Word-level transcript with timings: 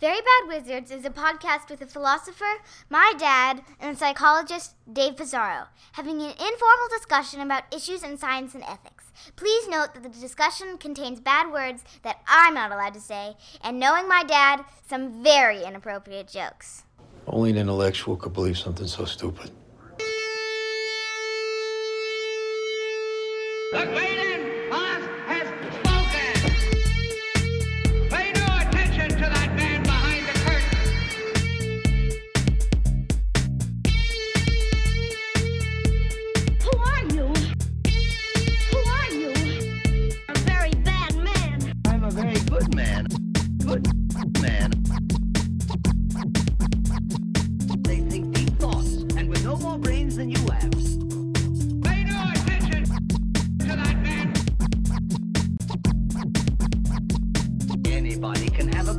Very 0.00 0.20
Bad 0.20 0.46
Wizards 0.46 0.92
is 0.92 1.04
a 1.04 1.10
podcast 1.10 1.68
with 1.68 1.82
a 1.82 1.86
philosopher, 1.86 2.62
my 2.88 3.14
dad, 3.18 3.62
and 3.80 3.96
a 3.96 3.98
psychologist, 3.98 4.76
Dave 4.92 5.16
Pizarro, 5.16 5.64
having 5.92 6.22
an 6.22 6.30
informal 6.30 6.88
discussion 6.96 7.40
about 7.40 7.64
issues 7.74 8.04
in 8.04 8.16
science 8.16 8.54
and 8.54 8.62
ethics. 8.62 9.06
Please 9.34 9.66
note 9.66 9.94
that 9.94 10.04
the 10.04 10.08
discussion 10.08 10.78
contains 10.78 11.18
bad 11.18 11.50
words 11.50 11.82
that 12.04 12.20
I'm 12.28 12.54
not 12.54 12.70
allowed 12.70 12.94
to 12.94 13.00
say, 13.00 13.36
and 13.60 13.80
knowing 13.80 14.06
my 14.06 14.22
dad, 14.22 14.64
some 14.88 15.24
very 15.24 15.64
inappropriate 15.64 16.28
jokes. 16.28 16.84
Only 17.26 17.50
an 17.50 17.56
intellectual 17.56 18.16
could 18.16 18.32
believe 18.32 18.56
something 18.56 18.86
so 18.86 19.04
stupid. 19.04 19.50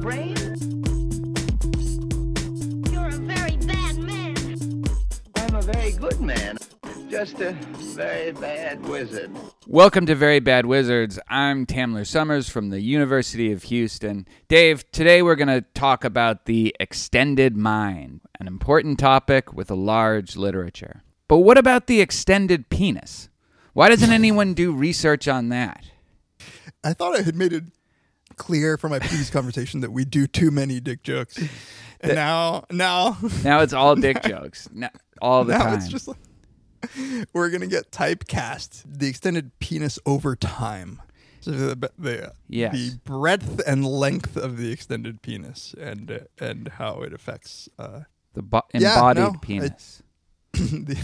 Brain. 0.02 0.38
You're 2.90 3.08
a 3.08 3.20
very 3.20 3.58
bad 3.58 3.98
man. 3.98 4.84
I'm 5.36 5.56
a 5.56 5.62
very 5.62 5.92
good 5.92 6.22
man. 6.22 6.58
Just 7.10 7.42
a 7.42 7.52
very 7.52 8.32
bad 8.32 8.82
wizard. 8.88 9.30
Welcome 9.68 10.06
to 10.06 10.16
Very 10.16 10.40
Bad 10.40 10.66
Wizards. 10.66 11.20
I'm 11.28 11.66
Tamler 11.66 12.08
Sommers 12.08 12.50
from 12.50 12.70
the 12.70 12.80
University 12.80 13.52
of 13.52 13.64
Houston. 13.64 14.26
Dave, 14.48 14.90
today 14.92 15.22
we're 15.22 15.36
going 15.36 15.50
to 15.50 15.66
talk 15.74 16.06
about 16.06 16.46
the 16.46 16.74
extended 16.80 17.58
mind, 17.58 18.22
an 18.40 18.48
important 18.48 19.00
topic 19.00 19.52
with 19.52 19.70
a 19.70 19.76
large 19.76 20.38
literature. 20.38 21.04
But 21.28 21.40
what 21.40 21.58
about 21.58 21.88
the 21.88 22.00
extended 22.00 22.70
penis? 22.70 23.28
Why 23.74 23.90
doesn't 23.90 24.14
anyone 24.14 24.54
do 24.54 24.72
research 24.72 25.28
on 25.28 25.50
that? 25.50 25.88
I 26.86 26.94
thought 26.94 27.18
I 27.18 27.24
had 27.24 27.36
made 27.36 27.52
it 27.52 27.66
clear 28.40 28.76
from 28.78 28.90
my 28.90 28.98
previous 29.00 29.30
conversation 29.40 29.82
that 29.82 29.92
we 29.92 30.04
do 30.06 30.26
too 30.26 30.50
many 30.50 30.80
dick 30.80 31.04
jokes, 31.04 31.38
and 32.02 32.16
now, 32.16 32.66
now, 32.72 33.18
Now 33.44 33.60
it's 33.62 33.74
all 33.74 33.96
dick 33.96 34.24
jokes. 34.24 34.68
No- 34.74 34.90
all 35.22 35.44
the 35.44 35.54
now 35.54 35.66
time. 35.66 35.74
it's 35.78 35.88
just 35.88 36.08
like 36.08 36.18
we're 37.34 37.50
gonna 37.52 37.68
get 37.68 37.92
typecast. 37.92 38.84
The 38.88 39.08
extended 39.08 39.52
penis 39.60 40.00
over 40.06 40.36
time. 40.36 41.02
So 41.42 41.52
the 41.52 41.92
the, 41.98 42.34
Yes. 42.48 42.74
the 42.74 42.92
breadth 43.04 43.62
and 43.68 43.86
length 43.86 44.36
of 44.38 44.58
the 44.58 44.72
extended 44.72 45.22
penis 45.22 45.76
and 45.80 46.10
uh, 46.12 46.20
and 46.44 46.68
how 46.70 47.02
it 47.02 47.14
affects 47.14 47.70
uh, 47.78 48.02
the 48.34 48.42
bo- 48.42 48.62
Yeah, 48.74 48.94
embodied 48.96 49.24
no, 49.24 49.30
I- 49.32 49.38
penis. 49.46 50.02
the 50.54 50.98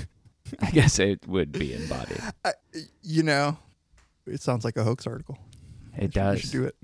I 0.61 0.71
guess 0.71 0.97
it 0.99 1.27
would 1.27 1.51
be 1.51 1.73
embodied. 1.73 2.21
I, 2.43 2.53
you 3.03 3.23
know. 3.23 3.57
It 4.27 4.41
sounds 4.41 4.65
like 4.65 4.75
a 4.77 4.83
hoax 4.83 5.05
article. 5.05 5.37
It 5.95 6.01
You 6.03 6.07
does. 6.07 6.41
should 6.41 6.51
do 6.51 6.63
it. 6.65 6.75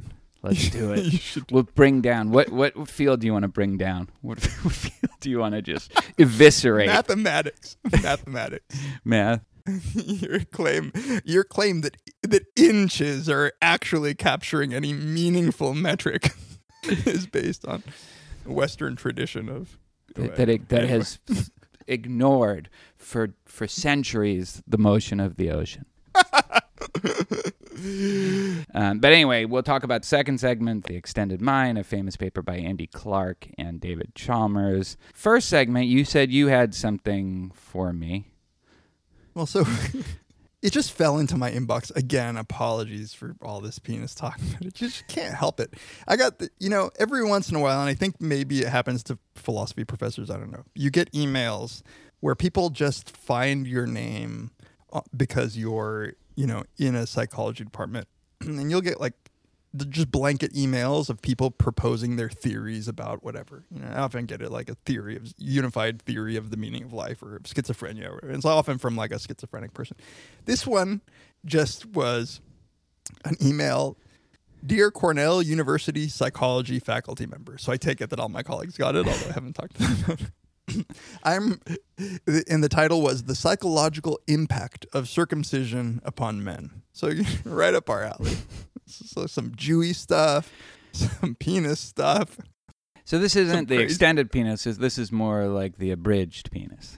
Let's 0.43 0.69
do 0.71 0.93
it. 0.93 1.51
We'll 1.51 1.63
bring 1.63 2.01
down 2.01 2.31
what 2.31 2.49
what 2.49 2.87
field 2.87 3.19
do 3.19 3.27
you 3.27 3.33
want 3.33 3.43
to 3.43 3.49
bring 3.49 3.77
down? 3.77 4.09
What, 4.21 4.43
what 4.63 4.73
field 4.73 5.13
do 5.19 5.29
you 5.29 5.39
want 5.39 5.55
to 5.55 5.61
just 5.61 5.91
eviscerate? 6.17 6.87
Mathematics. 6.87 7.77
Mathematics. 8.03 8.75
Math. 9.03 9.41
your 9.93 10.39
claim 10.45 10.91
your 11.23 11.43
claim 11.43 11.81
that 11.81 11.95
that 12.23 12.47
inches 12.55 13.29
are 13.29 13.53
actually 13.61 14.15
capturing 14.15 14.73
any 14.73 14.91
meaningful 14.91 15.75
metric 15.75 16.33
is 16.83 17.27
based 17.27 17.63
on 17.67 17.83
western 18.43 18.95
tradition 18.95 19.47
of 19.49 19.77
that 20.15 20.35
that, 20.35 20.49
it, 20.49 20.69
that 20.69 20.89
has 20.89 21.19
ignored 21.87 22.69
for 22.97 23.35
for 23.45 23.67
centuries 23.67 24.63
the 24.67 24.79
motion 24.79 25.19
of 25.19 25.35
the 25.35 25.51
ocean. 25.51 25.85
um, 28.73 28.99
but 28.99 29.13
anyway, 29.13 29.45
we'll 29.45 29.63
talk 29.63 29.83
about 29.83 30.01
the 30.01 30.07
second 30.07 30.39
segment, 30.39 30.85
the 30.85 30.95
extended 30.95 31.41
mind, 31.41 31.77
a 31.77 31.83
famous 31.83 32.17
paper 32.17 32.41
by 32.41 32.57
Andy 32.57 32.87
Clark 32.87 33.47
and 33.57 33.79
David 33.79 34.13
Chalmers. 34.15 34.97
First 35.13 35.47
segment, 35.49 35.87
you 35.87 36.03
said 36.03 36.31
you 36.31 36.47
had 36.47 36.75
something 36.75 37.51
for 37.53 37.93
me. 37.93 38.27
well 39.33 39.45
so 39.45 39.63
it 40.61 40.71
just 40.71 40.91
fell 40.91 41.17
into 41.17 41.37
my 41.37 41.49
inbox 41.49 41.95
again 41.95 42.35
apologies 42.37 43.13
for 43.13 43.35
all 43.41 43.61
this 43.61 43.79
penis 43.79 44.13
talk 44.13 44.39
but 44.57 44.67
it 44.67 44.73
just 44.73 45.07
can't 45.07 45.33
help 45.33 45.59
it 45.59 45.73
i 46.07 46.15
got 46.17 46.37
the, 46.39 46.49
you 46.59 46.69
know 46.69 46.91
every 46.99 47.23
once 47.23 47.49
in 47.49 47.55
a 47.55 47.59
while 47.59 47.79
and 47.79 47.89
i 47.89 47.93
think 47.93 48.19
maybe 48.19 48.59
it 48.61 48.67
happens 48.67 49.01
to 49.03 49.17
philosophy 49.35 49.85
professors 49.85 50.29
i 50.29 50.37
don't 50.37 50.51
know 50.51 50.63
you 50.75 50.89
get 50.91 51.09
emails 51.13 51.81
where 52.19 52.35
people 52.35 52.69
just 52.69 53.15
find 53.15 53.65
your 53.65 53.87
name 53.87 54.51
uh, 54.93 54.99
because 55.15 55.57
you're 55.57 56.13
you 56.35 56.47
know 56.47 56.63
in 56.77 56.95
a 56.95 57.05
psychology 57.05 57.63
department 57.63 58.07
and 58.41 58.69
you'll 58.69 58.81
get 58.81 58.99
like 58.99 59.13
the 59.73 59.85
just 59.85 60.11
blanket 60.11 60.53
emails 60.53 61.09
of 61.09 61.21
people 61.21 61.49
proposing 61.49 62.17
their 62.17 62.29
theories 62.29 62.87
about 62.87 63.23
whatever. 63.23 63.63
You 63.71 63.81
know, 63.81 63.87
I 63.87 63.99
often 63.99 64.25
get 64.25 64.41
it 64.41 64.51
like 64.51 64.69
a 64.69 64.75
theory 64.85 65.15
of 65.15 65.33
unified 65.37 66.01
theory 66.01 66.35
of 66.35 66.51
the 66.51 66.57
meaning 66.57 66.83
of 66.83 66.91
life 66.91 67.23
or 67.23 67.37
of 67.37 67.43
schizophrenia. 67.43 68.09
Or, 68.09 68.29
it's 68.29 68.43
often 68.43 68.77
from 68.77 68.97
like 68.97 69.11
a 69.11 69.19
schizophrenic 69.19 69.73
person. 69.73 69.95
This 70.45 70.67
one 70.67 71.01
just 71.45 71.85
was 71.85 72.41
an 73.23 73.37
email. 73.41 73.97
Dear 74.63 74.91
Cornell 74.91 75.41
University 75.41 76.07
psychology 76.07 76.79
faculty 76.79 77.25
member. 77.25 77.57
So 77.57 77.71
I 77.71 77.77
take 77.77 78.01
it 78.01 78.09
that 78.09 78.19
all 78.19 78.29
my 78.29 78.43
colleagues 78.43 78.77
got 78.77 78.95
it, 78.95 79.07
although 79.07 79.29
I 79.29 79.33
haven't 79.33 79.53
talked 79.53 79.75
to 79.77 79.87
them. 79.87 80.17
I'm, 81.23 81.59
and 82.47 82.63
the 82.63 82.69
title 82.69 83.01
was 83.01 83.23
The 83.23 83.35
Psychological 83.35 84.19
Impact 84.27 84.85
of 84.93 85.07
Circumcision 85.09 86.01
Upon 86.03 86.43
Men. 86.43 86.81
So 86.93 87.11
right 87.45 87.73
up 87.73 87.89
our 87.89 88.03
alley. 88.03 88.33
So 88.85 89.25
some 89.27 89.51
Jewy 89.51 89.95
stuff, 89.95 90.51
some 90.91 91.35
penis 91.35 91.79
stuff. 91.79 92.37
So 93.05 93.17
this 93.19 93.35
isn't 93.35 93.67
the 93.67 93.75
crazy- 93.77 93.85
extended 93.85 94.31
penis. 94.31 94.63
This 94.63 94.97
is 94.97 95.11
more 95.11 95.47
like 95.47 95.77
the 95.77 95.91
abridged 95.91 96.51
penis. 96.51 96.97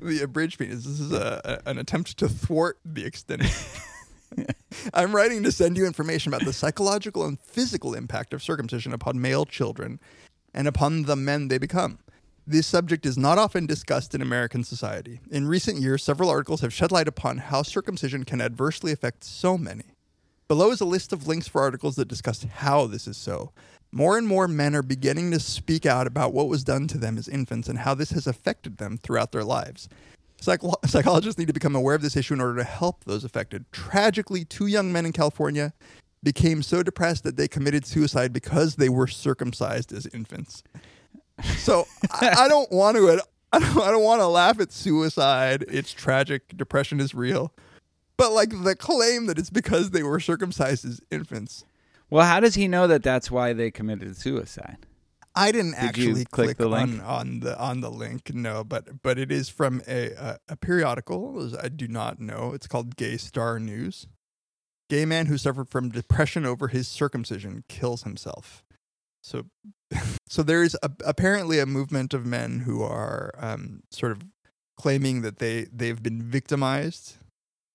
The 0.00 0.22
abridged 0.22 0.58
penis. 0.58 0.84
This 0.84 1.00
is 1.00 1.12
a, 1.12 1.40
a- 1.66 1.70
an 1.70 1.78
attempt 1.78 2.16
to 2.18 2.28
thwart 2.28 2.78
the 2.84 3.04
extended. 3.04 3.50
I'm 4.94 5.14
writing 5.14 5.42
to 5.42 5.50
send 5.52 5.76
you 5.76 5.86
information 5.86 6.32
about 6.32 6.44
the 6.46 6.52
psychological 6.52 7.24
and 7.26 7.38
physical 7.40 7.94
impact 7.94 8.32
of 8.32 8.42
circumcision 8.42 8.92
upon 8.92 9.20
male 9.20 9.44
children 9.44 9.98
and 10.54 10.68
upon 10.68 11.02
the 11.02 11.16
men 11.16 11.48
they 11.48 11.58
become. 11.58 11.98
This 12.46 12.66
subject 12.66 13.06
is 13.06 13.18
not 13.18 13.38
often 13.38 13.66
discussed 13.66 14.14
in 14.14 14.22
American 14.22 14.64
society. 14.64 15.20
In 15.30 15.46
recent 15.46 15.78
years, 15.78 16.02
several 16.02 16.30
articles 16.30 16.62
have 16.62 16.72
shed 16.72 16.90
light 16.90 17.06
upon 17.06 17.38
how 17.38 17.62
circumcision 17.62 18.24
can 18.24 18.40
adversely 18.40 18.92
affect 18.92 19.24
so 19.24 19.56
many. 19.58 19.84
Below 20.48 20.72
is 20.72 20.80
a 20.80 20.86
list 20.86 21.12
of 21.12 21.28
links 21.28 21.46
for 21.46 21.60
articles 21.60 21.96
that 21.96 22.08
discuss 22.08 22.42
how 22.42 22.86
this 22.86 23.06
is 23.06 23.16
so. 23.16 23.52
More 23.92 24.18
and 24.18 24.26
more 24.26 24.48
men 24.48 24.74
are 24.74 24.82
beginning 24.82 25.30
to 25.30 25.38
speak 25.38 25.86
out 25.86 26.06
about 26.06 26.32
what 26.32 26.48
was 26.48 26.64
done 26.64 26.88
to 26.88 26.98
them 26.98 27.18
as 27.18 27.28
infants 27.28 27.68
and 27.68 27.78
how 27.78 27.94
this 27.94 28.10
has 28.10 28.26
affected 28.26 28.78
them 28.78 28.98
throughout 28.98 29.32
their 29.32 29.44
lives. 29.44 29.88
Psycho- 30.40 30.74
psychologists 30.86 31.38
need 31.38 31.48
to 31.48 31.52
become 31.52 31.76
aware 31.76 31.94
of 31.94 32.02
this 32.02 32.16
issue 32.16 32.34
in 32.34 32.40
order 32.40 32.56
to 32.56 32.64
help 32.64 33.04
those 33.04 33.22
affected. 33.22 33.70
Tragically, 33.70 34.44
two 34.44 34.66
young 34.66 34.92
men 34.92 35.06
in 35.06 35.12
California 35.12 35.72
became 36.22 36.62
so 36.62 36.82
depressed 36.82 37.22
that 37.24 37.36
they 37.36 37.46
committed 37.46 37.86
suicide 37.86 38.32
because 38.32 38.76
they 38.76 38.88
were 38.88 39.06
circumcised 39.06 39.92
as 39.92 40.06
infants. 40.06 40.62
So 41.58 41.86
I, 42.10 42.44
I 42.44 42.48
don't 42.48 42.70
want 42.72 42.96
to. 42.96 43.22
I 43.52 43.58
don't, 43.58 43.76
I 43.78 43.90
don't 43.90 44.04
want 44.04 44.20
to 44.20 44.28
laugh 44.28 44.60
at 44.60 44.72
suicide. 44.72 45.64
It's 45.68 45.92
tragic. 45.92 46.56
Depression 46.56 47.00
is 47.00 47.14
real. 47.14 47.52
But 48.16 48.32
like 48.32 48.50
the 48.62 48.76
claim 48.76 49.26
that 49.26 49.38
it's 49.38 49.50
because 49.50 49.90
they 49.90 50.02
were 50.02 50.20
circumcised 50.20 50.84
as 50.84 51.00
infants. 51.10 51.64
Well, 52.10 52.26
how 52.26 52.40
does 52.40 52.54
he 52.54 52.68
know 52.68 52.86
that 52.86 53.02
that's 53.02 53.30
why 53.30 53.52
they 53.52 53.70
committed 53.70 54.16
suicide? 54.16 54.86
I 55.34 55.52
didn't 55.52 55.72
Did 55.72 55.80
actually 55.80 56.24
click 56.24 56.56
click, 56.56 56.56
the 56.58 56.68
link? 56.68 57.00
on, 57.00 57.00
on 57.00 57.40
the 57.40 57.58
on 57.58 57.80
the 57.80 57.90
link. 57.90 58.34
No, 58.34 58.64
but 58.64 59.02
but 59.02 59.18
it 59.18 59.30
is 59.30 59.48
from 59.48 59.80
a 59.86 60.10
a, 60.10 60.38
a 60.50 60.56
periodical. 60.56 61.56
I 61.62 61.68
do 61.68 61.86
not 61.88 62.20
know. 62.20 62.52
It's 62.52 62.66
called 62.66 62.96
Gay 62.96 63.16
Star 63.16 63.58
News. 63.60 64.06
Gay 64.88 65.04
man 65.04 65.26
who 65.26 65.38
suffered 65.38 65.68
from 65.68 65.88
depression 65.88 66.44
over 66.44 66.68
his 66.68 66.88
circumcision 66.88 67.62
kills 67.68 68.02
himself. 68.02 68.64
So, 69.22 69.46
so 70.28 70.42
there 70.42 70.62
is 70.62 70.76
apparently 70.82 71.58
a 71.58 71.66
movement 71.66 72.14
of 72.14 72.26
men 72.26 72.60
who 72.60 72.82
are 72.82 73.32
um, 73.38 73.82
sort 73.90 74.12
of 74.12 74.22
claiming 74.78 75.22
that 75.22 75.38
they 75.38 75.66
they've 75.72 76.02
been 76.02 76.22
victimized, 76.22 77.16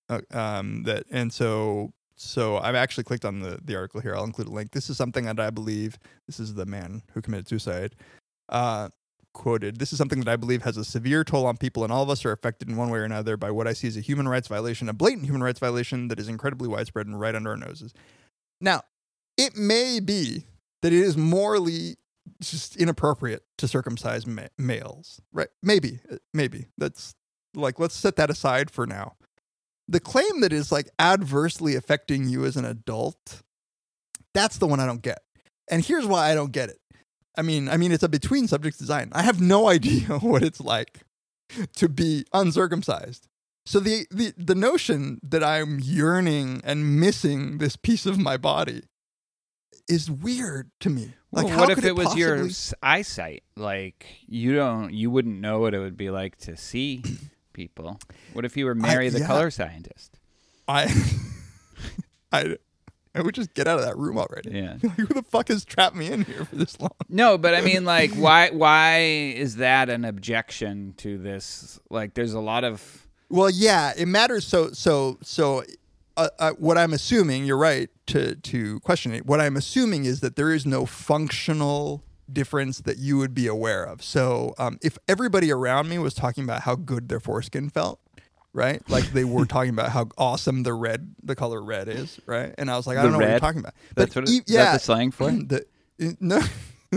uh, 0.08 0.20
um, 0.32 0.82
that 0.84 1.04
and 1.10 1.32
so 1.32 1.92
so 2.16 2.58
I've 2.58 2.74
actually 2.74 3.04
clicked 3.04 3.24
on 3.24 3.40
the 3.40 3.60
the 3.62 3.76
article 3.76 4.00
here. 4.00 4.14
I'll 4.16 4.24
include 4.24 4.48
a 4.48 4.52
link. 4.52 4.72
This 4.72 4.90
is 4.90 4.96
something 4.96 5.24
that 5.26 5.40
I 5.40 5.50
believe. 5.50 5.98
This 6.26 6.40
is 6.40 6.54
the 6.54 6.66
man 6.66 7.02
who 7.12 7.22
committed 7.22 7.48
suicide. 7.48 7.94
Uh, 8.48 8.88
quoted. 9.36 9.78
This 9.78 9.92
is 9.92 9.98
something 9.98 10.18
that 10.20 10.28
I 10.28 10.36
believe 10.36 10.62
has 10.62 10.78
a 10.78 10.84
severe 10.84 11.22
toll 11.22 11.46
on 11.46 11.58
people, 11.58 11.84
and 11.84 11.92
all 11.92 12.02
of 12.02 12.10
us 12.10 12.24
are 12.24 12.32
affected 12.32 12.68
in 12.68 12.76
one 12.76 12.88
way 12.90 12.98
or 12.98 13.04
another 13.04 13.36
by 13.36 13.50
what 13.50 13.68
I 13.68 13.74
see 13.74 13.86
as 13.86 13.96
a 13.96 14.00
human 14.00 14.26
rights 14.26 14.48
violation, 14.48 14.88
a 14.88 14.94
blatant 14.94 15.26
human 15.26 15.42
rights 15.42 15.60
violation 15.60 16.08
that 16.08 16.18
is 16.18 16.28
incredibly 16.28 16.68
widespread 16.68 17.06
and 17.06 17.20
right 17.20 17.34
under 17.34 17.50
our 17.50 17.56
noses. 17.56 17.92
Now, 18.60 18.82
it 19.36 19.54
may 19.54 20.00
be 20.00 20.46
that 20.86 20.92
it 20.92 21.00
is 21.00 21.16
morally 21.16 21.96
just 22.40 22.76
inappropriate 22.76 23.42
to 23.58 23.66
circumcise 23.66 24.24
ma- 24.24 24.46
males, 24.56 25.20
right? 25.32 25.48
Maybe, 25.64 25.98
uh, 26.08 26.18
maybe 26.32 26.66
that's 26.78 27.12
like 27.56 27.80
let's 27.80 27.96
set 27.96 28.14
that 28.14 28.30
aside 28.30 28.70
for 28.70 28.86
now. 28.86 29.16
The 29.88 29.98
claim 29.98 30.42
that 30.42 30.52
is 30.52 30.70
like 30.70 30.88
adversely 30.96 31.74
affecting 31.74 32.28
you 32.28 32.44
as 32.44 32.56
an 32.56 32.64
adult, 32.64 33.42
that's 34.32 34.58
the 34.58 34.68
one 34.68 34.78
I 34.78 34.86
don't 34.86 35.02
get. 35.02 35.22
And 35.68 35.84
here's 35.84 36.06
why 36.06 36.30
I 36.30 36.36
don't 36.36 36.52
get 36.52 36.68
it. 36.68 36.78
I 37.36 37.42
mean, 37.42 37.68
I 37.68 37.76
mean, 37.76 37.90
it's 37.90 38.04
a 38.04 38.08
between 38.08 38.46
subjects 38.46 38.78
design. 38.78 39.10
I 39.10 39.22
have 39.22 39.40
no 39.40 39.68
idea 39.76 40.20
what 40.20 40.44
it's 40.44 40.60
like 40.60 41.00
to 41.74 41.88
be 41.88 42.26
uncircumcised. 42.32 43.26
So 43.64 43.80
the, 43.80 44.06
the 44.12 44.32
the 44.36 44.54
notion 44.54 45.18
that 45.24 45.42
I'm 45.42 45.80
yearning 45.80 46.60
and 46.62 47.00
missing 47.00 47.58
this 47.58 47.74
piece 47.74 48.06
of 48.06 48.20
my 48.20 48.36
body 48.36 48.84
is 49.88 50.10
weird 50.10 50.70
to 50.80 50.90
me. 50.90 51.14
Like, 51.32 51.46
Well, 51.46 51.58
what 51.58 51.70
if 51.70 51.76
could 51.76 51.84
it, 51.84 51.96
was 51.96 52.16
your 52.16 52.48
eyesight? 52.82 53.42
Like 53.56 54.06
you 54.26 54.54
don't, 54.54 54.92
you 54.92 55.10
wouldn't 55.10 55.40
know 55.40 55.60
what 55.60 55.74
it 55.74 55.78
would 55.78 55.96
be 55.96 56.10
like 56.10 56.36
to 56.38 56.56
see 56.56 57.02
people. 57.52 57.98
What 58.32 58.44
if 58.44 58.56
you 58.56 58.64
were 58.66 58.74
Mary, 58.74 59.08
the 59.08 59.20
yeah. 59.20 59.26
color 59.26 59.50
scientist? 59.50 60.18
I, 60.68 60.92
I, 62.32 62.56
I 63.14 63.22
would 63.22 63.34
just 63.34 63.54
get 63.54 63.66
out 63.66 63.78
of 63.78 63.84
that 63.84 63.96
room 63.96 64.18
already. 64.18 64.50
Yeah. 64.50 64.76
Like, 64.82 64.96
who 64.96 65.06
the 65.06 65.22
fuck 65.22 65.48
has 65.48 65.64
trapped 65.64 65.96
me 65.96 66.10
in 66.12 66.22
here 66.24 66.44
for 66.44 66.56
this 66.56 66.78
long? 66.80 66.90
No, 67.08 67.38
but 67.38 67.54
I 67.54 67.60
mean, 67.60 67.84
like, 67.84 68.12
why? 68.14 68.50
Why 68.50 68.98
is 69.00 69.56
that 69.56 69.88
an 69.88 70.04
objection 70.04 70.94
to 70.98 71.16
this? 71.16 71.80
Like, 71.88 72.14
there's 72.14 72.34
a 72.34 72.40
lot 72.40 72.64
of 72.64 73.06
Well, 73.30 73.48
yeah, 73.48 73.92
it 73.96 74.06
matters. 74.06 74.46
So, 74.46 74.70
so, 74.72 75.18
so, 75.22 75.62
uh, 76.16 76.28
uh, 76.38 76.52
what 76.52 76.78
I'm 76.78 76.92
assuming, 76.92 77.44
you're 77.44 77.56
right 77.58 77.88
to 78.08 78.34
to 78.36 78.80
question 78.80 79.12
it. 79.12 79.26
What 79.26 79.40
I'm 79.40 79.56
assuming 79.56 80.04
is 80.04 80.20
that 80.20 80.36
there 80.36 80.52
is 80.52 80.64
no 80.66 80.86
functional 80.86 82.02
difference 82.32 82.80
that 82.80 82.98
you 82.98 83.18
would 83.18 83.34
be 83.34 83.46
aware 83.46 83.84
of. 83.84 84.02
So, 84.02 84.54
um, 84.58 84.78
if 84.82 84.98
everybody 85.08 85.52
around 85.52 85.88
me 85.88 85.98
was 85.98 86.14
talking 86.14 86.44
about 86.44 86.62
how 86.62 86.74
good 86.74 87.08
their 87.08 87.20
foreskin 87.20 87.70
felt, 87.70 88.00
right? 88.52 88.82
Like 88.88 89.12
they 89.12 89.24
were 89.24 89.46
talking 89.56 89.70
about 89.70 89.90
how 89.90 90.08
awesome 90.18 90.62
the 90.62 90.74
red, 90.74 91.14
the 91.22 91.34
color 91.36 91.62
red 91.62 91.88
is, 91.88 92.18
right? 92.26 92.54
And 92.58 92.70
I 92.70 92.76
was 92.76 92.86
like, 92.86 92.98
I 92.98 93.02
The 93.02 93.08
don't 93.10 93.12
know 93.12 93.18
what 93.18 93.30
you're 93.30 93.40
talking 93.40 93.60
about. 93.60 93.74
That's 93.94 94.14
But 94.14 94.22
what 94.22 94.28
it- 94.30 94.34
e- 94.34 94.38
is 94.38 94.54
that 94.54 94.72
the 94.72 94.78
slang 94.80 95.10
for 95.12 95.30
it? 95.30 95.48
the 95.48 95.64
no 96.20 96.40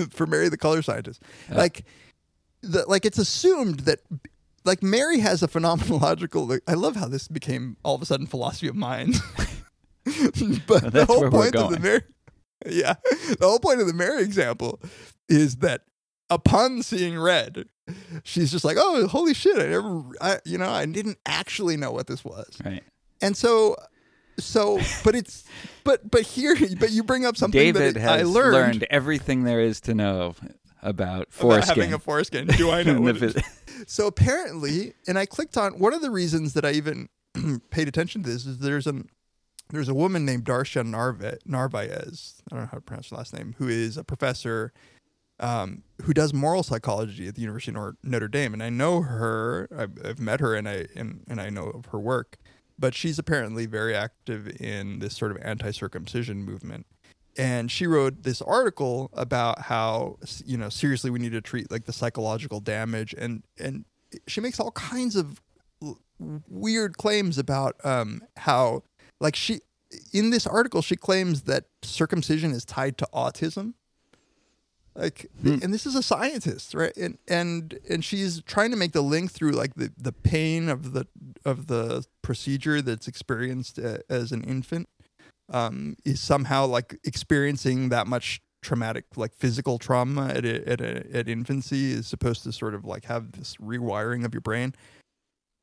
for 0.12 0.26
Mary 0.26 0.50
the 0.50 0.58
color 0.58 0.82
scientist. 0.82 1.22
Like 1.50 1.86
the 2.62 2.86
like 2.88 3.06
it's 3.06 3.18
assumed 3.20 3.82
that 3.82 4.00
like 4.70 4.84
Mary 4.84 5.20
has 5.20 5.42
a 5.42 5.48
phenomenological 5.48 6.60
I 6.68 6.74
love 6.76 6.96
how 6.96 7.08
this 7.08 7.28
became 7.28 7.76
all 7.84 7.96
of 7.96 8.02
a 8.02 8.06
sudden 8.06 8.28
philosophy 8.28 8.68
of 8.68 8.76
mind. 8.76 9.16
but 10.06 10.84
the 10.84 10.90
that's 10.92 11.12
whole 11.12 11.30
point 11.30 11.56
of 11.56 11.72
the. 11.72 11.80
Mary 11.80 12.02
Yeah. 12.68 12.96
The 13.40 13.48
whole 13.48 13.60
point 13.60 13.82
of 13.82 13.88
the 13.88 13.94
Mary 13.94 14.24
example 14.24 14.80
is 15.28 15.58
that 15.58 15.82
upon 16.30 16.84
seeing 16.84 17.18
red, 17.18 17.66
she's 18.24 18.52
just 18.52 18.64
like, 18.64 18.78
"Oh, 18.80 19.08
holy 19.08 19.34
shit, 19.34 19.58
I 19.58 19.68
never 19.68 20.04
I 20.22 20.40
you 20.46 20.58
know, 20.58 20.70
I 20.70 20.86
didn't 20.86 21.18
actually 21.26 21.76
know 21.76 21.92
what 21.92 22.08
this 22.08 22.24
was." 22.24 22.58
right. 22.64 22.84
And 23.22 23.36
so 23.36 23.76
so 24.38 24.80
but 25.04 25.16
it's 25.16 25.44
but 25.84 26.10
but 26.10 26.22
here 26.22 26.56
but 26.80 26.92
you 26.92 27.04
bring 27.04 27.26
up 27.26 27.36
something 27.36 27.60
David 27.60 27.96
that 27.96 28.00
has 28.00 28.22
I 28.22 28.24
learned, 28.24 28.86
everything 28.90 29.44
there 29.44 29.60
is 29.62 29.82
to 29.82 29.94
know 29.94 30.36
about 30.82 31.32
foreskin. 31.32 31.64
About 31.74 31.78
having 31.78 31.94
a 31.94 32.00
foreskin. 32.00 32.48
Do 32.48 32.72
I 32.72 32.84
know? 32.84 33.02
So 33.88 34.08
apparently, 34.08 34.94
and 35.08 35.18
I 35.18 35.26
clicked 35.26 35.58
on 35.58 35.80
one 35.80 35.94
of 35.94 36.02
the 36.02 36.12
reasons 36.12 36.54
that 36.54 36.66
I 36.66 36.72
even 36.72 37.10
paid 37.70 37.88
attention 37.88 38.24
to 38.24 38.30
this 38.30 38.46
is 38.46 38.60
there's 38.60 38.88
an 38.88 39.10
there's 39.72 39.90
a 39.90 39.94
woman 39.94 40.26
named 40.26 40.46
Darcia 40.46 40.84
Narvaez. 40.84 42.42
I 42.52 42.56
don't 42.56 42.64
know 42.64 42.70
how 42.72 42.78
to 42.78 42.82
pronounce 42.82 43.10
her 43.10 43.18
last 43.18 43.34
name, 43.34 43.56
who 43.60 43.68
is 43.68 43.98
a 43.98 44.04
professor 44.04 44.74
um, 45.40 45.84
who 46.04 46.14
does 46.14 46.34
moral 46.34 46.64
psychology 46.64 47.28
at 47.28 47.36
the 47.36 47.42
University 47.42 47.76
of 47.78 47.96
Notre 48.04 48.28
Dame, 48.28 48.54
and 48.54 48.62
I 48.62 48.70
know 48.70 49.02
her. 49.02 49.70
I've, 49.76 49.98
I've 50.04 50.20
met 50.20 50.40
her, 50.40 50.56
and 50.56 50.68
I 50.68 50.88
and, 50.96 51.24
and 51.28 51.40
I 51.40 51.50
know 51.50 51.66
of 51.66 51.86
her 51.88 52.00
work. 52.00 52.38
But 52.78 52.96
she's 52.96 53.20
apparently 53.20 53.66
very 53.66 53.94
active 53.94 54.48
in 54.62 55.00
this 55.00 55.16
sort 55.16 55.32
of 55.32 55.38
anti-circumcision 55.42 56.44
movement. 56.44 56.86
And 57.40 57.72
she 57.72 57.88
wrote 57.88 58.24
this 58.24 58.42
article 58.42 59.10
about 59.14 59.62
how 59.62 60.18
you 60.46 60.58
know 60.58 60.68
seriously 60.68 61.10
we 61.10 61.20
need 61.20 61.32
to 61.32 61.40
treat 61.40 61.72
like 61.72 61.86
the 61.86 61.94
psychological 61.94 62.60
damage, 62.60 63.16
and 63.18 63.44
and 63.58 63.86
she 64.28 64.42
makes 64.42 64.60
all 64.60 64.72
kinds 64.72 65.16
of 65.16 65.40
l- 65.82 66.00
weird 66.50 66.98
claims 66.98 67.38
about 67.38 67.78
um, 67.86 68.24
how 68.36 68.84
like 69.22 69.38
she 69.38 69.62
in 70.12 70.32
this 70.32 70.46
article 70.46 70.82
she 70.82 70.98
claims 70.98 71.44
that 71.44 71.64
circumcision 71.82 72.52
is 72.52 72.66
tied 72.66 72.98
to 72.98 73.08
autism. 73.14 73.74
Like 74.94 75.28
and 75.46 75.74
this 75.74 75.86
is 75.86 75.96
a 75.96 76.04
scientist 76.04 76.74
right? 76.74 76.96
And 76.98 77.20
and 77.26 77.80
and 77.90 78.04
she's 78.04 78.42
trying 78.42 78.72
to 78.72 78.78
make 78.78 78.92
the 78.92 79.02
link 79.02 79.32
through 79.32 79.52
like 79.52 79.76
the 79.76 79.94
the 79.98 80.12
pain 80.12 80.68
of 80.68 80.92
the 80.92 81.08
of 81.46 81.68
the 81.68 82.04
procedure 82.22 82.82
that's 82.82 83.08
experienced 83.08 83.80
uh, 83.80 84.00
as 84.10 84.34
an 84.34 84.44
infant 84.44 84.90
um 85.52 85.96
is 86.06 86.20
somehow 86.20 86.66
like 86.66 86.98
experiencing 87.04 87.90
that 87.90 88.08
much 88.08 88.42
traumatic 88.62 89.06
like 89.16 89.34
physical 89.36 89.78
trauma 89.78 90.28
at 90.28 90.46
a, 90.46 90.68
at 90.68 90.82
a, 90.82 91.16
at 91.16 91.30
infancy 91.30 91.92
is 91.92 92.08
supposed 92.08 92.44
to 92.44 92.52
sort 92.52 92.74
of 92.74 92.86
like 92.86 93.06
have 93.06 93.32
this 93.34 93.56
rewiring 93.58 94.26
of 94.26 94.34
your 94.34 94.42
brain. 94.42 94.74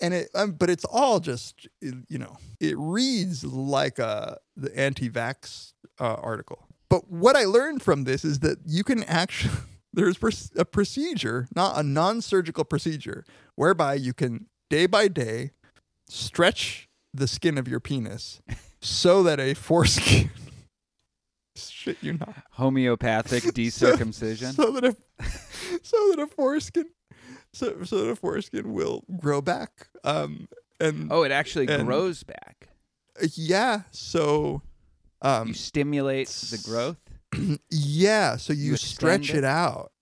And 0.00 0.12
it 0.12 0.28
um, 0.34 0.52
but 0.52 0.68
it's 0.68 0.84
all 0.84 1.20
just 1.20 1.68
you 1.80 2.18
know 2.18 2.36
it 2.60 2.76
reads 2.76 3.44
like 3.44 3.98
a 3.98 4.38
the 4.56 4.76
anti-vax 4.78 5.72
uh, 5.98 6.14
article. 6.14 6.66
But 6.88 7.10
what 7.10 7.34
i 7.34 7.44
learned 7.44 7.82
from 7.82 8.04
this 8.04 8.24
is 8.24 8.40
that 8.40 8.58
you 8.66 8.84
can 8.84 9.02
actually 9.04 9.54
there's 9.92 10.18
a 10.56 10.64
procedure 10.64 11.48
not 11.56 11.78
a 11.78 11.82
non-surgical 11.82 12.64
procedure 12.64 13.24
whereby 13.54 13.94
you 13.94 14.12
can 14.12 14.46
day 14.68 14.86
by 14.86 15.08
day 15.08 15.52
stretch 16.08 16.88
the 17.14 17.26
skin 17.26 17.56
of 17.56 17.66
your 17.66 17.80
penis 17.80 18.42
so 18.81 19.23
that 19.25 19.40
a 19.40 19.55
foreskin 19.55 20.31
shit 21.56 21.96
you 22.02 22.14
not 22.14 22.34
Homeopathic 22.52 23.43
decircumcision. 23.55 24.52
so 24.52 24.70
that 24.73 24.84
a 24.84 24.96
so 25.82 25.96
that 26.11 26.19
a 26.20 26.26
foreskin 26.26 26.87
so 27.52 27.83
so 27.85 28.04
that 28.04 28.11
a 28.11 28.16
foreskin 28.16 28.73
will 28.75 29.02
grow 29.18 29.40
back 29.40 29.88
um 30.04 30.49
and 30.78 31.09
oh, 31.11 31.23
it 31.23 31.33
actually 31.33 31.66
and- 31.68 31.87
grows 31.87 32.23
back. 32.23 32.68
yeah 33.35 33.83
so 33.92 34.61
um 35.23 35.49
You 35.49 35.54
stimulate 35.54 36.28
the 36.28 36.59
growth. 36.62 36.99
yeah 37.71 38.37
so 38.37 38.52
you, 38.52 38.73
You 38.73 38.76
stretch 38.76 39.30
it? 39.30 39.37
it? 39.38 39.45
out 39.45 39.92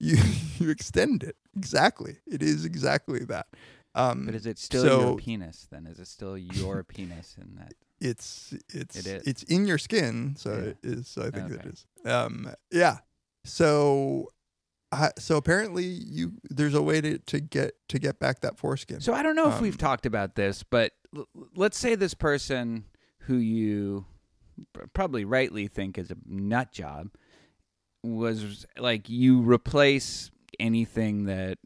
you 0.00 0.16
you 0.58 0.70
extend 0.70 1.22
it 1.22 1.36
exactly 1.56 2.16
it 2.26 2.42
is 2.42 2.64
exactly 2.64 3.20
that 3.26 3.46
um 3.94 4.26
But 4.26 4.34
is 4.34 4.44
it 4.46 4.58
still 4.58 4.82
so 4.82 5.00
your 5.00 5.16
penis 5.16 5.68
then? 5.70 5.86
Is 5.86 5.98
it 6.00 6.08
still 6.08 6.36
your 6.36 6.82
penis 6.82 7.36
in 7.40 7.54
that? 7.56 7.72
It's 8.00 8.52
it's 8.72 8.96
It 8.96 9.06
is. 9.06 9.22
it's 9.26 9.42
in 9.44 9.66
your 9.66 9.78
skin 9.78 10.34
so 10.36 10.52
Yeah. 10.52 10.58
it 10.70 10.76
is 10.82 11.08
so 11.08 11.22
i 11.22 11.30
think 11.30 11.50
it 11.50 11.60
Okay. 11.60 11.68
is 11.70 11.86
um 12.04 12.50
yeah 12.70 12.98
so 13.44 14.32
I, 14.92 15.10
so 15.18 15.36
apparently 15.36 15.84
you 15.84 16.34
there's 16.44 16.74
a 16.74 16.82
way 16.82 17.00
to, 17.00 17.18
to 17.18 17.40
get 17.40 17.72
to 17.88 17.98
get 17.98 18.18
back 18.18 18.40
that 18.40 18.56
foreskin 18.58 19.00
So 19.00 19.12
I 19.14 19.22
don't 19.22 19.34
know 19.34 19.48
if 19.48 19.60
we've 19.60 19.74
Um, 19.74 19.78
talked 19.78 20.06
about 20.06 20.36
this, 20.36 20.62
but 20.62 20.92
l- 21.16 21.26
let's 21.56 21.76
say 21.78 21.94
this 21.96 22.14
person 22.14 22.84
who 23.20 23.36
you 23.36 24.06
probably 24.94 25.24
rightly 25.24 25.66
think 25.68 25.98
is 25.98 26.10
a 26.10 26.16
nut 26.24 26.70
job 26.72 27.08
was 28.04 28.64
like 28.78 29.08
you 29.08 29.40
replace 29.42 30.30
anything 30.60 31.24
that 31.24 31.58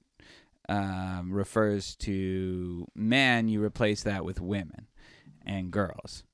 um, 0.68 1.30
refers 1.32 1.96
to 1.96 2.86
men, 2.94 3.48
you 3.48 3.62
replace 3.62 4.02
that 4.04 4.24
with 4.24 4.40
women 4.40 4.86
and 5.44 5.70
girls. 5.70 6.24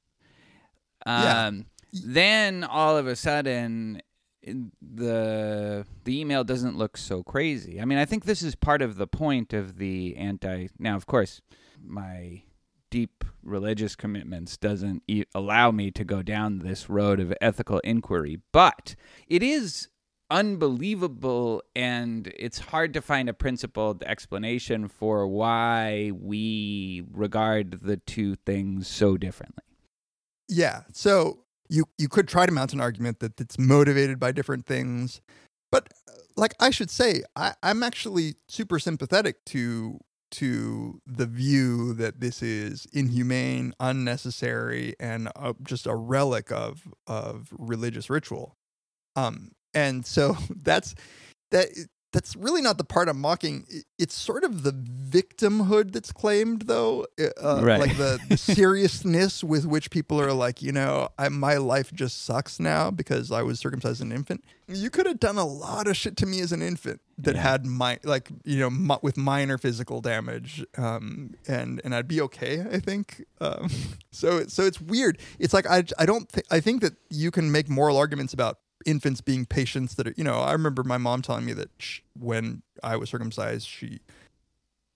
Yeah. 1.07 1.47
Um, 1.47 1.67
Then 1.93 2.65
all 2.65 2.97
of 2.97 3.07
a 3.07 3.17
sudden, 3.17 4.03
the 4.43 5.87
the 6.05 6.21
email 6.21 6.45
doesn't 6.45 6.77
look 6.77 6.97
so 6.97 7.23
crazy. 7.23 7.81
I 7.81 7.85
mean, 7.85 7.99
I 7.99 8.05
think 8.05 8.25
this 8.25 8.43
is 8.43 8.55
part 8.55 8.83
of 8.83 8.97
the 8.97 9.07
point 9.07 9.53
of 9.53 9.79
the 9.79 10.17
anti. 10.17 10.69
Now, 10.79 10.97
of 10.97 11.07
course, 11.07 11.41
my 11.83 12.43
deep 12.91 13.25
religious 13.43 13.97
commitments 13.97 14.57
doesn't 14.57 15.03
e- 15.09 15.25
allow 15.35 15.71
me 15.71 15.91
to 15.93 16.05
go 16.05 16.23
down 16.23 16.59
this 16.59 16.89
road 16.89 17.19
of 17.21 17.33
ethical 17.41 17.79
inquiry, 17.81 18.41
but 18.53 18.95
it 19.27 19.43
is 19.43 19.89
unbelievable 20.31 21.63
and 21.75 22.33
it's 22.37 22.59
hard 22.59 22.93
to 22.95 23.01
find 23.01 23.29
a 23.29 23.33
principled 23.33 24.03
explanation 24.03 24.89
for 24.89 25.27
why 25.27 26.11
we 26.15 27.05
regard 27.13 27.81
the 27.83 27.97
two 27.97 28.35
things 28.35 28.89
so 28.89 29.17
differently. 29.17 29.63
Yeah. 30.49 30.83
So 30.93 31.45
you 31.69 31.85
you 31.99 32.09
could 32.09 32.29
try 32.29 32.47
to 32.47 32.53
mount 32.53 32.73
an 32.73 32.81
argument 32.81 33.21
that 33.21 33.41
it's 33.41 33.59
motivated 33.59 34.19
by 34.19 34.33
different 34.33 34.67
things, 34.67 35.21
but 35.71 35.89
uh, 36.09 36.13
like 36.37 36.55
I 36.61 36.71
should 36.71 36.91
say, 36.91 37.23
I, 37.35 37.55
I'm 37.63 37.83
actually 37.83 38.37
super 38.49 38.79
sympathetic 38.79 39.45
to 39.47 39.99
to 40.33 41.01
the 41.07 41.27
view 41.27 41.93
that 41.95 42.21
this 42.21 42.43
is 42.43 42.87
inhumane, 42.93 43.73
unnecessary, 43.79 44.95
and 44.99 45.29
uh, 45.37 45.53
just 45.63 45.87
a 45.87 45.95
relic 45.95 46.51
of 46.51 46.89
of 47.07 47.49
religious 47.53 48.11
ritual. 48.11 48.57
Um, 49.15 49.53
and 49.77 50.05
so 50.07 50.37
that's 50.63 50.95
that. 51.51 51.69
That's 52.13 52.35
really 52.35 52.63
not 52.63 52.79
the 52.79 52.85
part 52.85 53.11
I'm 53.11 53.21
mocking. 53.21 53.67
It's 53.99 54.15
sort 54.15 54.43
of 54.43 54.63
the 54.63 54.73
victimhood 54.73 55.93
that's 55.93 56.13
claimed, 56.13 56.63
though. 56.63 57.05
Uh, 57.21 57.61
Right. 57.63 57.79
Like 57.81 57.97
the, 57.99 58.19
the 58.31 58.37
seriousness 58.55 59.45
with 59.45 59.67
which 59.67 59.91
people 59.91 60.19
are 60.21 60.33
like, 60.33 60.63
you 60.63 60.73
know, 60.73 61.09
I, 61.19 61.29
my 61.29 61.57
life 61.59 61.93
just 61.93 62.25
sucks 62.25 62.59
now 62.59 62.91
because 62.91 63.31
I 63.31 63.43
was 63.43 63.59
circumcised 63.59 63.97
as 63.97 64.01
an 64.01 64.13
infant. 64.13 64.45
You 64.67 64.89
could 64.89 65.05
have 65.05 65.21
done 65.21 65.37
a 65.37 65.45
lot 65.45 65.89
of 65.89 65.97
shit 65.97 66.17
to 66.19 66.27
me 66.27 66.41
as 66.41 66.53
an 66.53 66.63
infant 66.63 67.03
that 67.19 67.35
Yeah. 67.35 67.43
had 67.43 67.67
my 67.67 67.99
like, 68.03 68.31
you 68.45 68.59
know, 68.71 68.99
with 69.03 69.19
minor 69.19 69.59
physical 69.59 70.01
damage, 70.01 70.65
um, 70.79 71.35
and 71.47 71.81
and 71.85 71.95
I'd 71.95 72.09
be 72.09 72.21
okay. 72.23 72.65
I 72.73 72.79
think. 72.79 73.25
Um, 73.43 73.69
so 74.11 74.45
so 74.47 74.63
it's 74.65 74.81
weird. 74.81 75.19
It's 75.39 75.53
like 75.53 75.67
I 75.67 75.85
I 75.99 76.07
don't 76.07 76.29
think 76.31 76.47
I 76.51 76.61
think 76.61 76.81
that 76.81 76.95
you 77.11 77.31
can 77.31 77.53
make 77.53 77.69
moral 77.69 77.99
arguments 77.99 78.33
about 78.33 78.59
infants 78.87 79.21
being 79.21 79.45
patients 79.45 79.97
that 79.97 80.07
are 80.07 80.15
you 80.17 80.25
know 80.25 80.37
I 80.41 80.53
remember 80.53 80.83
my 80.83 80.97
mom 80.97 81.21
telling 81.21 81.45
me 81.45 81.53
that 81.55 81.69
sh 81.79 82.01
when 82.19 82.63
I 82.83 82.97
was 82.97 83.11
circumcised 83.11 83.67
she 83.69 84.01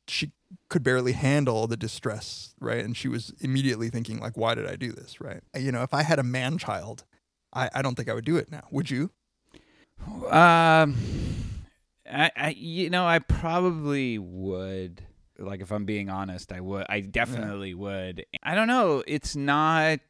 she 0.08 0.32
could 0.68 0.82
barely 0.82 1.12
handle 1.12 1.66
the 1.66 1.76
distress 1.76 2.54
right 2.60 2.82
and 2.84 2.96
she 2.96 3.08
was 3.08 3.34
immediately 3.40 3.90
thinking 3.90 4.18
like 4.20 4.36
why 4.36 4.54
did 4.54 4.66
I 4.66 4.76
do 4.76 4.92
this 4.92 5.20
right 5.20 5.42
you 5.58 5.70
know 5.72 5.82
if 5.82 5.92
I 5.92 6.02
had 6.02 6.18
a 6.18 6.22
man 6.24 6.56
child 6.56 7.04
I, 7.52 7.68
I 7.74 7.82
don't 7.82 7.96
think 7.96 8.08
I 8.08 8.14
would 8.14 8.24
do 8.24 8.36
it 8.36 8.50
now 8.50 8.62
would 8.70 8.90
you 8.90 9.10
Um, 10.30 10.96
I, 12.10 12.30
I, 12.36 12.54
you 12.56 12.90
know, 12.90 13.06
I 13.06 13.18
probably 13.18 14.18
would. 14.18 15.02
Like, 15.38 15.60
if 15.60 15.70
I'm 15.70 15.84
being 15.84 16.10
honest, 16.10 16.52
I 16.52 16.60
would. 16.60 16.86
I 16.88 17.00
definitely 17.00 17.74
would. 17.74 18.24
I 18.42 18.54
don't 18.54 18.66
know. 18.68 19.02
It's 19.06 19.36
not. 19.36 20.00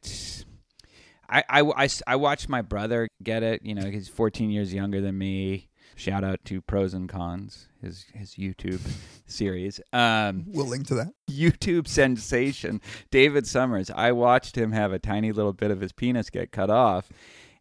I, 1.31 1.43
I, 1.49 1.89
I, 2.07 2.15
watched 2.17 2.49
my 2.49 2.61
brother 2.61 3.07
get 3.23 3.41
it. 3.41 3.61
You 3.63 3.73
know, 3.73 3.89
he's 3.89 4.09
14 4.09 4.49
years 4.49 4.73
younger 4.73 4.99
than 4.99 5.17
me. 5.17 5.69
Shout 5.95 6.23
out 6.23 6.43
to 6.45 6.61
Pros 6.61 6.93
and 6.93 7.07
Cons, 7.07 7.67
his 7.81 8.05
his 8.13 8.31
YouTube 8.35 8.79
series. 9.27 9.79
Um, 9.93 10.45
we'll 10.47 10.65
link 10.65 10.87
to 10.87 10.95
that 10.95 11.13
YouTube 11.29 11.87
sensation, 11.87 12.81
David 13.11 13.45
Sommers. 13.45 13.91
I 13.93 14.11
watched 14.11 14.57
him 14.57 14.71
have 14.71 14.93
a 14.93 14.99
tiny 14.99 15.31
little 15.31 15.53
bit 15.53 15.69
of 15.69 15.79
his 15.81 15.91
penis 15.91 16.29
get 16.29 16.51
cut 16.51 16.69
off, 16.69 17.09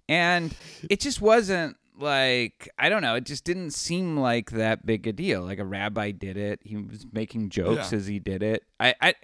and 0.09 0.55
it 0.89 1.00
just 1.00 1.21
wasn't 1.21 1.77
like 1.99 2.69
I 2.79 2.89
don't 2.89 3.03
know. 3.03 3.15
It 3.15 3.27
just 3.27 3.45
didn't 3.45 3.73
seem 3.73 4.17
like 4.17 4.53
that 4.53 4.87
big 4.87 5.07
a 5.07 5.12
deal. 5.12 5.43
Like 5.43 5.59
a 5.59 5.65
rabbi 5.65 6.12
did 6.12 6.37
it. 6.37 6.61
He 6.65 6.77
was 6.77 7.07
making 7.12 7.50
jokes 7.50 7.93
Yeah. 7.93 7.99
as 7.99 8.07
he 8.07 8.19
did 8.19 8.43
it. 8.43 8.65
I, 8.79 8.95
I, 9.00 9.15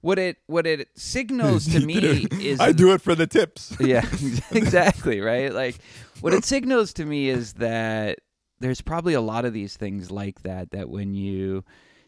what 0.00 0.18
it 0.18 0.38
what 0.46 0.66
it 0.66 0.88
signals 0.94 1.66
to 1.72 1.80
me 1.80 2.26
is 2.40 2.60
I 2.60 2.72
do 2.72 2.92
it 2.92 3.00
for 3.00 3.14
the 3.14 3.26
tips 3.26 3.76
yeah, 3.80 4.06
exactly, 4.50 5.20
right? 5.20 5.52
Like 5.52 5.78
what 6.20 6.32
it 6.32 6.44
signals 6.44 6.92
to 6.94 7.04
me 7.04 7.28
is 7.28 7.54
that 7.54 8.20
there's 8.60 8.80
probably 8.80 9.14
a 9.14 9.20
lot 9.20 9.44
of 9.44 9.52
these 9.52 9.76
things 9.76 10.10
like 10.10 10.42
that 10.42 10.70
that 10.70 10.88
when 10.88 11.14
you 11.14 11.64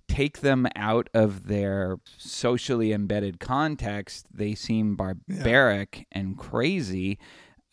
take 0.08 0.40
them 0.40 0.66
out 0.74 1.10
of 1.12 1.48
their 1.48 1.98
socially 2.16 2.92
embedded 2.92 3.38
context, 3.38 4.26
they 4.32 4.54
seem 4.54 4.96
barbaric 4.96 6.06
and 6.10 6.38
crazy. 6.38 7.18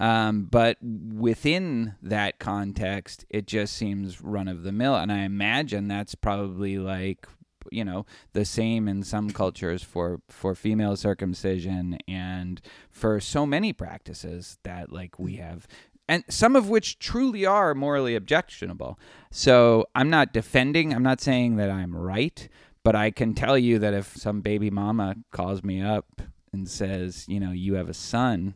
Um, 0.01 0.43
but 0.51 0.77
within 0.83 1.95
that 2.01 2.39
context, 2.39 3.25
it 3.29 3.47
just 3.47 3.73
seems 3.73 4.21
run 4.21 4.49
of 4.49 4.63
the 4.63 4.73
mill. 4.73 4.95
And 4.95 5.11
I 5.11 5.19
imagine 5.19 5.87
that's 5.87 6.15
probably 6.15 6.77
like 6.77 7.25
you 7.71 7.83
know 7.83 8.05
the 8.33 8.45
same 8.45 8.87
in 8.87 9.03
some 9.03 9.29
cultures 9.29 9.83
for 9.83 10.19
for 10.29 10.55
female 10.55 10.95
circumcision 10.95 11.97
and 12.07 12.61
for 12.89 13.19
so 13.19 13.45
many 13.45 13.73
practices 13.73 14.57
that 14.63 14.91
like 14.91 15.19
we 15.19 15.35
mm. 15.35 15.41
have 15.41 15.67
and 16.07 16.23
some 16.29 16.55
of 16.55 16.69
which 16.69 16.99
truly 16.99 17.47
are 17.47 17.73
morally 17.73 18.15
objectionable. 18.15 18.99
So 19.31 19.85
i'm 19.95 20.09
not 20.09 20.33
defending 20.33 20.93
i'm 20.93 21.03
not 21.03 21.21
saying 21.21 21.57
that 21.57 21.69
i'm 21.69 21.95
right 21.95 22.47
but 22.83 22.95
i 22.95 23.11
can 23.11 23.33
tell 23.33 23.57
you 23.57 23.79
that 23.79 23.93
if 23.93 24.15
some 24.15 24.41
baby 24.41 24.69
mama 24.69 25.15
calls 25.31 25.63
me 25.63 25.81
up 25.81 26.21
and 26.53 26.69
says 26.69 27.25
you 27.27 27.39
know 27.39 27.51
you 27.51 27.73
have 27.73 27.89
a 27.89 27.93
son 27.93 28.55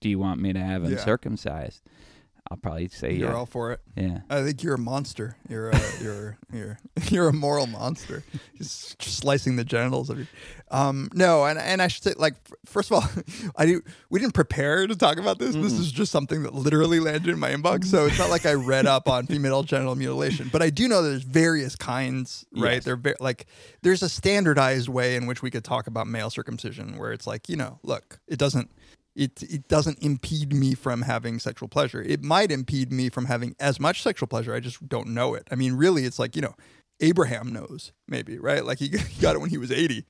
do 0.00 0.08
you 0.08 0.18
want 0.18 0.40
me 0.40 0.52
to 0.52 0.60
have 0.60 0.84
him 0.84 0.92
Yeah. 0.92 1.04
circumcised 1.04 1.82
i'll 2.50 2.56
probably 2.56 2.88
say 2.88 3.12
you're 3.12 3.30
yeah 3.30 3.34
all 3.36 3.46
for 3.46 3.72
it 3.72 3.80
yeah 3.96 4.20
I 4.28 4.42
think 4.42 4.62
you're 4.62 4.74
a 4.74 4.78
monster. 4.78 5.36
You're 5.48 5.70
a, 5.70 5.80
you're 6.02 6.38
you're 6.52 6.78
you're 7.08 7.28
a 7.28 7.32
moral 7.32 7.66
monster. 7.66 8.22
Just 8.58 9.00
slicing 9.02 9.56
the 9.56 9.64
genitals 9.64 10.10
of 10.10 10.18
you. 10.18 10.26
Um, 10.70 11.08
no, 11.14 11.44
and 11.44 11.58
and 11.58 11.80
I 11.80 11.88
should 11.88 12.02
say, 12.02 12.12
like, 12.16 12.34
first 12.66 12.90
of 12.90 12.96
all, 12.96 13.08
I 13.56 13.64
do, 13.66 13.82
we 14.10 14.20
didn't 14.20 14.34
prepare 14.34 14.86
to 14.86 14.96
talk 14.96 15.18
about 15.18 15.38
this. 15.38 15.54
This 15.54 15.72
is 15.72 15.90
just 15.90 16.12
something 16.12 16.42
that 16.42 16.54
literally 16.54 17.00
landed 17.00 17.28
in 17.28 17.38
my 17.38 17.52
inbox. 17.52 17.86
So 17.86 18.06
it's 18.06 18.18
not 18.18 18.28
like 18.28 18.44
I 18.44 18.52
read 18.54 18.86
up 18.86 19.08
on 19.08 19.26
female 19.26 19.62
genital 19.62 19.94
mutilation, 19.94 20.50
but 20.52 20.60
I 20.60 20.70
do 20.70 20.88
know 20.88 21.02
there's 21.02 21.22
various 21.22 21.74
kinds, 21.76 22.44
right? 22.54 22.74
Yes. 22.74 22.84
They're 22.84 22.96
ve- 22.96 23.14
like 23.20 23.46
there's 23.82 24.02
a 24.02 24.08
standardized 24.08 24.88
way 24.88 25.16
in 25.16 25.26
which 25.26 25.40
we 25.40 25.50
could 25.50 25.64
talk 25.64 25.86
about 25.86 26.06
male 26.06 26.28
circumcision, 26.28 26.98
where 26.98 27.12
it's 27.12 27.26
like, 27.26 27.48
you 27.48 27.56
know, 27.56 27.78
look, 27.82 28.18
it 28.28 28.38
doesn't 28.38 28.70
it 29.16 29.42
it 29.42 29.68
doesn't 29.68 29.98
impede 30.00 30.52
me 30.52 30.74
from 30.74 31.02
having 31.02 31.38
sexual 31.38 31.68
pleasure. 31.68 32.02
It 32.02 32.22
might 32.22 32.52
impede 32.52 32.92
me 32.92 33.08
from 33.08 33.24
having 33.24 33.56
as 33.58 33.80
much 33.80 34.02
sexual 34.02 34.28
pleasure. 34.28 34.54
I 34.54 34.60
just 34.60 34.86
don't 34.88 35.08
know 35.08 35.34
it. 35.34 35.48
I 35.50 35.54
mean, 35.54 35.74
really, 35.74 36.04
it's 36.04 36.18
like 36.18 36.36
you 36.36 36.42
know, 36.42 36.54
Abraham 37.00 37.52
knows 37.52 37.92
maybe 38.06 38.38
right. 38.38 38.64
Like 38.64 38.78
he 38.78 38.88
he 38.88 39.20
got 39.20 39.34
it 39.34 39.40
when 39.40 39.50
he 39.50 39.58
was 39.58 39.72
eighty. 39.72 40.04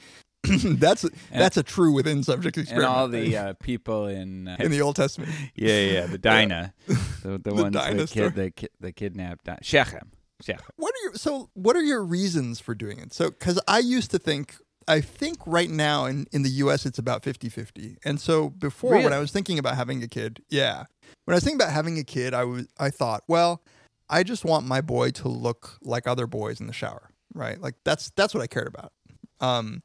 that's 0.64 1.04
that's 1.32 1.56
a 1.56 1.62
true 1.62 1.92
within 1.92 2.22
subject 2.22 2.58
experience. 2.58 2.84
and 2.84 2.94
all 2.94 3.08
the 3.08 3.36
uh, 3.36 3.54
people 3.54 4.06
in 4.06 4.48
uh, 4.48 4.56
in 4.60 4.70
the 4.70 4.82
Old 4.82 4.96
Testament. 4.96 5.30
Yeah, 5.54 5.80
yeah, 5.80 6.06
the 6.06 6.18
Dinah, 6.18 6.74
the, 7.22 7.38
the, 7.38 7.54
ones 7.54 7.74
Dinah 7.74 7.96
that 7.96 8.08
story. 8.08 8.30
kid, 8.30 8.34
the, 8.34 8.50
ki- 8.50 8.68
the 8.80 8.92
kidnapped 8.92 9.48
Shechem. 9.62 10.12
Shechem. 10.40 10.66
What 10.76 10.94
are 10.94 11.02
your 11.04 11.14
so? 11.14 11.50
What 11.54 11.76
are 11.76 11.82
your 11.82 12.04
reasons 12.04 12.60
for 12.60 12.74
doing 12.74 12.98
it? 12.98 13.12
So, 13.12 13.30
because 13.30 13.58
I 13.66 13.78
used 13.78 14.10
to 14.10 14.18
think, 14.18 14.56
I 14.88 15.00
think 15.00 15.38
right 15.46 15.70
now 15.70 16.04
in 16.06 16.26
in 16.32 16.42
the 16.42 16.50
U.S. 16.64 16.86
it's 16.86 16.98
about 16.98 17.22
50-50. 17.22 17.96
and 18.04 18.20
so 18.20 18.50
before 18.50 18.94
when 19.04 19.12
I 19.12 19.18
was 19.18 19.32
thinking 19.32 19.58
about 19.58 19.76
having 19.76 20.02
a 20.02 20.08
kid, 20.08 20.42
yeah, 20.48 20.84
when 21.24 21.34
I 21.34 21.36
was 21.36 21.44
thinking 21.44 21.60
about 21.60 21.72
having 21.72 21.98
a 21.98 22.04
kid, 22.04 22.34
I 22.34 22.44
was 22.44 22.66
I 22.78 22.90
thought, 22.90 23.22
well, 23.28 23.62
I 24.08 24.22
just 24.22 24.44
want 24.44 24.66
my 24.66 24.80
boy 24.80 25.10
to 25.12 25.28
look 25.28 25.78
like 25.82 26.06
other 26.06 26.26
boys 26.26 26.60
in 26.60 26.66
the 26.68 26.72
shower, 26.72 27.10
right? 27.34 27.60
Like 27.60 27.74
that's 27.84 28.10
that's 28.16 28.32
what 28.34 28.42
I 28.42 28.46
cared 28.46 28.68
about. 28.68 28.92
Um, 29.40 29.82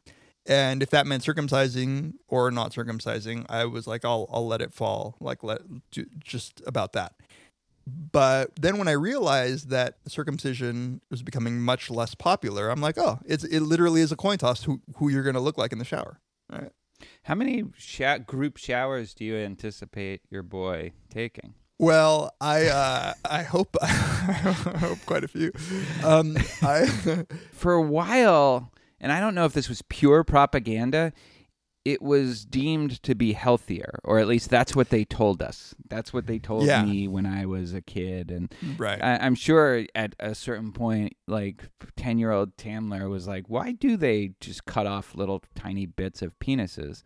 and 0.48 0.81
if 0.81 0.89
that 0.91 1.05
meant 1.05 1.24
circumcising 1.24 2.13
or 2.27 2.50
not 2.51 2.72
circumcising, 2.72 3.46
I 3.50 3.65
was 3.65 3.88
like, 3.88 4.05
I'll 4.05 4.27
I'll 4.31 4.48
let 4.48 4.62
it 4.62 4.74
fall, 4.74 5.15
like 5.20 5.43
let 5.43 5.62
ju- 5.91 6.08
just 6.20 6.62
about 6.65 6.93
that. 6.93 7.13
But 7.88 8.51
then 8.59 8.77
when 8.77 8.88
I 8.88 8.93
realized 8.93 9.69
that 9.69 9.97
circumcision 10.07 11.01
was 11.09 11.23
becoming 11.23 11.61
much 11.61 11.89
less 11.89 12.15
popular, 12.15 12.69
I'm 12.69 12.81
like, 12.81 12.97
oh, 12.97 13.19
it's 13.25 13.43
it 13.43 13.61
literally 13.61 14.01
is 14.01 14.11
a 14.11 14.15
coin 14.15 14.38
toss 14.38 14.63
who 14.63 14.81
who 14.97 15.09
you're 15.09 15.23
gonna 15.23 15.39
look 15.39 15.57
like 15.57 15.71
in 15.71 15.79
the 15.79 15.85
shower. 15.85 16.19
Right. 16.51 16.71
How 17.23 17.35
many 17.35 17.63
sho- 17.77 18.19
group 18.19 18.57
showers 18.57 19.13
do 19.13 19.25
you 19.25 19.35
anticipate 19.35 20.21
your 20.29 20.43
boy 20.43 20.91
taking? 21.09 21.55
Well, 21.79 22.31
I 22.39 22.67
uh, 22.67 23.13
I 23.25 23.43
hope 23.43 23.75
I 23.81 23.88
hope 23.88 25.00
quite 25.05 25.23
a 25.23 25.27
few. 25.27 25.51
Um, 26.03 26.38
I 26.61 26.85
For 27.53 27.73
a 27.73 27.81
while, 27.81 28.71
and 29.00 29.11
I 29.11 29.19
don't 29.19 29.33
know 29.33 29.45
if 29.45 29.53
this 29.53 29.67
was 29.67 29.81
pure 29.83 30.23
propaganda, 30.23 31.11
it 31.83 32.01
was 32.01 32.45
deemed 32.45 33.01
to 33.03 33.15
be 33.15 33.33
healthier, 33.33 34.00
or 34.03 34.19
at 34.19 34.27
least 34.27 34.50
that's 34.50 34.75
what 34.75 34.89
they 34.89 35.03
told 35.03 35.41
us. 35.41 35.73
That's 35.89 36.13
what 36.13 36.27
they 36.27 36.38
told 36.38 36.65
Yeah. 36.65 36.83
me 36.85 37.07
when 37.07 37.25
I 37.25 37.45
was 37.45 37.73
a 37.73 37.81
kid, 37.81 38.29
and 38.29 38.53
right. 38.77 39.01
I, 39.01 39.17
I'm 39.17 39.35
sure 39.35 39.85
at 39.95 40.15
a 40.19 40.35
certain 40.35 40.71
point, 40.73 41.13
like 41.27 41.69
ten 41.95 42.19
year 42.19 42.31
old 42.31 42.55
Tamler 42.57 43.09
was 43.09 43.27
like, 43.27 43.45
"Why 43.50 43.71
do 43.71 43.97
they 43.97 44.33
just 44.39 44.65
cut 44.65 44.85
off 44.85 45.15
little 45.15 45.43
tiny 45.55 45.85
bits 45.85 46.21
of 46.21 46.38
penises?" 46.39 47.03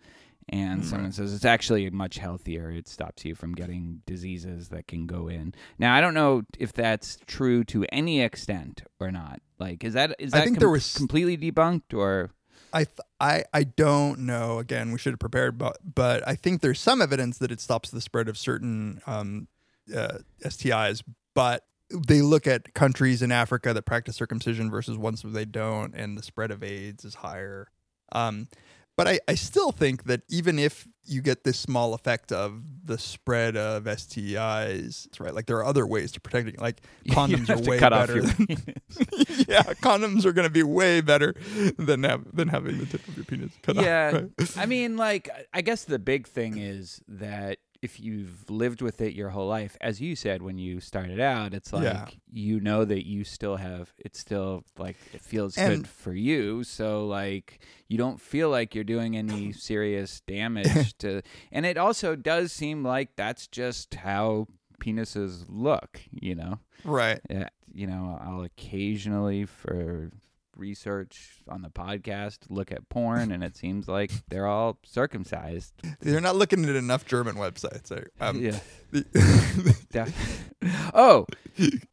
And 0.50 0.82
mm. 0.82 0.86
someone 0.86 1.12
says 1.12 1.34
it's 1.34 1.46
actually 1.46 1.90
much 1.90 2.18
healthier. 2.20 2.70
It 2.70 2.88
stops 2.88 3.26
you 3.26 3.34
from 3.34 3.56
getting 3.56 4.02
diseases 4.06 4.70
that 4.70 4.88
can 4.88 5.08
go 5.08 5.28
in. 5.28 5.56
Now 5.80 5.96
I 5.96 6.02
don't 6.02 6.14
know 6.14 6.44
if 6.60 6.72
that's 6.72 7.18
true 7.26 7.64
to 7.66 7.86
any 7.92 8.22
extent 8.22 8.84
or 9.00 9.12
not. 9.12 9.42
Like, 9.58 9.84
is 9.84 9.94
that 9.94 10.16
is 10.20 10.34
I 10.34 10.40
that 10.40 10.44
think 10.44 10.58
com- 10.58 10.60
there 10.60 10.70
was- 10.70 10.96
completely 10.96 11.38
debunked 11.38 11.94
or? 11.94 12.32
I 12.76 12.86
I 13.20 13.44
I 13.54 13.64
don't 13.64 14.20
know. 14.20 14.60
Again, 14.60 14.92
we 14.92 15.00
should 15.00 15.14
have 15.14 15.20
prepared, 15.20 15.58
but 15.58 15.78
but 15.96 16.28
I 16.28 16.36
think 16.36 16.62
there's 16.62 16.80
some 16.80 17.02
evidence 17.02 17.38
that 17.38 17.52
it 17.52 17.62
stops 17.62 17.90
the 17.90 18.02
spread 18.02 18.28
of 18.28 18.38
certain 18.38 19.02
um, 19.08 19.48
uh, 19.96 20.20
STIs. 20.44 21.02
But 21.34 21.64
they 21.90 22.22
look 22.22 22.48
at 22.48 22.74
countries 22.74 23.22
in 23.22 23.32
Africa 23.32 23.74
that 23.74 23.84
practice 23.84 24.16
circumcision 24.16 24.70
versus 24.70 24.98
ones 24.98 25.24
where 25.24 25.34
they 25.34 25.46
don't, 25.46 25.96
and 25.96 26.18
the 26.18 26.24
spread 26.24 26.52
of 26.52 26.64
AIDS 26.64 27.06
is 27.06 27.16
higher. 27.16 27.72
Um, 28.12 28.50
but 28.98 29.08
I, 29.08 29.20
I 29.28 29.36
still 29.36 29.72
think 29.72 30.04
that 30.06 30.22
even 30.30 30.60
if 30.60 30.88
you 31.06 31.22
get 31.22 31.44
this 31.44 31.58
small 31.60 31.94
effect 31.94 32.32
of 32.32 32.62
the 32.84 32.98
spread 32.98 33.56
of 33.58 33.84
STIs. 33.86 35.04
That's 35.06 35.20
right. 35.20 35.34
Like 35.34 35.46
there 35.46 35.58
are 35.58 35.66
other 35.66 35.86
ways 35.86 36.12
to 36.14 36.20
protect 36.20 36.48
it. 36.50 36.60
Like 36.60 36.82
condoms 37.10 37.50
are 37.50 37.70
way 37.70 37.80
better. 37.80 38.22
than- 38.22 38.48
yeah, 39.48 39.64
condoms 39.82 40.26
are 40.26 40.34
going 40.34 40.48
to 40.48 40.52
be 40.54 40.64
way 40.64 41.02
better 41.02 41.36
than 41.78 42.04
have, 42.04 42.24
than 42.36 42.48
having 42.48 42.78
the 42.80 42.86
tip 42.86 43.08
of 43.08 43.16
your 43.16 43.26
penis 43.26 43.52
cut 43.62 43.76
yeah 43.76 44.08
off. 44.08 44.14
right? 44.14 44.58
i 44.58 44.66
mean 44.66 44.98
like 44.98 45.30
i 45.54 45.62
guess 45.62 45.84
the 45.84 46.00
big 46.00 46.28
thing 46.28 46.58
is 46.58 47.02
that 47.08 47.58
if 47.86 48.00
you've 48.00 48.50
lived 48.50 48.82
with 48.82 48.98
it 49.02 49.14
your 49.14 49.30
whole 49.30 49.48
life 49.48 49.78
as 49.82 50.02
you 50.02 50.16
said 50.16 50.42
when 50.42 50.58
you 50.58 50.80
started 50.80 51.20
out 51.20 51.54
it's 51.54 51.72
like 51.72 51.84
Yeah. 51.84 52.08
you 52.32 52.60
know 52.60 52.84
that 52.86 53.04
you 53.08 53.24
still 53.24 53.58
have 53.58 53.94
it's 54.06 54.20
still 54.20 54.64
like 54.78 54.98
it 55.14 55.22
feels 55.22 55.58
And- 55.58 55.84
good 55.84 55.88
for 55.88 56.14
you 56.14 56.64
so 56.64 57.08
like 57.08 57.48
you 57.88 57.98
don't 57.98 58.20
feel 58.20 58.50
like 58.50 58.76
you're 58.76 58.84
doing 58.96 59.16
any 59.16 59.52
serious 59.70 60.22
damage 60.28 60.98
to 61.00 61.22
and 61.52 61.66
it 61.66 61.78
also 61.78 62.16
does 62.16 62.52
seem 62.52 62.84
like 62.84 63.16
that's 63.16 63.48
just 63.48 63.96
how 63.96 64.48
penises 64.80 65.46
look 65.50 66.02
you 66.12 66.36
know 66.36 66.60
Right. 66.84 67.20
yeah, 67.30 67.50
you 67.74 67.88
know, 67.88 68.20
I'll 68.22 68.44
occasionally 68.44 69.46
for 69.46 70.12
research 70.56 71.42
on 71.48 71.62
the 71.62 71.70
podcast 71.70 72.40
look 72.50 72.72
at 72.72 72.88
porn, 72.90 73.32
and 73.32 73.44
it 73.44 73.56
seems 73.58 73.88
like 73.88 74.12
they're 74.30 74.48
all 74.48 74.78
circumcised. 74.86 75.74
They're 76.00 76.22
not 76.22 76.36
looking 76.36 76.64
at 76.66 76.76
enough 76.76 77.06
German 77.06 77.36
websites. 77.36 77.92
I- 77.92 78.26
Um, 78.26 78.42
Yeah. 78.42 78.60
the- 78.92 80.14
oh, 80.94 81.26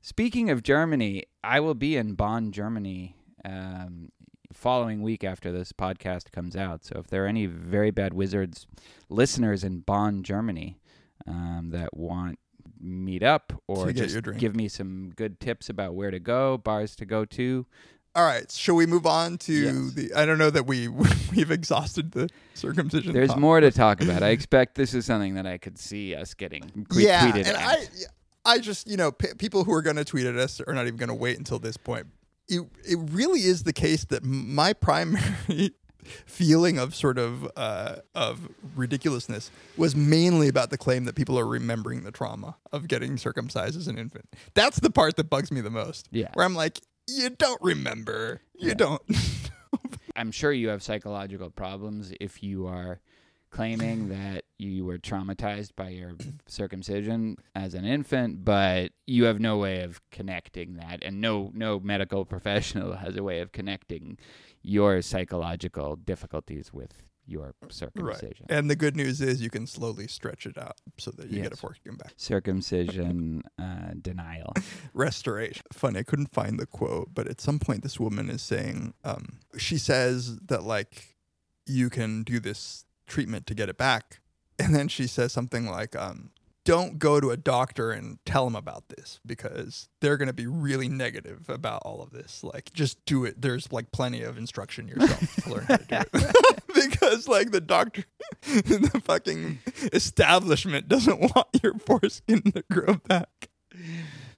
speaking 0.00 0.50
of 0.50 0.62
Germany, 0.62 1.25
I 1.45 1.61
will 1.61 1.75
be 1.75 1.97
in 1.97 2.14
Bonn, 2.14 2.52
Germany, 2.52 3.16
um, 3.45 4.11
following 4.52 5.02
week 5.02 5.25
after 5.25 5.50
this 5.50 5.73
podcast 5.73 6.31
comes 6.33 6.57
out. 6.57 6.85
So 6.85 6.99
if 6.99 7.07
there 7.09 7.25
are 7.25 7.28
any 7.28 7.47
very 7.47 7.90
bad 7.90 8.14
wizards 8.14 8.66
listeners 9.09 9.64
in 9.64 9.81
Bonn, 9.81 10.23
Germany, 10.23 10.78
um, 11.26 11.71
that 11.73 11.97
want 11.97 12.38
meet 12.81 13.23
up 13.23 13.52
or 13.69 13.92
just 13.92 14.16
give 14.38 14.57
me 14.57 14.66
some 14.69 15.12
good 15.14 15.38
tips 15.38 15.69
about 15.69 15.95
where 15.95 16.11
to 16.11 16.19
go, 16.19 16.59
bars 16.59 16.97
to 16.97 17.07
go 17.07 17.25
to. 17.25 17.64
All 18.14 18.25
right. 18.25 18.50
Shall 18.50 18.75
we 18.75 18.85
move 18.87 19.07
on 19.07 19.38
to 19.38 19.52
Yes. 19.52 19.92
the? 19.95 20.14
I 20.14 20.26
don't 20.26 20.38
know 20.38 20.50
that 20.50 20.66
we 20.66 20.88
we've 21.35 21.50
exhausted 21.50 22.12
the 22.12 22.28
circumcision. 22.54 23.12
There's 23.14 23.28
topic. 23.28 23.40
more 23.40 23.61
to 23.61 23.71
talk 23.71 24.02
about. 24.02 24.23
I 24.23 24.31
expect 24.31 24.75
this 24.75 24.92
is 24.95 25.07
something 25.07 25.35
that 25.35 25.47
I 25.47 25.57
could 25.59 25.78
see 25.78 26.14
us 26.14 26.35
getting 26.35 26.87
que- 26.90 27.02
yeah, 27.04 27.31
tweeted 27.31 27.47
and 27.47 27.57
at. 27.57 27.57
I, 27.64 27.87
I 28.45 28.59
just 28.59 28.87
you 28.88 28.97
know 28.97 29.12
p- 29.12 29.35
people 29.38 29.64
who 29.64 29.73
are 29.73 29.83
going 29.83 29.97
to 29.97 30.04
tweet 30.04 30.26
at 30.26 30.37
us 30.37 30.61
are 30.61 30.75
not 30.75 30.87
even 30.87 30.97
going 30.99 31.09
to 31.09 31.14
wait 31.14 31.38
until 31.38 31.59
this 31.59 31.76
point. 31.78 32.07
It 32.49 32.61
it 32.85 32.99
really 33.12 33.40
is 33.40 33.62
the 33.62 33.73
case 33.73 34.04
that 34.07 34.25
my 34.25 34.73
primary 34.75 35.71
feeling 36.26 36.78
of 36.78 36.95
sort 36.95 37.16
of 37.19 37.49
uh, 37.57 37.97
of 38.14 38.49
ridiculousness 38.76 39.50
was 39.76 39.95
mainly 39.97 40.49
about 40.49 40.71
the 40.71 40.76
claim 40.76 41.04
that 41.04 41.14
people 41.14 41.38
are 41.38 41.47
remembering 41.47 42.02
the 42.02 42.11
trauma 42.11 42.57
of 42.73 42.88
getting 42.88 43.16
circumcised 43.16 43.76
as 43.78 43.87
an 43.88 43.97
infant. 43.99 44.28
That's 44.54 44.81
the 44.81 44.90
part 44.90 45.16
that 45.16 45.31
bugs 45.31 45.50
me 45.52 45.61
the 45.61 45.71
most. 45.71 46.09
Yeah. 46.11 46.28
where 46.35 46.45
I'm 46.45 46.54
like, 46.57 46.81
you 47.19 47.31
don't 47.31 47.61
remember, 47.62 48.40
you 48.54 48.69
Yeah. 48.69 48.75
don't. 48.75 49.02
I'm 50.16 50.31
sure 50.31 50.52
you 50.52 50.69
have 50.69 50.83
psychological 50.83 51.50
problems 51.50 52.12
if 52.21 52.42
you 52.42 52.66
are 52.66 53.00
claiming 53.50 54.09
that 54.11 54.45
you 54.59 54.85
were 54.85 54.99
traumatized 54.99 55.71
by 55.76 55.88
your 55.90 56.12
circumcision 56.47 57.37
as 57.54 57.75
an 57.75 57.85
infant, 57.85 58.45
but 58.45 58.92
you 59.07 59.25
have 59.25 59.40
no 59.40 59.57
way 59.59 59.83
of 59.83 60.00
connecting 60.11 60.75
that, 60.76 61.02
and 61.02 61.21
no 61.21 61.50
no 61.54 61.81
medical 61.81 62.25
professional 62.35 62.95
has 62.97 63.16
a 63.16 63.23
way 63.23 63.40
of 63.40 63.52
connecting 63.52 64.19
your 64.62 65.02
psychological 65.02 65.97
difficulties 65.97 66.73
with 66.73 67.02
your 67.26 67.55
Right. 67.62 67.73
circumcision. 67.73 68.47
And 68.49 68.69
the 68.69 68.76
good 68.76 68.97
news 68.97 69.21
is 69.21 69.41
you 69.41 69.49
can 69.50 69.67
slowly 69.67 70.07
stretch 70.09 70.45
it 70.47 70.59
out 70.59 70.76
so 70.99 71.11
that 71.12 71.26
you 71.31 71.37
get 71.37 71.47
a 71.47 71.50
Yes. 71.50 71.61
foreskin 71.61 71.97
back. 71.97 72.12
Circumcision 72.17 73.43
uh, 73.59 73.93
denial. 74.00 74.52
restoration. 74.95 75.62
Funny, 75.73 76.00
I 76.00 76.02
couldn't 76.02 76.33
find 76.33 76.59
the 76.59 76.67
quote, 76.67 77.11
but 77.14 77.29
at 77.29 77.41
some 77.41 77.59
point 77.59 77.83
this 77.83 77.99
woman 78.00 78.29
is 78.29 78.43
saying, 78.43 78.95
um, 79.05 79.38
she 79.57 79.79
says 79.79 80.37
that 80.38 80.64
like 80.64 81.16
you 81.66 81.88
can 81.88 82.25
do 82.25 82.40
this 82.40 82.85
treatment 83.07 83.47
to 83.47 83.55
get 83.55 83.68
it 83.68 83.79
back, 83.79 84.20
and 84.59 84.75
then 84.75 84.88
she 84.88 85.07
says 85.07 85.33
something 85.33 85.66
like, 85.66 85.94
um, 85.97 86.32
"Don't 86.64 86.98
go 86.98 87.20
to 87.20 87.31
a 87.31 87.37
doctor 87.37 87.90
and 87.90 88.18
tell 88.25 88.44
them 88.44 88.57
about 88.57 88.88
this 88.88 89.20
because 89.27 89.88
they're 90.01 90.16
going 90.16 90.29
to 90.29 90.35
be 90.35 90.46
really 90.46 90.88
negative 90.88 91.48
about 91.48 91.83
all 91.85 92.03
of 92.03 92.11
this. 92.11 92.44
Like, 92.44 92.72
just 92.72 93.05
do 93.05 93.25
it. 93.25 93.40
There's 93.40 93.72
like 93.72 93.92
plenty 93.92 94.22
of 94.22 94.38
instruction 94.38 94.88
yourself 94.88 95.44
to 95.44 95.51
learn 95.51 95.64
how 95.64 95.77
to 95.77 95.85
do 95.85 95.96
it." 96.14 96.62
because 96.75 97.29
like 97.29 97.51
the 97.51 97.61
doctor, 97.61 98.05
the 98.42 99.03
fucking 99.05 99.59
establishment 99.92 100.88
doesn't 100.88 101.20
want 101.20 101.48
your 101.62 101.75
foreskin 101.75 102.42
to 102.53 102.64
grow 102.70 102.94
back. 102.94 103.48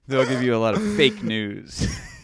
They'll 0.07 0.27
give 0.27 0.43
you 0.43 0.55
a 0.55 0.57
lot 0.59 0.75
of 0.75 0.95
fake 0.95 1.23
news. 1.23 1.87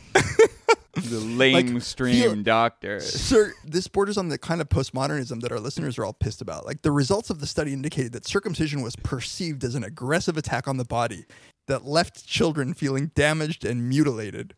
the 0.93 1.01
lamestream 1.19 2.11
feel- 2.11 2.35
doctors. 2.43 3.07
Sir, 3.11 3.53
this 3.63 3.87
borders 3.87 4.17
on 4.17 4.29
the 4.29 4.37
kind 4.37 4.61
of 4.61 4.69
postmodernism 4.69 5.41
that 5.41 5.51
our 5.51 5.59
listeners 5.59 5.97
are 5.97 6.05
all 6.05 6.13
pissed 6.13 6.41
about. 6.41 6.65
Like 6.65 6.81
the 6.81 6.91
results 6.91 7.29
of 7.29 7.39
the 7.39 7.47
study 7.47 7.73
indicated 7.73 8.11
that 8.13 8.27
circumcision 8.27 8.81
was 8.81 8.95
perceived 8.97 9.63
as 9.63 9.75
an 9.75 9.83
aggressive 9.83 10.37
attack 10.37 10.67
on 10.67 10.77
the 10.77 10.85
body 10.85 11.25
that 11.67 11.85
left 11.85 12.25
children 12.25 12.73
feeling 12.73 13.11
damaged 13.15 13.63
and 13.65 13.87
mutilated. 13.87 14.53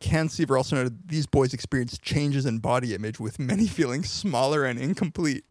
Cansever 0.00 0.56
also 0.56 0.76
noted 0.76 1.08
these 1.08 1.26
boys 1.26 1.54
experienced 1.54 2.02
changes 2.02 2.46
in 2.46 2.58
body 2.58 2.94
image 2.94 3.20
with 3.20 3.38
many 3.38 3.66
feeling 3.78 4.04
smaller 4.04 4.64
and 4.64 4.78
incomplete, 4.78 5.44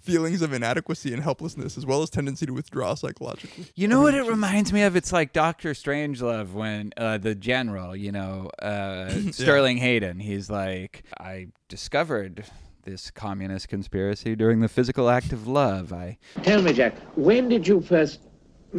feelings 0.00 0.42
of 0.42 0.52
inadequacy 0.52 1.12
and 1.12 1.22
helplessness, 1.22 1.76
as 1.76 1.84
well 1.84 2.02
as 2.02 2.10
tendency 2.10 2.46
to 2.46 2.52
withdraw 2.52 2.94
psychologically. 2.94 3.66
You 3.74 3.88
know 3.88 4.00
what 4.00 4.14
it 4.14 4.26
reminds 4.26 4.72
me 4.72 4.82
of? 4.82 4.96
It's 4.96 5.12
like 5.12 5.32
Doctor 5.32 5.72
Strangelove 5.72 6.52
when 6.52 6.92
uh, 6.96 7.18
the 7.18 7.34
general, 7.34 7.94
you 7.94 8.12
know, 8.12 8.50
uh, 8.60 9.10
Sterling 9.30 9.78
Hayden, 9.78 10.20
he's 10.20 10.50
like, 10.50 11.04
I 11.18 11.48
discovered 11.68 12.44
this 12.84 13.10
communist 13.10 13.68
conspiracy 13.68 14.34
during 14.34 14.60
the 14.60 14.68
physical 14.68 15.10
act 15.10 15.32
of 15.32 15.46
love. 15.46 15.92
I 15.92 16.16
Tell 16.42 16.62
me, 16.62 16.72
Jack, 16.72 16.96
when 17.16 17.48
did 17.48 17.68
you 17.68 17.80
first 17.82 18.20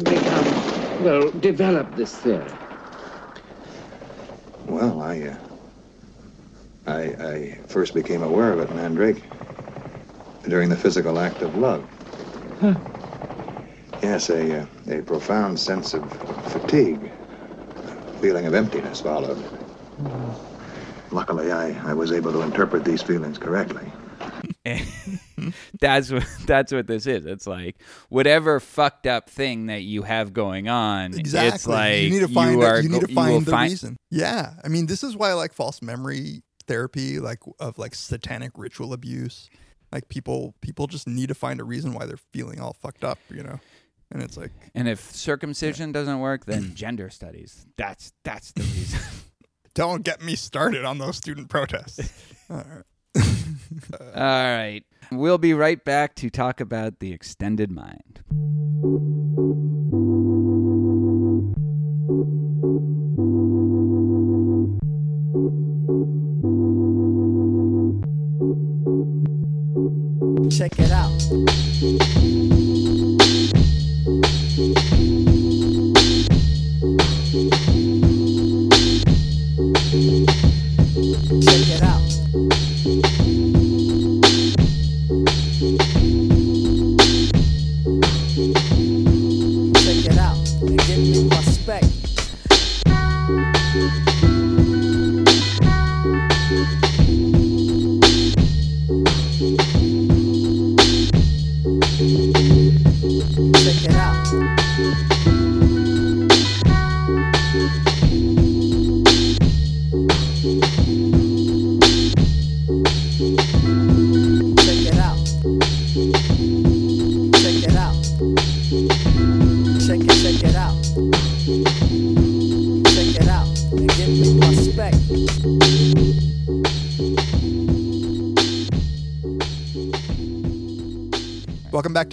become, 0.02 1.04
well, 1.04 1.30
develop 1.30 1.94
this 1.94 2.16
theory? 2.16 2.50
Well, 4.70 5.02
I, 5.02 5.20
uh, 5.22 5.36
I, 6.86 7.02
I 7.02 7.60
first 7.66 7.92
became 7.92 8.22
aware 8.22 8.52
of 8.52 8.60
it, 8.60 8.70
Mandrake, 8.70 9.24
during 10.44 10.68
the 10.68 10.76
physical 10.76 11.18
act 11.18 11.42
of 11.42 11.56
love. 11.56 11.88
Huh. 12.60 12.74
Yes, 14.00 14.30
a, 14.30 14.60
uh, 14.60 14.66
a 14.88 15.02
profound 15.02 15.58
sense 15.58 15.92
of 15.92 16.12
fatigue, 16.44 17.12
a 17.84 18.16
feeling 18.16 18.46
of 18.46 18.54
emptiness 18.54 19.00
followed. 19.00 19.44
Luckily, 21.10 21.50
I, 21.50 21.72
I 21.90 21.94
was 21.94 22.12
able 22.12 22.32
to 22.32 22.42
interpret 22.42 22.84
these 22.84 23.02
feelings 23.02 23.38
correctly. 23.38 23.92
that's 25.80 26.10
what 26.10 26.26
that's 26.46 26.72
what 26.72 26.86
this 26.86 27.06
is. 27.06 27.26
It's 27.26 27.46
like 27.46 27.76
whatever 28.08 28.60
fucked 28.60 29.06
up 29.06 29.28
thing 29.30 29.66
that 29.66 29.82
you 29.82 30.02
have 30.02 30.32
going 30.32 30.68
on. 30.68 31.14
Exactly. 31.14 31.54
It's 31.54 31.66
like 31.66 32.02
you 32.02 32.10
need 32.10 32.20
to 32.20 32.28
find 32.28 32.60
you 32.60 32.76
you 32.82 32.88
need 32.88 33.00
to 33.00 33.14
find 33.14 33.46
the 33.46 33.50
find- 33.50 33.70
reason. 33.70 33.96
Yeah, 34.10 34.54
I 34.64 34.68
mean, 34.68 34.86
this 34.86 35.02
is 35.02 35.16
why 35.16 35.30
I 35.30 35.34
like 35.34 35.52
false 35.52 35.82
memory 35.82 36.42
therapy, 36.66 37.18
like 37.18 37.40
of 37.58 37.78
like 37.78 37.94
satanic 37.94 38.52
ritual 38.56 38.92
abuse. 38.92 39.50
Like 39.92 40.08
people, 40.08 40.54
people 40.60 40.86
just 40.86 41.08
need 41.08 41.28
to 41.30 41.34
find 41.34 41.60
a 41.60 41.64
reason 41.64 41.92
why 41.94 42.06
they're 42.06 42.16
feeling 42.32 42.60
all 42.60 42.74
fucked 42.74 43.02
up, 43.02 43.18
you 43.28 43.42
know. 43.42 43.58
And 44.12 44.22
it's 44.22 44.36
like, 44.36 44.52
And 44.74 44.88
if 44.88 45.00
circumcision 45.00 45.92
doesn't 45.92 46.20
work, 46.20 46.46
then 46.46 46.72
gender 46.74 47.10
studies. 47.10 47.66
That's 47.76 48.12
that's 48.24 48.52
the 48.52 48.62
reason. 48.62 49.00
don't 49.74 50.02
get 50.04 50.22
me 50.22 50.36
started 50.36 50.84
on 50.84 50.98
those 50.98 51.16
student 51.16 51.48
protests. 51.48 52.12
All 52.48 52.56
right. 52.56 52.84
All 54.14 54.20
right. 54.20 54.82
We'll 55.12 55.38
be 55.38 55.54
right 55.54 55.84
back 55.84 56.14
to 56.16 56.30
talk 56.30 56.60
about 56.60 57.00
the 57.00 57.12
extended 57.12 57.70
mind. 57.70 58.20
Check 70.50 70.78
it 70.78 70.92
out. 70.92 71.10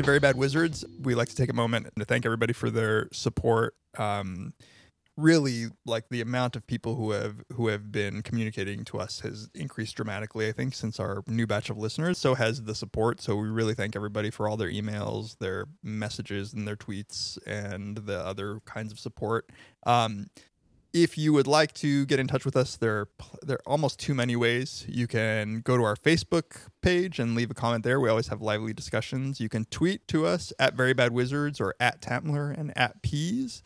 Very 0.07 0.19
Bad 0.19 0.37
Wizards. 0.37 0.85
We 1.01 1.15
like 1.15 1.27
to 1.27 1.35
take 1.35 1.49
a 1.49 1.53
moment 1.53 1.89
to 1.99 2.05
thank 2.05 2.25
everybody 2.25 2.53
for 2.53 2.69
their 2.69 3.09
support. 3.11 3.75
Um, 3.97 4.53
really, 5.17 5.65
like 5.85 6.07
the 6.07 6.21
amount 6.21 6.55
of 6.55 6.65
people 6.65 6.95
who 6.95 7.11
have 7.11 7.43
who 7.51 7.67
have 7.67 7.91
been 7.91 8.21
communicating 8.21 8.85
to 8.85 8.99
us 8.99 9.19
has 9.19 9.49
increased 9.53 9.97
dramatically. 9.97 10.47
I 10.47 10.53
think 10.53 10.75
since 10.75 10.97
our 10.97 11.25
new 11.27 11.45
batch 11.45 11.69
of 11.69 11.77
listeners, 11.77 12.17
so 12.17 12.35
has 12.35 12.63
the 12.63 12.73
support. 12.73 13.19
So 13.19 13.35
we 13.35 13.49
really 13.49 13.73
thank 13.73 13.97
everybody 13.97 14.29
for 14.29 14.47
all 14.47 14.55
their 14.55 14.71
emails, 14.71 15.37
their 15.39 15.65
messages, 15.83 16.53
and 16.53 16.65
their 16.65 16.77
tweets, 16.77 17.37
and 17.45 17.97
the 17.97 18.25
other 18.25 18.61
kinds 18.63 18.93
of 18.93 18.99
support. 18.99 19.49
Um, 19.85 20.27
if 20.93 21.17
you 21.17 21.33
would 21.33 21.47
like 21.47 21.73
to 21.73 22.05
get 22.05 22.19
in 22.19 22.27
touch 22.27 22.45
with 22.45 22.55
us, 22.55 22.75
there 22.75 22.99
are, 22.99 23.07
there 23.41 23.57
are 23.57 23.67
almost 23.67 23.99
too 23.99 24.13
many 24.13 24.35
ways. 24.35 24.85
You 24.87 25.07
can 25.07 25.61
go 25.61 25.77
to 25.77 25.83
our 25.83 25.95
Facebook 25.95 26.57
page 26.81 27.19
and 27.19 27.35
leave 27.35 27.51
a 27.51 27.53
comment 27.53 27.83
there. 27.83 27.99
We 27.99 28.09
always 28.09 28.27
have 28.27 28.41
lively 28.41 28.73
discussions. 28.73 29.39
You 29.39 29.49
can 29.49 29.65
tweet 29.65 30.07
to 30.09 30.25
us 30.25 30.51
at 30.59 30.75
Very 30.75 30.93
Bad 30.93 31.13
Wizards 31.13 31.59
or 31.61 31.75
at 31.79 32.01
Tamler 32.01 32.57
and 32.57 32.75
at 32.77 33.01
Peez. 33.01 33.61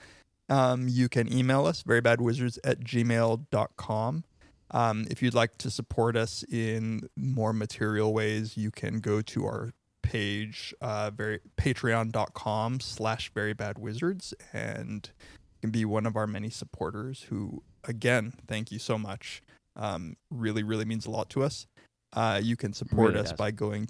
Um, 0.49 0.87
you 0.89 1.07
can 1.07 1.31
email 1.31 1.65
us, 1.65 1.83
verybadwizards 1.83 2.59
at 2.63 2.81
gmail.com. 2.81 4.23
Um, 4.71 5.07
if 5.09 5.21
you'd 5.21 5.33
like 5.33 5.57
to 5.59 5.69
support 5.69 6.15
us 6.15 6.43
in 6.43 7.09
more 7.15 7.53
material 7.53 8.13
ways, 8.13 8.57
you 8.57 8.71
can 8.71 8.99
go 8.99 9.21
to 9.21 9.45
our 9.45 9.73
page, 10.01 10.73
uh, 10.81 11.11
very, 11.11 11.39
patreon.com 11.57 12.79
slash 12.79 13.31
verybadwizards, 13.33 14.33
and 14.51 15.09
can 15.61 15.71
be 15.71 15.85
one 15.85 16.05
of 16.05 16.15
our 16.15 16.27
many 16.27 16.49
supporters 16.49 17.23
who, 17.29 17.63
again, 17.85 18.33
thank 18.47 18.71
you 18.71 18.79
so 18.79 18.97
much. 18.97 19.41
Um, 19.75 20.17
really, 20.29 20.63
really 20.63 20.85
means 20.85 21.05
a 21.05 21.11
lot 21.11 21.29
to 21.31 21.43
us. 21.43 21.67
Uh, 22.13 22.39
you 22.43 22.57
can 22.57 22.73
support 22.73 23.13
Really 23.13 23.21
us 23.23 23.29
does. 23.29 23.37
by 23.37 23.51
going 23.51 23.87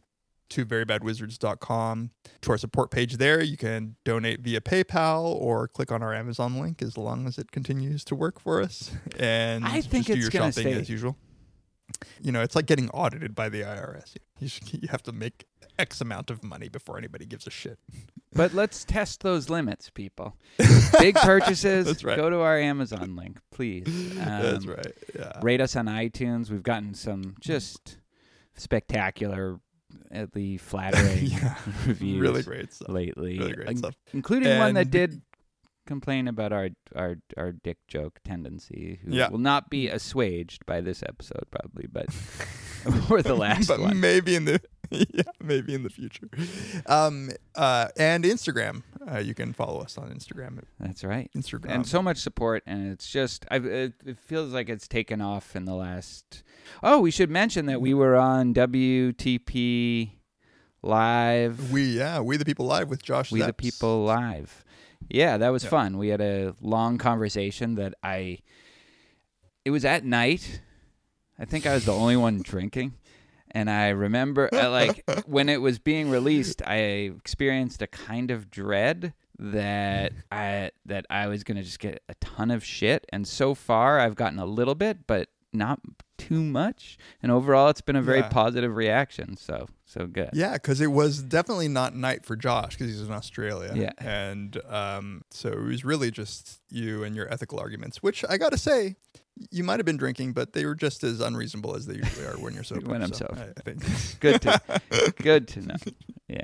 to 0.50 0.66
verybadwizards.com 0.66 2.12
to 2.42 2.52
our 2.52 2.58
support 2.58 2.92
page 2.92 3.18
there. 3.18 3.42
You 3.42 3.58
can 3.58 3.96
donate 4.04 4.42
via 4.42 4.62
PayPal 4.62 5.24
or 5.24 5.68
click 5.68 5.92
on 5.92 6.04
our 6.04 6.14
Amazon 6.14 6.60
link 6.60 6.82
as 6.82 6.98
long 6.98 7.26
as 7.26 7.38
it 7.38 7.52
continues 7.52 8.04
to 8.06 8.16
work 8.16 8.40
for 8.40 8.62
us. 8.62 8.92
And 9.20 9.66
I 9.66 9.82
think 9.82 10.06
just 10.06 10.08
do 10.08 10.14
it's 10.14 10.22
your 10.24 10.32
shopping 10.32 10.52
stay. 10.52 10.74
as 10.74 10.90
usual. 10.90 11.16
You 12.22 12.32
know, 12.32 12.42
it's 12.42 12.56
like 12.56 12.66
getting 12.66 12.90
audited 12.90 13.36
by 13.36 13.50
the 13.50 13.62
IRS. 13.62 14.16
You, 14.40 14.48
should, 14.48 14.74
you 14.82 14.88
have 14.90 15.04
to 15.04 15.12
make 15.12 15.46
X 15.80 16.02
amount 16.02 16.30
of 16.30 16.44
money 16.44 16.68
before 16.70 16.98
anybody 16.98 17.26
gives 17.26 17.48
a 17.48 17.52
shit. 17.52 17.78
But 18.34 18.54
let's 18.54 18.86
test 18.86 19.24
those 19.24 19.50
limits, 19.50 19.90
people. 19.90 20.38
Big 21.00 21.16
purchases, 21.16 21.86
That's 21.86 22.02
right. 22.06 22.16
go 22.16 22.30
to 22.30 22.40
our 22.40 22.58
Amazon 22.58 23.18
link, 23.18 23.38
please. 23.52 23.84
That's 24.16 24.64
Um, 24.64 24.70
right. 24.72 24.94
Yeah. 25.14 25.34
Rate 25.42 25.60
us 25.60 25.76
on 25.76 25.88
iTunes. 25.88 26.50
We've 26.50 26.64
gotten 26.64 26.94
some 26.94 27.36
just 27.42 27.98
spectacular, 28.56 29.60
at 30.12 30.32
the 30.32 30.58
flattering 30.60 31.26
Yeah. 31.26 31.56
reviews 31.86 32.22
Really 32.22 32.44
great 32.44 32.74
stuff. 32.74 32.88
lately, 32.90 33.38
Really 33.38 33.52
great 33.52 33.78
stuff. 33.78 33.96
including 34.14 34.58
one 34.58 34.76
that 34.76 34.90
did 34.92 35.22
complain 35.92 36.28
about 36.28 36.52
our 36.54 36.70
our 36.96 37.14
our 37.38 37.52
dick 37.52 37.78
joke 37.88 38.20
tendency. 38.24 39.00
Who 39.04 39.16
Yeah. 39.16 39.30
will 39.30 39.46
not 39.54 39.70
be 39.70 39.88
assuaged 39.98 40.66
by 40.66 40.82
this 40.82 41.04
episode, 41.04 41.46
probably, 41.52 41.88
but 41.92 42.08
or 43.12 43.22
the 43.22 43.36
last 43.36 43.68
but 43.68 43.80
one. 43.80 44.00
maybe 44.00 44.36
in 44.36 44.46
the 44.46 44.60
yeah, 44.92 45.32
maybe 45.42 45.74
in 45.74 45.84
the 45.84 45.90
future. 45.90 46.28
Um, 46.86 47.30
uh, 47.56 47.88
and 47.98 48.24
Instagram, 48.26 48.84
uh, 49.10 49.20
you 49.20 49.34
can 49.34 49.54
follow 49.54 49.80
us 49.82 49.98
on 49.98 50.10
Instagram. 50.10 50.64
That's 50.80 51.04
right. 51.04 51.30
Instagram. 51.38 51.70
and 51.76 51.88
so 51.88 52.02
much 52.02 52.18
support 52.18 52.64
and 52.66 52.92
it's 52.92 53.08
just 53.10 53.46
I 53.52 53.58
it, 53.58 53.94
it 54.06 54.18
feels 54.20 54.52
like 54.54 54.68
it's 54.70 54.88
taken 54.88 55.22
off 55.22 55.56
in 55.56 55.66
the 55.66 55.76
last 55.76 56.44
Oh, 56.84 57.00
we 57.00 57.12
should 57.12 57.30
mention 57.30 57.66
that 57.68 57.80
we 57.82 57.94
were 57.94 58.16
on 58.16 58.54
WTP 58.54 60.12
live. 60.84 61.72
we 61.72 61.84
yeah, 61.98 62.20
we 62.20 62.38
the 62.38 62.46
people 62.46 62.66
live 62.66 62.90
with 62.90 63.02
Josh. 63.04 63.32
We 63.32 63.42
the 63.42 63.54
people 63.54 64.04
live. 64.04 64.64
Yeah, 65.14 65.38
that 65.38 65.50
was 65.50 65.64
Yeah. 65.64 65.70
fun. 65.70 65.98
We 65.98 66.08
had 66.10 66.22
a 66.22 66.56
long 66.62 66.98
conversation 66.98 67.76
that 67.76 67.94
I 68.04 68.40
it 69.66 69.72
was 69.72 69.86
at 69.86 70.04
night. 70.04 70.62
I 71.38 71.46
think 71.46 71.66
I 71.68 71.74
was 71.74 71.86
the 71.86 71.94
only 71.94 72.16
one 72.18 72.42
drinking. 72.42 72.94
And 73.52 73.70
I 73.70 73.90
remember 73.90 74.50
uh, 74.54 74.70
like 74.70 75.04
when 75.26 75.50
it 75.50 75.62
was 75.62 75.78
being 75.80 76.10
released, 76.10 76.62
I 76.66 76.76
experienced 77.18 77.82
a 77.82 77.88
kind 77.88 78.32
of 78.32 78.50
dread 78.50 79.14
that 79.38 80.14
I 80.32 80.72
that 80.86 81.06
I 81.10 81.28
was 81.28 81.44
going 81.44 81.58
to 81.58 81.64
just 81.64 81.80
get 81.80 82.02
a 82.08 82.14
ton 82.16 82.52
of 82.52 82.64
shit 82.64 83.06
and 83.12 83.28
so 83.28 83.56
far 83.56 84.00
I've 84.00 84.16
gotten 84.16 84.38
a 84.38 84.46
little 84.46 84.76
bit 84.76 85.08
but 85.08 85.30
not 85.54 85.80
too 86.18 86.42
much 86.42 86.98
and 87.22 87.32
overall 87.32 87.68
it's 87.70 87.82
been 87.82 87.96
a 87.96 88.02
very 88.02 88.20
Yeah. 88.20 88.30
positive 88.30 88.76
reaction 88.76 89.36
so 89.38 89.68
so 89.86 90.08
good. 90.08 90.30
Yeah, 90.32 90.54
because 90.54 90.80
it 90.80 90.88
was 90.88 91.22
definitely 91.22 91.68
not 91.68 91.94
night 91.94 92.24
for 92.24 92.38
Josh 92.38 92.78
because 92.78 92.88
he's 92.94 93.02
in 93.06 93.12
Australia. 93.12 93.74
Yeah. 93.76 93.92
and 93.98 94.56
um, 94.70 95.24
so 95.32 95.50
it 95.50 95.60
was 95.60 95.84
really 95.84 96.12
just 96.12 96.62
you 96.70 97.04
and 97.04 97.14
your 97.14 97.28
ethical 97.34 97.60
arguments, 97.60 98.02
which 98.02 98.24
I 98.30 98.38
got 98.38 98.54
to 98.54 98.58
say, 98.58 98.96
you 99.50 99.66
might 99.66 99.80
have 99.80 99.86
been 99.86 99.98
drinking, 99.98 100.32
but 100.32 100.54
they 100.54 100.66
were 100.66 100.76
just 100.76 101.04
as 101.04 101.20
unreasonable 101.20 101.76
as 101.76 101.88
they 101.88 101.96
usually 101.96 102.26
are 102.26 102.38
when 102.40 102.54
you're 102.54 102.64
sober. 102.64 102.86
When 102.90 103.02
I'm 103.04 103.12
so 103.12 103.26
sober. 103.30 103.42
I, 103.42 103.60
I 103.60 103.64
think 103.66 103.84
Good 104.22 104.42
to 104.44 104.62
good 105.22 105.48
to 105.50 105.60
know. 105.68 105.76
Yeah. 106.30 106.44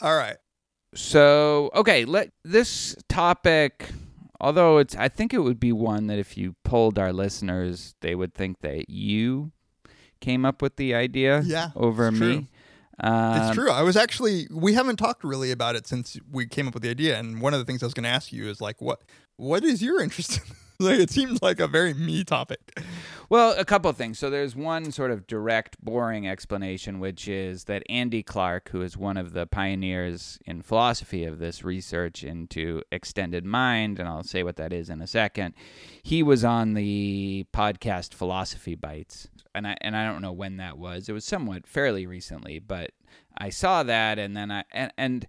All 0.00 0.16
right. 0.16 0.36
So, 0.94 1.70
okay, 1.74 2.04
let 2.04 2.30
this 2.44 2.94
topic 3.08 3.90
although 4.40 4.78
it's 4.78 4.96
I 4.96 5.08
think 5.08 5.32
it 5.34 5.38
would 5.40 5.60
be 5.60 5.72
one 5.72 6.06
that 6.08 6.18
if 6.18 6.36
you 6.36 6.54
polled 6.64 6.98
our 6.98 7.12
listeners, 7.12 7.94
they 8.00 8.14
would 8.14 8.34
think 8.34 8.60
that 8.60 8.88
you 8.90 9.52
came 10.20 10.44
up 10.44 10.60
with 10.62 10.76
the 10.76 10.94
idea 10.94 11.42
Yeah, 11.44 11.70
over 11.76 12.08
it's 12.08 12.18
me. 12.18 12.26
true. 12.26 12.46
Um, 13.02 13.36
it's 13.42 13.54
true. 13.54 13.70
I 13.70 13.82
was 13.82 13.96
actually 13.96 14.46
we 14.50 14.74
haven't 14.74 14.96
talked 14.96 15.24
really 15.24 15.50
about 15.50 15.74
it 15.76 15.86
since 15.86 16.18
we 16.30 16.46
came 16.46 16.68
up 16.68 16.74
with 16.74 16.82
the 16.82 16.90
idea, 16.90 17.18
and 17.18 17.40
one 17.40 17.54
of 17.54 17.58
the 17.60 17.64
things 17.64 17.82
I 17.82 17.86
was 17.86 17.94
going 17.94 18.04
to 18.04 18.10
ask 18.10 18.32
you 18.32 18.48
is 18.48 18.60
like, 18.60 18.80
what 18.80 19.00
what 19.36 19.64
is 19.64 19.82
your 19.82 20.02
interest? 20.02 20.36
in 20.38 20.42
like, 20.84 20.98
it 20.98 21.10
seems 21.10 21.42
like 21.42 21.60
a 21.60 21.66
very 21.66 21.94
me 21.94 22.24
topic. 22.24 22.80
Well, 23.28 23.54
a 23.56 23.64
couple 23.64 23.88
of 23.90 23.96
things. 23.96 24.18
So 24.18 24.30
there's 24.30 24.56
one 24.56 24.90
sort 24.90 25.10
of 25.10 25.26
direct, 25.26 25.82
boring 25.84 26.26
explanation, 26.26 26.98
which 26.98 27.28
is 27.28 27.64
that 27.64 27.82
Andy 27.88 28.22
Clark, 28.22 28.70
who 28.70 28.82
is 28.82 28.96
one 28.96 29.16
of 29.16 29.34
the 29.34 29.46
pioneers 29.46 30.38
in 30.46 30.62
philosophy 30.62 31.24
of 31.24 31.38
this 31.38 31.62
research 31.62 32.24
into 32.24 32.82
extended 32.90 33.44
mind, 33.44 34.00
and 34.00 34.08
I'll 34.08 34.24
say 34.24 34.42
what 34.42 34.56
that 34.56 34.72
is 34.72 34.90
in 34.90 35.00
a 35.00 35.06
second, 35.06 35.54
he 36.02 36.22
was 36.22 36.44
on 36.44 36.74
the 36.74 37.46
podcast 37.52 38.14
Philosophy 38.14 38.74
Bites. 38.74 39.28
And 39.54 39.66
I 39.66 39.76
and 39.80 39.96
I 39.96 40.06
don't 40.06 40.22
know 40.22 40.32
when 40.32 40.56
that 40.56 40.78
was. 40.78 41.08
It 41.08 41.12
was 41.12 41.24
somewhat 41.24 41.66
fairly 41.66 42.06
recently, 42.06 42.58
but 42.58 42.92
I 43.36 43.50
saw 43.50 43.82
that 43.82 44.18
and 44.18 44.36
then 44.36 44.50
I 44.50 44.64
and, 44.72 44.92
and 44.96 45.26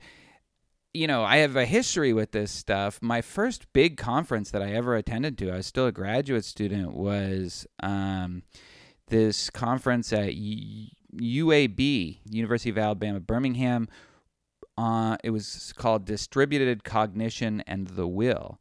you 0.94 1.08
know, 1.08 1.24
I 1.24 1.38
have 1.38 1.56
a 1.56 1.66
history 1.66 2.14
with 2.14 2.32
this 2.32 2.52
stuff. 2.52 3.00
My 3.02 3.22
first 3.22 3.72
big 3.74 3.98
conference 3.98 4.52
that 4.52 4.62
I 4.62 4.72
ever 4.72 4.96
attended 4.96 5.38
to, 5.40 5.52
I 5.52 5.58
was 5.58 5.66
still 5.66 5.88
a 5.88 5.92
graduate 5.92 6.46
student, 6.46 6.94
was 6.94 7.66
um, 7.82 8.44
this 9.08 9.50
conference 9.50 10.12
at 10.12 10.34
UAB, 11.16 12.18
University 12.30 12.70
of 12.70 12.78
Alabama, 12.78 13.20
Birmingham. 13.20 13.88
Uh, 14.78 15.18
it 15.24 15.30
was 15.30 15.74
called 15.78 16.06
Distributed 16.06 16.84
Cognition 16.84 17.62
and 17.68 17.88
the 17.88 18.08
Will. 18.08 18.60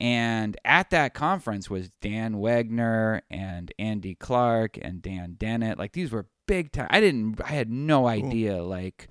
And 0.00 0.56
at 0.64 0.90
that 0.90 1.14
conference 1.14 1.70
was 1.70 1.90
Dan 2.00 2.34
Wegner 2.34 3.20
and 3.30 3.72
Andy 3.78 4.14
Clark 4.14 4.78
and 4.80 5.02
Dan 5.02 5.36
Dennett. 5.38 5.78
Like 5.78 5.92
these 5.92 6.10
were 6.10 6.26
big 6.46 6.72
time. 6.72 6.88
I 6.90 7.00
didn't. 7.00 7.40
I 7.42 7.52
had 7.52 7.70
no 7.70 8.06
idea 8.06 8.62
like 8.62 9.08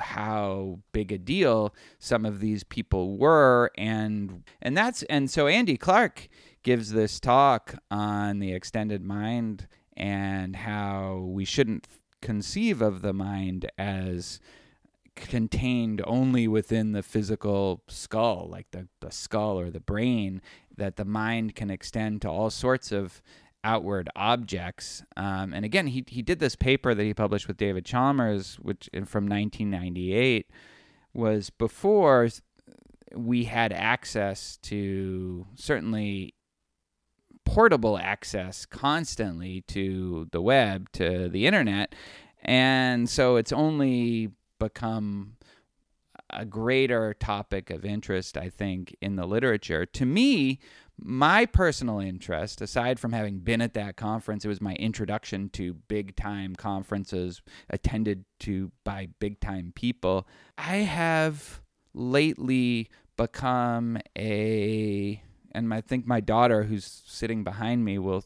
how 0.00 0.80
big 0.92 1.12
a 1.12 1.18
deal 1.18 1.74
some 1.98 2.24
of 2.24 2.40
these 2.40 2.64
people 2.64 3.16
were, 3.16 3.70
and 3.76 4.42
and 4.60 4.76
that's 4.76 5.02
and 5.04 5.30
so 5.30 5.46
Andy 5.46 5.76
Clark 5.76 6.28
gives 6.62 6.92
this 6.92 7.20
talk 7.20 7.74
on 7.90 8.38
the 8.38 8.52
extended 8.52 9.02
mind 9.02 9.66
and 9.96 10.56
how 10.56 11.18
we 11.28 11.44
shouldn't 11.44 11.86
conceive 12.20 12.80
of 12.80 13.02
the 13.02 13.12
mind 13.12 13.70
as 13.76 14.40
contained 15.14 16.00
only 16.06 16.48
within 16.48 16.92
the 16.92 17.02
physical 17.02 17.82
skull, 17.88 18.48
like 18.50 18.70
the, 18.70 18.88
the 19.00 19.10
skull 19.10 19.58
or 19.58 19.70
the 19.70 19.80
brain, 19.80 20.40
that 20.76 20.96
the 20.96 21.04
mind 21.04 21.54
can 21.54 21.70
extend 21.70 22.22
to 22.22 22.28
all 22.28 22.48
sorts 22.48 22.92
of 22.92 23.20
outward 23.64 24.08
objects. 24.16 25.02
Um, 25.16 25.52
and 25.52 25.64
again, 25.64 25.86
he, 25.88 26.04
he 26.08 26.22
did 26.22 26.38
this 26.38 26.56
paper 26.56 26.94
that 26.94 27.02
he 27.02 27.14
published 27.14 27.48
with 27.48 27.56
David 27.56 27.84
Chalmers, 27.84 28.56
which 28.56 28.88
from 28.92 29.26
1998 29.26 30.50
was 31.14 31.50
before 31.50 32.28
we 33.14 33.44
had 33.44 33.72
access 33.72 34.56
to 34.58 35.46
certainly 35.54 36.34
portable 37.44 37.98
access 37.98 38.64
constantly 38.66 39.62
to 39.62 40.28
the 40.32 40.40
web, 40.40 40.90
to 40.92 41.28
the 41.28 41.46
internet. 41.46 41.94
And 42.42 43.08
so 43.08 43.36
it's 43.36 43.52
only 43.52 44.30
become 44.58 45.36
a 46.30 46.44
greater 46.44 47.14
topic 47.14 47.70
of 47.70 47.84
interest, 47.84 48.36
I 48.36 48.48
think, 48.48 48.96
in 49.00 49.16
the 49.16 49.26
literature. 49.26 49.84
To 49.84 50.06
me, 50.06 50.60
my 51.04 51.46
personal 51.46 51.98
interest, 51.98 52.60
aside 52.60 53.00
from 53.00 53.12
having 53.12 53.38
been 53.40 53.60
at 53.60 53.74
that 53.74 53.96
conference, 53.96 54.44
it 54.44 54.48
was 54.48 54.60
my 54.60 54.74
introduction 54.74 55.48
to 55.50 55.74
big 55.74 56.16
time 56.16 56.54
conferences 56.54 57.42
attended 57.68 58.24
to 58.40 58.70
by 58.84 59.08
big 59.18 59.40
time 59.40 59.72
people. 59.74 60.26
I 60.56 60.76
have 60.76 61.60
lately 61.94 62.88
become 63.16 63.98
a, 64.16 65.22
and 65.52 65.74
I 65.74 65.80
think 65.80 66.06
my 66.06 66.20
daughter, 66.20 66.64
who's 66.64 67.02
sitting 67.06 67.44
behind 67.44 67.84
me, 67.84 67.98
will, 67.98 68.24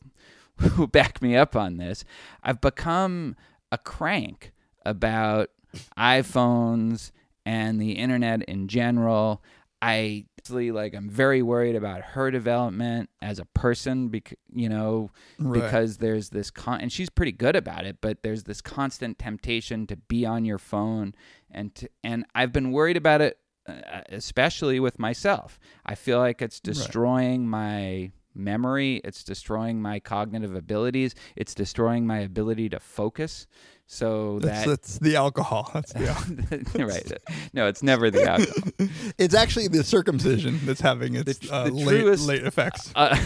will 0.77 0.87
back 0.87 1.23
me 1.23 1.37
up 1.37 1.57
on 1.57 1.79
this. 1.79 2.05
I've 2.43 2.61
become 2.61 3.37
a 3.73 3.79
crank 3.79 4.53
about 4.85 5.51
iPhones 5.99 7.11
and 7.45 7.81
the 7.81 7.93
internet 7.93 8.43
in 8.45 8.69
general. 8.69 9.43
I 9.81 10.27
like 10.51 10.95
I'm 10.95 11.09
very 11.09 11.43
worried 11.43 11.77
about 11.77 12.03
her 12.03 12.31
development 12.31 13.11
as 13.21 13.39
a 13.39 13.45
person 13.47 14.09
because 14.09 14.39
you 14.53 14.69
know 14.69 15.11
Right. 15.39 15.63
because 15.63 15.99
there's 15.99 16.31
this 16.31 16.51
con 16.51 16.81
and 16.81 16.93
she's 16.93 17.11
pretty 17.11 17.33
good 17.33 17.57
about 17.57 17.85
it 17.85 17.99
but 18.01 18.23
there's 18.23 18.45
this 18.45 18.61
constant 18.61 19.19
temptation 19.19 19.87
to 19.89 19.97
be 19.97 20.25
on 20.25 20.45
your 20.45 20.59
phone 20.59 21.15
and 21.51 21.75
to, 21.75 21.89
and 22.05 22.25
I've 22.35 22.53
been 22.53 22.71
worried 22.73 22.97
about 22.97 23.21
it 23.21 23.39
uh, 23.69 24.03
especially 24.11 24.79
with 24.79 24.99
myself. 24.99 25.59
I 25.85 25.97
feel 25.97 26.19
like 26.21 26.41
it's 26.41 26.61
destroying 26.61 27.49
my 27.49 28.13
memory, 28.33 29.01
it's 29.03 29.25
destroying 29.25 29.81
my 29.83 29.99
cognitive 29.99 30.55
abilities, 30.55 31.15
it's 31.35 31.55
destroying 31.55 32.07
my 32.07 32.19
ability 32.21 32.69
to 32.69 32.79
focus. 32.79 33.47
So 33.89 34.41
That's, 34.41 34.65
that 34.65 34.69
that's 34.69 34.99
the 34.99 35.15
alcohol. 35.17 35.71
That's 35.75 35.93
the 35.93 36.09
al- 36.81 36.87
right. 36.87 37.13
No, 37.53 37.69
it's 37.69 37.83
never 37.85 38.11
the 38.11 38.25
alcohol. 38.25 38.89
it's 39.19 39.35
actually 39.35 39.69
the 39.69 39.85
circumcision 39.85 40.59
that's 40.65 40.81
having 40.81 41.15
its 41.15 41.39
The- 41.39 41.53
uh, 41.55 41.65
the 41.65 41.73
late, 41.73 42.01
truest- 42.01 42.27
late 42.27 42.45
effects. 42.45 42.91
Uh, 42.97 43.17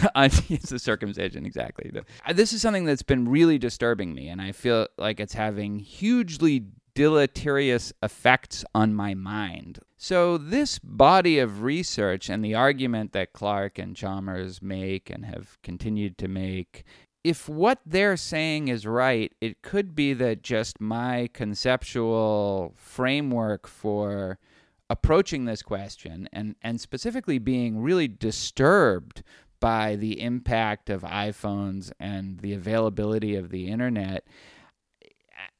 it's 0.49 0.69
the 0.69 0.77
circumcision, 0.79 1.45
exactly. 1.45 1.91
This 2.33 2.53
is 2.53 2.61
something 2.61 2.85
that's 2.85 3.01
been 3.01 3.27
really 3.27 3.57
disturbing 3.57 4.13
me, 4.13 4.27
and 4.29 4.39
I 4.41 4.51
feel 4.51 4.87
like 4.97 5.19
it's 5.19 5.33
having 5.33 5.79
hugely 5.79 6.65
deleterious 6.93 7.91
effects 8.03 8.63
on 8.75 8.93
my 8.93 9.13
mind. 9.13 9.79
So, 9.97 10.37
this 10.37 10.79
body 10.79 11.39
of 11.39 11.61
research 11.61 12.29
and 12.29 12.43
the 12.43 12.55
argument 12.55 13.13
that 13.13 13.33
Clark 13.33 13.77
and 13.79 13.95
Chalmers 13.95 14.61
make 14.61 15.09
and 15.09 15.25
have 15.25 15.57
continued 15.61 16.17
to 16.19 16.27
make 16.27 16.83
if 17.23 17.47
what 17.47 17.79
they're 17.85 18.17
saying 18.17 18.67
is 18.67 18.85
right, 18.85 19.31
it 19.41 19.61
could 19.61 19.95
be 19.95 20.13
that 20.13 20.41
just 20.41 20.81
my 20.81 21.29
conceptual 21.33 22.73
framework 22.75 23.67
for 23.67 24.39
approaching 24.89 25.45
this 25.45 25.61
question 25.61 26.27
and, 26.33 26.55
and 26.61 26.81
specifically 26.81 27.39
being 27.39 27.79
really 27.79 28.07
disturbed 28.07 29.23
by 29.59 29.95
the 29.95 30.19
impact 30.19 30.89
of 30.89 31.03
iPhones 31.03 31.91
and 31.99 32.39
the 32.39 32.53
availability 32.53 33.35
of 33.35 33.51
the 33.51 33.67
internet, 33.67 34.25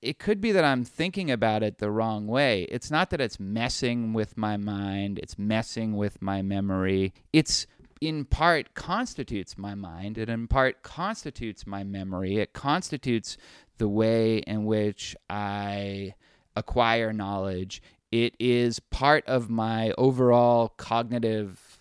it 0.02 0.18
could 0.18 0.42
be 0.42 0.52
that 0.52 0.66
I'm 0.66 0.84
thinking 0.84 1.30
about 1.30 1.62
it 1.64 1.78
the 1.78 1.92
wrong 1.92 2.28
way. 2.28 2.64
It's 2.64 2.90
not 2.90 3.12
that 3.12 3.22
it's 3.22 3.40
messing 3.40 4.14
with 4.14 4.38
my 4.38 4.58
mind, 4.58 5.20
it's 5.20 5.38
messing 5.38 5.96
with 5.96 6.22
my 6.22 6.42
memory. 6.42 7.14
It's 7.32 7.68
in 8.02 8.26
part 8.26 8.74
constitutes 8.74 9.58
my 9.58 9.76
mind, 9.76 10.18
it 10.18 10.28
in 10.28 10.48
part 10.48 10.82
constitutes 10.82 11.68
my 11.68 11.84
memory, 11.84 12.38
it 12.38 12.52
constitutes 12.52 13.38
the 13.78 13.88
way 13.88 14.40
in 14.40 14.66
which 14.66 15.16
I 15.30 16.16
acquire 16.56 17.14
knowledge. 17.14 17.82
It 18.12 18.36
is 18.40 18.80
part 18.80 19.26
of 19.28 19.50
my 19.50 19.94
overall 19.98 20.70
cognitive 20.70 21.80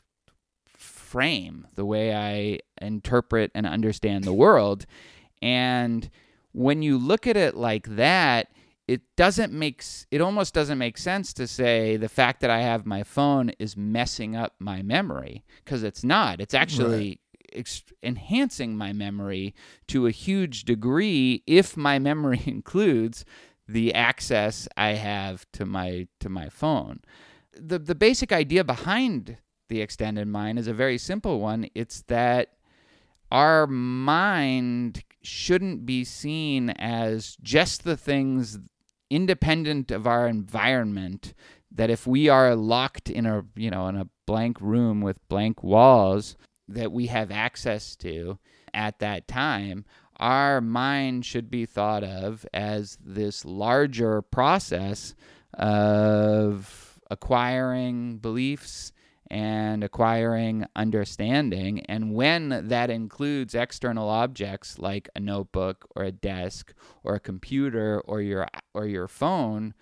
frame, 0.66 1.66
the 1.74 1.86
way 1.86 2.14
I 2.14 2.60
interpret 2.80 3.50
and 3.54 3.66
understand 3.66 4.24
the 4.24 4.34
world. 4.34 4.86
And 5.42 6.08
when 6.52 6.82
you 6.82 6.98
look 6.98 7.26
at 7.26 7.36
it 7.36 7.56
like 7.56 7.96
that, 7.96 8.52
it 8.90 9.02
doesn't 9.14 9.52
make 9.52 9.84
it 10.10 10.20
almost 10.20 10.52
doesn't 10.52 10.76
make 10.76 10.98
sense 10.98 11.32
to 11.34 11.46
say 11.46 11.96
the 11.96 12.08
fact 12.08 12.40
that 12.40 12.50
I 12.50 12.62
have 12.62 12.84
my 12.84 13.04
phone 13.04 13.50
is 13.60 13.76
messing 13.76 14.34
up 14.34 14.56
my 14.58 14.82
memory 14.82 15.44
because 15.64 15.84
it's 15.84 16.02
not. 16.02 16.40
It's 16.40 16.54
actually 16.54 17.20
ex- 17.52 17.84
enhancing 18.02 18.76
my 18.76 18.92
memory 18.92 19.54
to 19.86 20.08
a 20.08 20.10
huge 20.10 20.64
degree 20.64 21.44
if 21.46 21.76
my 21.76 21.98
memory 22.10 22.42
includes 22.46 23.24
the 23.68 23.94
access 23.94 24.66
I 24.76 24.94
have 24.94 25.46
to 25.52 25.64
my 25.64 26.08
to 26.18 26.28
my 26.28 26.48
phone. 26.48 26.98
The 27.56 27.78
the 27.78 27.94
basic 27.94 28.32
idea 28.32 28.64
behind 28.64 29.36
the 29.68 29.82
extended 29.82 30.26
mind 30.26 30.58
is 30.58 30.66
a 30.66 30.74
very 30.74 30.98
simple 30.98 31.38
one. 31.38 31.68
It's 31.76 32.02
that 32.08 32.54
our 33.30 33.68
mind 33.68 35.04
shouldn't 35.22 35.86
be 35.86 36.02
seen 36.02 36.70
as 36.70 37.36
just 37.40 37.84
the 37.84 37.96
things 37.96 38.58
independent 39.10 39.90
of 39.90 40.06
our 40.06 40.26
environment 40.26 41.34
that 41.72 41.90
if 41.90 42.06
we 42.06 42.28
are 42.28 42.54
locked 42.54 43.10
in 43.10 43.26
a 43.26 43.44
you 43.56 43.70
know 43.70 43.88
in 43.88 43.96
a 43.96 44.08
blank 44.26 44.60
room 44.60 45.00
with 45.00 45.28
blank 45.28 45.62
walls 45.62 46.36
that 46.68 46.92
we 46.92 47.06
have 47.06 47.30
access 47.30 47.96
to 47.96 48.38
at 48.72 48.98
that 49.00 49.26
time 49.26 49.84
our 50.16 50.60
mind 50.60 51.24
should 51.24 51.50
be 51.50 51.66
thought 51.66 52.04
of 52.04 52.46
as 52.52 52.98
this 53.02 53.44
larger 53.44 54.22
process 54.22 55.14
of 55.54 57.00
acquiring 57.10 58.18
beliefs 58.18 58.92
and 59.30 59.84
acquiring 59.84 60.66
understanding. 60.74 61.80
And 61.86 62.14
when 62.14 62.68
that 62.68 62.90
includes 62.90 63.54
external 63.54 64.08
objects 64.08 64.78
like 64.78 65.08
a 65.14 65.20
notebook 65.20 65.86
or 65.94 66.02
a 66.04 66.12
desk 66.12 66.74
or 67.04 67.14
a 67.14 67.20
computer 67.20 68.00
or 68.00 68.20
your 68.20 68.48
or 68.74 68.86
your 68.86 69.06
phone, 69.08 69.74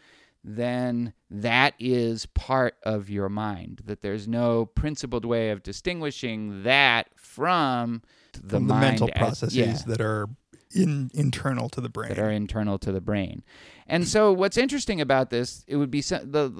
then 0.44 1.12
that 1.30 1.74
is 1.78 2.26
part 2.26 2.76
of 2.82 3.08
your 3.10 3.28
mind. 3.28 3.82
That 3.86 4.02
there's 4.02 4.28
no 4.28 4.66
principled 4.66 5.24
way 5.24 5.50
of 5.50 5.62
distinguishing 5.62 6.62
that 6.62 7.08
from 7.16 8.02
the, 8.34 8.48
From 8.50 8.68
the 8.68 8.74
mental 8.74 9.08
as- 9.14 9.18
processes 9.18 9.56
yeah 9.56 9.78
that 9.86 10.00
are 10.00 10.28
in 10.74 11.10
internal 11.14 11.70
to 11.70 11.80
the 11.80 11.88
brain. 11.88 12.10
that 12.10 12.18
are 12.18 12.30
internal 12.30 12.78
to 12.78 12.92
the 12.92 13.00
brain. 13.00 13.42
And 13.86 14.06
so, 14.06 14.32
what's 14.34 14.58
interesting 14.58 15.00
about 15.00 15.30
this, 15.30 15.64
it 15.66 15.76
would 15.76 15.90
be 15.90 16.02
so- 16.02 16.22
the, 16.22 16.50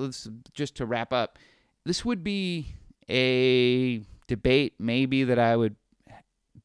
just 0.55 0.75
to 0.77 0.87
wrap 0.87 1.13
up. 1.13 1.39
This 1.85 2.05
would 2.07 2.25
be 2.25 2.75
a 3.09 4.03
debate, 4.27 4.75
maybe 4.79 5.25
that 5.25 5.39
I 5.39 5.57
would 5.57 5.77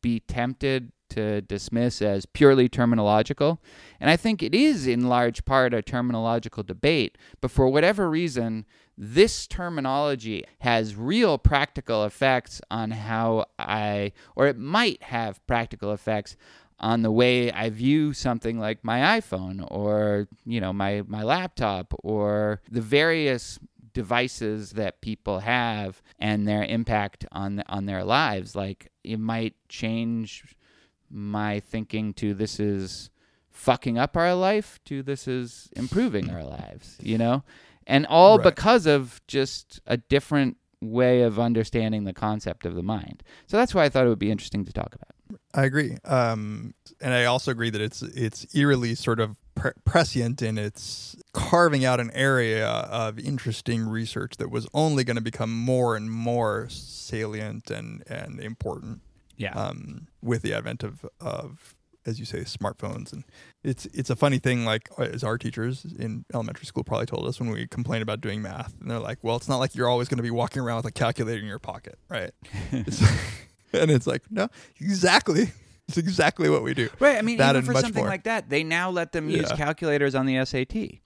be 0.01 0.19
tempted 0.19 0.91
to 1.09 1.41
dismiss 1.41 2.01
as 2.01 2.25
purely 2.25 2.67
terminological. 2.67 3.59
And 3.99 4.09
I 4.09 4.17
think 4.17 4.41
it 4.41 4.55
is 4.55 4.87
in 4.87 5.07
large 5.07 5.45
part 5.45 5.73
a 5.73 5.81
terminological 5.81 6.65
debate, 6.65 7.17
but 7.39 7.51
for 7.51 7.67
whatever 7.67 8.09
reason, 8.09 8.65
this 8.97 9.47
terminology 9.47 10.43
has 10.59 10.95
real 10.95 11.37
practical 11.37 12.03
effects 12.05 12.61
on 12.69 12.91
how 12.91 13.45
I, 13.57 14.11
or 14.35 14.47
it 14.47 14.57
might 14.57 15.03
have 15.03 15.45
practical 15.47 15.91
effects 15.93 16.35
on 16.79 17.01
the 17.01 17.11
way 17.11 17.51
I 17.51 17.69
view 17.69 18.13
something 18.13 18.59
like 18.59 18.83
my 18.83 19.19
iPhone 19.19 19.65
or, 19.71 20.27
you 20.45 20.59
know, 20.59 20.73
my, 20.73 21.03
my 21.07 21.23
laptop 21.23 21.93
or 22.03 22.61
the 22.69 22.81
various 22.81 23.59
devices 23.93 24.71
that 24.71 25.01
people 25.01 25.39
have 25.39 26.01
and 26.19 26.47
their 26.47 26.63
impact 26.63 27.25
on 27.31 27.63
on 27.67 27.85
their 27.85 28.03
lives 28.03 28.55
like 28.55 28.91
it 29.03 29.19
might 29.19 29.55
change 29.69 30.55
my 31.09 31.59
thinking 31.59 32.13
to 32.13 32.33
this 32.33 32.59
is 32.59 33.09
fucking 33.51 33.97
up 33.97 34.17
our 34.17 34.33
life 34.33 34.79
to 34.85 35.03
this 35.03 35.27
is 35.27 35.69
improving 35.75 36.29
our 36.31 36.43
lives 36.43 36.97
you 36.99 37.17
know? 37.17 37.43
And 37.85 38.05
all 38.07 38.37
Right. 38.37 38.43
because 38.43 38.85
of 38.85 39.21
just 39.27 39.81
a 39.85 39.97
different 39.97 40.57
way 40.81 41.21
of 41.21 41.39
understanding 41.39 42.03
the 42.05 42.13
concept 42.13 42.65
of 42.65 42.75
the 42.75 42.83
mind. 42.83 43.23
So 43.47 43.57
that's 43.57 43.73
why 43.75 43.83
i 43.85 43.89
thought 43.89 44.05
it 44.05 44.09
would 44.09 44.19
be 44.19 44.31
interesting 44.31 44.65
to 44.65 44.73
talk 44.73 44.95
about 44.95 45.09
I 45.53 45.65
agree, 45.65 45.97
um, 46.03 46.73
and 47.01 47.13
I 47.13 47.25
also 47.25 47.51
agree 47.51 47.69
that 47.69 47.81
it's 47.81 48.01
it's 48.01 48.55
eerily 48.55 48.95
sort 48.95 49.19
of 49.19 49.35
pre- 49.55 49.71
prescient 49.85 50.41
in 50.41 50.57
its 50.57 51.15
carving 51.33 51.85
out 51.85 51.99
an 51.99 52.11
area 52.11 52.67
of 52.67 53.19
interesting 53.19 53.87
research 53.87 54.37
that 54.37 54.49
was 54.49 54.67
only 54.73 55.03
going 55.03 55.15
to 55.15 55.21
become 55.21 55.53
more 55.53 55.95
and 55.95 56.11
more 56.11 56.67
salient 56.69 57.69
and 57.71 58.03
and 58.07 58.39
important. 58.39 59.01
Yeah. 59.37 59.53
Um, 59.53 60.07
with 60.21 60.41
the 60.43 60.53
advent 60.53 60.83
of 60.83 61.05
of 61.19 61.75
as 62.05 62.19
you 62.19 62.25
say 62.25 62.39
smartphones 62.39 63.13
and 63.13 63.23
it's 63.63 63.85
it's 63.87 64.09
a 64.09 64.15
funny 64.15 64.37
thing 64.37 64.65
like 64.65 64.89
as 64.97 65.23
our 65.23 65.37
teachers 65.37 65.85
in 65.97 66.25
elementary 66.33 66.65
school 66.65 66.83
probably 66.83 67.05
told 67.05 67.25
us 67.25 67.39
when 67.39 67.49
we 67.49 67.65
complained 67.67 68.01
about 68.03 68.21
doing 68.21 68.41
math 68.41 68.73
and 68.81 68.91
they're 68.91 68.99
like 68.99 69.19
well 69.21 69.35
it's 69.35 69.47
not 69.47 69.57
like 69.57 69.73
you're 69.75 69.87
always 69.87 70.07
going 70.07 70.17
to 70.17 70.23
be 70.23 70.31
walking 70.31 70.61
around 70.61 70.77
with 70.77 70.85
a 70.85 70.91
calculator 70.91 71.39
in 71.39 71.45
your 71.45 71.59
pocket 71.59 71.97
right 72.09 72.31
and 73.81 73.91
it's 73.91 74.07
like 74.07 74.23
no 74.31 74.47
exactly 74.79 75.51
it's 75.87 75.97
exactly 75.97 76.49
what 76.49 76.63
we 76.63 76.73
do 76.73 76.89
Right. 76.99 77.17
I 77.17 77.21
mean, 77.21 77.37
That 77.37 77.55
even 77.55 77.65
for 77.65 77.79
something 77.79 78.03
more. 78.03 78.09
like 78.09 78.23
that, 78.23 78.49
they 78.49 78.63
now 78.63 78.89
let 78.89 79.11
them 79.11 79.29
use 79.29 79.49
Yeah. 79.49 79.57
calculators 79.57 80.15
on 80.15 80.25
the 80.25 80.43
SAT 80.45 81.01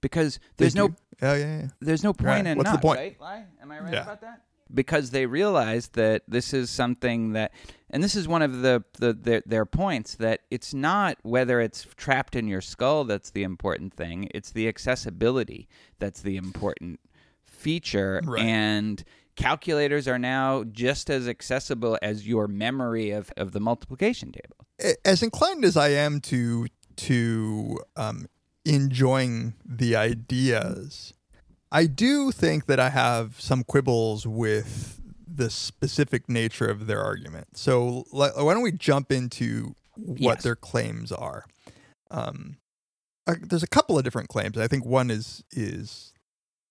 because 0.00 0.38
They 0.56 0.64
there's 0.64 0.74
no 0.76 0.94
oh 1.22 1.34
yeah, 1.34 1.60
yeah 1.62 1.68
there's 1.80 2.02
no 2.04 2.12
point 2.12 2.26
Right. 2.28 2.46
in 2.46 2.58
What's 2.58 2.70
the 2.72 2.78
point? 2.78 2.98
right? 3.00 3.20
Lie? 3.20 3.44
Am 3.60 3.70
I 3.70 3.80
right 3.80 3.92
Yeah. 3.92 4.02
about 4.02 4.20
that? 4.22 4.42
because 4.74 5.10
they 5.10 5.26
realized 5.26 5.92
that 5.94 6.22
this 6.26 6.54
is 6.54 6.70
something 6.70 7.32
that 7.34 7.52
and 7.90 8.02
this 8.02 8.14
is 8.14 8.26
one 8.26 8.40
of 8.40 8.62
the, 8.62 8.82
the 8.98 9.12
their, 9.12 9.42
their 9.44 9.66
points 9.66 10.14
that 10.14 10.40
it's 10.50 10.72
not 10.72 11.18
whether 11.22 11.60
it's 11.60 11.86
trapped 11.96 12.34
in 12.34 12.48
your 12.48 12.62
skull 12.62 13.04
that's 13.04 13.30
the 13.32 13.42
important 13.42 13.92
thing 13.92 14.28
it's 14.32 14.50
the 14.52 14.66
accessibility 14.68 15.68
that's 15.98 16.22
the 16.22 16.38
important 16.38 17.00
feature 17.44 18.22
Right. 18.24 18.42
and 18.44 19.04
calculators 19.36 20.06
are 20.06 20.18
now 20.18 20.64
just 20.64 21.10
as 21.10 21.26
accessible 21.28 21.98
as 22.02 22.26
your 22.26 22.46
memory 22.48 23.10
of, 23.10 23.32
of 23.36 23.52
the 23.52 23.60
multiplication 23.60 24.32
table 24.32 24.56
As 25.04 25.22
inclined 25.22 25.64
as 25.64 25.76
I 25.76 25.88
am 25.88 26.20
to 26.22 26.66
to 26.96 27.78
um, 27.96 28.26
enjoying 28.64 29.54
the 29.64 29.96
ideas, 29.96 31.14
I 31.70 31.86
do 31.86 32.30
think 32.32 32.66
that 32.66 32.78
I 32.78 32.90
have 32.90 33.40
some 33.40 33.64
quibbles 33.64 34.26
with 34.26 35.00
the 35.26 35.48
specific 35.48 36.28
nature 36.28 36.68
of 36.68 36.86
their 36.86 37.00
argument. 37.00 37.56
So 37.56 38.04
why 38.10 38.28
don't 38.36 38.62
we 38.62 38.72
jump 38.72 39.10
into 39.10 39.74
what 39.96 40.18
Yes. 40.36 40.42
their 40.42 40.56
claims 40.56 41.10
are? 41.10 41.46
Um, 42.10 42.58
uh, 43.26 43.36
there's 43.40 43.62
a 43.62 43.68
couple 43.68 43.96
of 43.96 44.04
different 44.04 44.28
claims. 44.28 44.58
I 44.58 44.68
think 44.68 44.84
one 44.84 45.10
is 45.10 45.42
is 45.50 46.12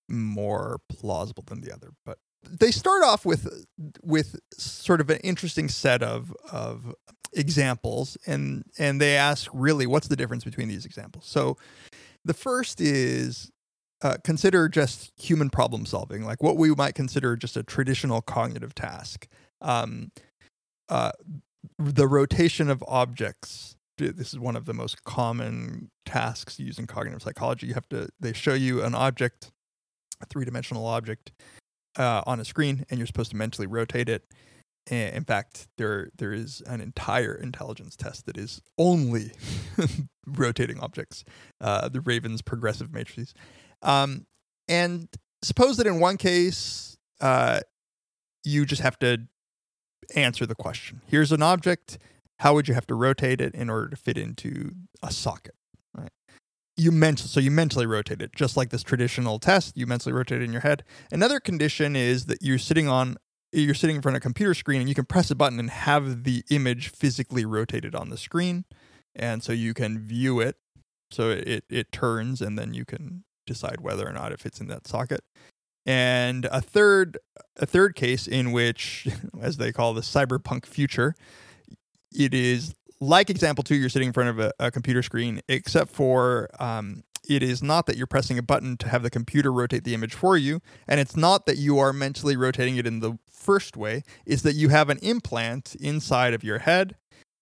more 0.08 0.80
plausible 0.90 1.44
than 1.48 1.62
the 1.62 1.74
other, 1.74 1.94
but 2.06 2.20
they 2.44 2.72
start 2.72 3.04
off 3.04 3.26
with 3.26 3.66
with 4.04 4.40
sort 4.58 5.02
of 5.02 5.10
an 5.10 5.20
interesting 5.20 5.70
set 5.70 6.02
of 6.04 6.36
of 6.52 6.94
examples 7.34 8.18
and 8.28 8.64
and 8.78 9.00
they 9.00 9.16
ask 9.16 9.50
really 9.54 9.88
what's 9.88 10.08
the 10.08 10.16
difference 10.16 10.44
between 10.44 10.68
these 10.68 10.86
examples. 10.86 11.26
So 11.26 11.58
the 12.26 12.34
first 12.34 12.82
is 12.82 13.52
uh, 14.02 14.18
consider 14.24 14.68
just 14.68 15.12
human 15.20 15.50
problem 15.50 15.86
solving, 15.86 16.26
like 16.26 16.42
what 16.42 16.58
we 16.58 16.74
might 16.74 16.96
consider 16.96 17.36
just 17.36 17.56
a 17.56 17.64
traditional 17.64 18.22
cognitive 18.22 18.74
task. 18.74 19.28
Um, 19.62 20.12
uh, 20.90 21.12
the 21.78 22.08
rotation 22.08 22.70
of 22.70 22.84
objects. 22.88 23.76
This 23.98 24.34
is 24.34 24.40
one 24.40 24.56
of 24.56 24.66
the 24.66 24.74
most 24.74 25.04
common 25.04 25.92
tasks 26.06 26.60
used 26.60 26.80
in 26.80 26.88
cognitive 26.88 27.22
psychology. 27.22 27.68
You 27.68 27.76
have 27.76 27.88
to, 27.90 28.10
they 28.20 28.34
show 28.34 28.56
you 28.56 28.84
an 28.84 28.96
object, 28.96 29.52
a 30.22 30.26
three 30.26 30.44
dimensional 30.44 30.88
object 30.88 31.32
uh, 31.98 32.22
on 32.26 32.40
a 32.40 32.46
screen, 32.46 32.86
and 32.90 33.00
you're 33.00 33.08
supposed 33.08 33.32
to 33.32 33.38
mentally 33.38 33.68
rotate 33.68 34.10
it. 34.10 34.24
And 34.90 35.16
in 35.16 35.24
fact, 35.24 35.68
there 35.78 36.10
there 36.18 36.34
is 36.34 36.62
an 36.66 36.82
entire 36.82 37.36
intelligence 37.36 37.96
test 37.96 38.26
that 38.26 38.38
is 38.38 38.62
only 38.78 39.32
rotating 40.26 40.80
objects, 40.80 41.24
uh, 41.60 41.88
the 41.90 42.02
Raven's 42.02 42.42
progressive 42.42 42.92
matrices. 42.92 43.34
Um, 43.82 44.26
and 44.68 45.08
suppose 45.44 45.78
that 45.78 45.88
in 45.88 46.00
one 46.00 46.18
case, 46.18 46.98
uh, 47.20 47.62
you 48.44 48.66
just 48.66 48.82
have 48.82 48.98
to 49.00 49.28
answer 50.16 50.46
the 50.46 50.56
question. 50.56 51.02
Here's 51.08 51.32
an 51.32 51.42
object. 51.44 51.98
How 52.40 52.56
would 52.56 52.68
you 52.68 52.74
have 52.74 52.88
to 52.88 52.96
rotate 52.96 53.40
it 53.40 53.54
in 53.54 53.70
order 53.70 53.90
to 53.90 53.96
fit 53.96 54.18
into 54.18 54.72
a 55.04 55.12
socket? 55.12 55.54
You 56.82 56.92
mental 56.92 57.28
so 57.28 57.40
you 57.40 57.52
mentally 57.52 57.86
rotate 57.86 58.22
it, 58.22 58.34
just 58.36 58.58
like 58.58 58.70
this 58.70 58.82
traditional 58.82 59.38
test. 59.38 59.78
You 59.78 59.86
mentally 59.86 60.14
rotate 60.14 60.42
it 60.42 60.46
in 60.46 60.52
your 60.52 60.62
head. 60.62 60.84
Another 61.12 61.40
condition 61.40 61.96
is 61.96 62.26
that 62.26 62.42
you're 62.42 62.58
sitting 62.58 62.88
on 62.88 63.18
you're 63.52 63.76
sitting 63.76 63.98
in 63.98 64.02
front 64.02 64.16
of 64.16 64.22
a 64.22 64.22
computer 64.22 64.54
screen 64.54 64.80
and 64.80 64.90
you 64.90 64.96
can 64.96 65.06
press 65.06 65.30
a 65.30 65.36
button 65.36 65.60
and 65.60 65.70
have 65.70 66.24
the 66.24 66.44
image 66.50 66.90
physically 66.90 67.46
rotated 67.46 67.94
on 67.94 68.10
the 68.10 68.18
screen, 68.18 68.66
and 69.16 69.44
so 69.44 69.54
you 69.54 69.74
can 69.76 70.00
view 70.00 70.40
it. 70.40 70.56
So 71.12 71.30
it 71.30 71.66
it 71.70 71.92
turns, 71.92 72.42
and 72.42 72.58
then 72.58 72.74
you 72.74 72.86
can 72.86 73.26
decide 73.46 73.82
whether 73.82 74.08
or 74.08 74.14
not 74.14 74.32
it 74.32 74.40
fits 74.40 74.60
in 74.60 74.68
that 74.68 74.88
socket 74.88 75.22
and 75.86 76.46
a 76.46 76.62
third 76.62 77.18
a 77.58 77.66
third 77.66 77.96
case 77.96 78.28
in 78.28 78.52
which 78.52 79.08
as 79.42 79.58
they 79.58 79.72
call 79.72 79.94
the 79.94 80.02
cyberpunk 80.02 80.66
future 80.66 81.16
it 82.14 82.34
is 82.34 82.74
like 83.02 83.30
example 83.30 83.64
two 83.64 83.76
you're 83.76 83.90
sitting 83.90 84.08
in 84.08 84.14
front 84.14 84.30
of 84.30 84.40
a, 84.40 84.54
a 84.60 84.72
computer 84.72 85.04
screen 85.04 85.42
except 85.50 85.92
for 85.92 86.50
um, 86.60 87.04
it 87.28 87.44
is 87.44 87.62
not 87.62 87.86
that 87.88 87.98
you're 87.98 88.08
pressing 88.08 88.38
a 88.38 88.44
button 88.44 88.78
to 88.78 88.88
have 88.88 89.04
the 89.04 89.10
computer 89.10 89.52
rotate 89.52 89.84
the 89.84 89.94
image 89.94 90.14
for 90.14 90.38
you 90.38 90.62
and 90.88 91.00
it's 91.00 91.18
not 91.18 91.46
that 91.46 91.58
you 91.58 91.78
are 91.78 91.92
mentally 91.92 92.38
rotating 92.38 92.78
it 92.78 92.88
in 92.88 93.02
the 93.02 93.18
first 93.30 93.76
way 93.76 94.04
it's 94.26 94.44
that 94.44 94.54
you 94.54 94.70
have 94.70 94.90
an 94.90 95.00
implant 95.00 95.76
inside 95.76 96.34
of 96.34 96.44
your 96.44 96.60
head 96.60 96.96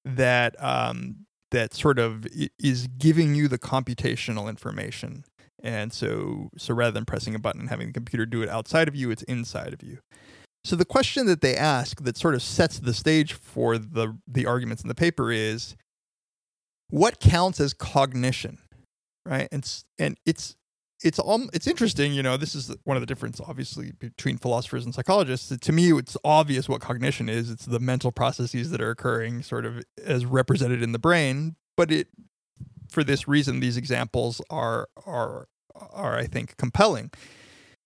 that 0.06 0.62
um, 0.64 1.26
that 1.52 1.74
sort 1.74 2.00
of 2.00 2.26
is 2.60 2.88
giving 2.98 3.36
you 3.36 3.48
the 3.48 3.58
computational 3.60 4.50
information. 4.50 5.24
And 5.62 5.92
so 5.92 6.50
so 6.58 6.74
rather 6.74 6.92
than 6.92 7.06
pressing 7.06 7.36
a 7.36 7.40
button 7.40 7.62
and 7.62 7.70
having 7.70 7.88
the 7.88 7.94
computer 7.94 8.26
do 8.26 8.42
it 8.42 8.50
outside 8.50 8.88
of 8.88 8.96
you 8.96 9.12
it's 9.12 9.24
inside 9.24 9.74
of 9.74 9.84
you 9.84 10.00
so 10.70 10.76
the 10.76 10.86
question 10.86 11.26
that 11.26 11.42
they 11.42 11.56
ask 11.56 12.04
that 12.04 12.18
sort 12.18 12.36
of 12.36 12.42
sets 12.42 12.80
the 12.80 12.94
stage 12.94 13.34
for 13.34 13.78
the 13.78 14.18
the 14.28 14.46
arguments 14.46 14.84
in 14.84 14.88
the 14.88 14.96
paper 14.96 15.32
is 15.32 15.76
what 16.90 17.20
counts 17.20 17.60
as 17.60 17.74
cognition 17.74 18.58
right 19.26 19.48
and 19.52 19.84
and 19.98 20.18
it's 20.26 20.56
it's 21.02 21.18
all 21.18 21.48
it's 21.54 21.68
interesting 21.68 22.14
you 22.14 22.22
know 22.22 22.38
this 22.38 22.56
is 22.56 22.76
one 22.84 22.98
of 22.98 23.02
the 23.02 23.08
difference 23.08 23.40
obviously 23.42 23.92
between 24.00 24.38
philosophers 24.38 24.86
and 24.86 24.94
psychologists 24.94 25.56
to 25.58 25.72
me 25.72 25.92
it's 25.94 26.18
obvious 26.24 26.68
what 26.68 26.82
cognition 26.82 27.30
is 27.30 27.50
it's 27.50 27.66
the 27.66 27.80
mental 27.80 28.12
processes 28.12 28.70
that 28.72 28.82
are 28.82 28.92
occurring 28.92 29.42
sort 29.42 29.66
of 29.66 29.82
as 30.06 30.26
represented 30.26 30.84
in 30.84 30.92
the 30.92 31.00
brain 31.00 31.56
but 31.78 31.92
it 31.92 32.08
for 32.90 33.04
this 33.04 33.28
reason 33.28 33.60
these 33.60 33.78
examples 33.78 34.42
are 34.50 34.88
are 35.06 35.48
are 35.92 36.18
I 36.18 36.26
think 36.26 36.58
compelling. 36.58 37.12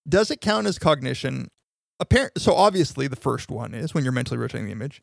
Does 0.08 0.32
it 0.32 0.41
count 0.41 0.67
as 0.67 0.80
cognition? 0.80 1.50
Apparent. 1.99 2.39
So 2.39 2.53
obviously 2.53 3.08
the 3.08 3.15
first 3.15 3.49
one 3.49 3.73
is 3.73 3.93
when 3.93 4.03
you're 4.03 4.13
mentally 4.13 4.38
rotating 4.38 4.65
the 4.65 4.71
image. 4.71 5.01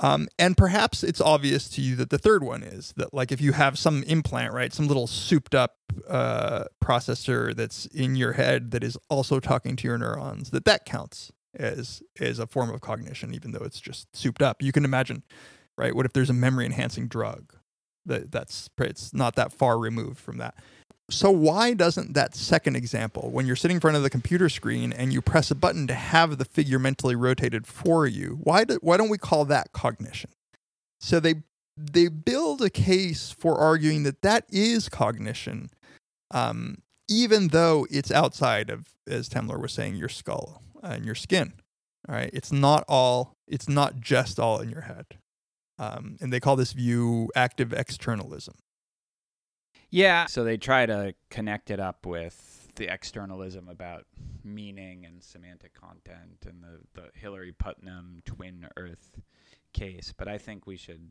Um, 0.00 0.26
and 0.38 0.56
perhaps 0.56 1.04
it's 1.04 1.20
obvious 1.20 1.68
to 1.70 1.80
you 1.80 1.94
that 1.96 2.10
the 2.10 2.18
third 2.18 2.42
one 2.42 2.62
is 2.64 2.92
that 2.96 3.14
like 3.14 3.30
if 3.30 3.40
you 3.40 3.52
have 3.52 3.78
some 3.78 4.02
implant, 4.04 4.52
right, 4.52 4.72
some 4.72 4.88
little 4.88 5.06
souped 5.06 5.54
up 5.54 5.76
uh, 6.08 6.64
processor 6.82 7.54
that's 7.54 7.86
in 7.86 8.16
your 8.16 8.32
head 8.32 8.72
that 8.72 8.82
is 8.82 8.98
also 9.08 9.38
talking 9.38 9.76
to 9.76 9.86
your 9.86 9.96
neurons, 9.96 10.50
that 10.50 10.64
that 10.64 10.84
counts 10.84 11.30
as 11.54 12.02
as 12.18 12.40
a 12.40 12.46
form 12.46 12.70
of 12.70 12.80
cognition, 12.80 13.32
even 13.32 13.52
though 13.52 13.62
it's 13.62 13.80
just 13.80 14.14
souped 14.16 14.42
up. 14.42 14.62
You 14.62 14.72
can 14.72 14.84
imagine, 14.84 15.22
right? 15.78 15.94
What 15.94 16.06
if 16.06 16.12
there's 16.12 16.30
a 16.30 16.34
memory 16.34 16.66
enhancing 16.66 17.06
drug? 17.06 17.54
That 18.04 18.32
that's 18.32 18.68
it's 18.78 19.14
not 19.14 19.36
that 19.36 19.52
far 19.52 19.78
removed 19.78 20.18
from 20.18 20.38
that. 20.38 20.56
So 21.10 21.30
why 21.30 21.74
doesn't 21.74 22.14
that 22.14 22.34
second 22.34 22.76
example, 22.76 23.30
when 23.30 23.46
you're 23.46 23.56
sitting 23.56 23.76
in 23.76 23.80
front 23.80 23.96
of 23.96 24.02
the 24.02 24.10
computer 24.10 24.48
screen 24.48 24.92
and 24.92 25.12
you 25.12 25.20
press 25.20 25.50
a 25.50 25.54
button 25.54 25.86
to 25.88 25.94
have 25.94 26.38
the 26.38 26.46
figure 26.46 26.78
mentally 26.78 27.14
rotated 27.14 27.66
for 27.66 28.06
you, 28.06 28.38
why 28.42 28.64
do, 28.64 28.78
why 28.80 28.96
don't 28.96 29.10
we 29.10 29.18
call 29.18 29.44
that 29.44 29.72
cognition? 29.72 30.30
So 31.00 31.20
they 31.20 31.42
they 31.76 32.08
build 32.08 32.62
a 32.62 32.70
case 32.70 33.34
for 33.36 33.58
arguing 33.58 34.04
that 34.04 34.22
that 34.22 34.46
is 34.48 34.88
cognition, 34.88 35.70
um, 36.30 36.78
even 37.08 37.48
though 37.48 37.86
it's 37.90 38.12
outside 38.12 38.70
of, 38.70 38.86
as 39.06 39.28
Tamler 39.28 39.60
was 39.60 39.72
saying, 39.72 39.96
your 39.96 40.08
skull 40.08 40.62
and 40.82 41.04
your 41.04 41.16
skin. 41.16 41.52
All 42.08 42.14
right, 42.14 42.30
it's 42.32 42.52
not 42.52 42.84
all. 42.88 43.32
It's 43.48 43.68
not 43.68 44.00
just 44.00 44.38
all 44.38 44.60
in 44.60 44.70
your 44.70 44.82
head, 44.82 45.06
um, 45.78 46.16
and 46.20 46.32
they 46.32 46.40
call 46.40 46.56
this 46.56 46.72
view 46.72 47.28
active 47.34 47.72
externalism. 47.72 48.54
Yeah. 49.94 50.26
So 50.26 50.44
they 50.44 50.56
try 50.56 50.86
to 50.86 51.14
connect 51.30 51.70
it 51.70 51.80
up 51.80 52.04
with 52.06 52.68
the 52.76 52.92
externalism 52.92 53.68
about 53.68 54.04
meaning 54.42 55.04
and 55.06 55.22
semantic 55.22 55.72
content 55.74 56.44
and 56.46 56.62
the, 56.62 57.00
the 57.00 57.08
Hilary 57.14 57.52
Putnam 57.52 58.20
twin 58.24 58.66
Earth 58.76 59.20
case. 59.72 60.12
But 60.16 60.26
I 60.28 60.38
think 60.38 60.66
we 60.66 60.76
should 60.76 61.10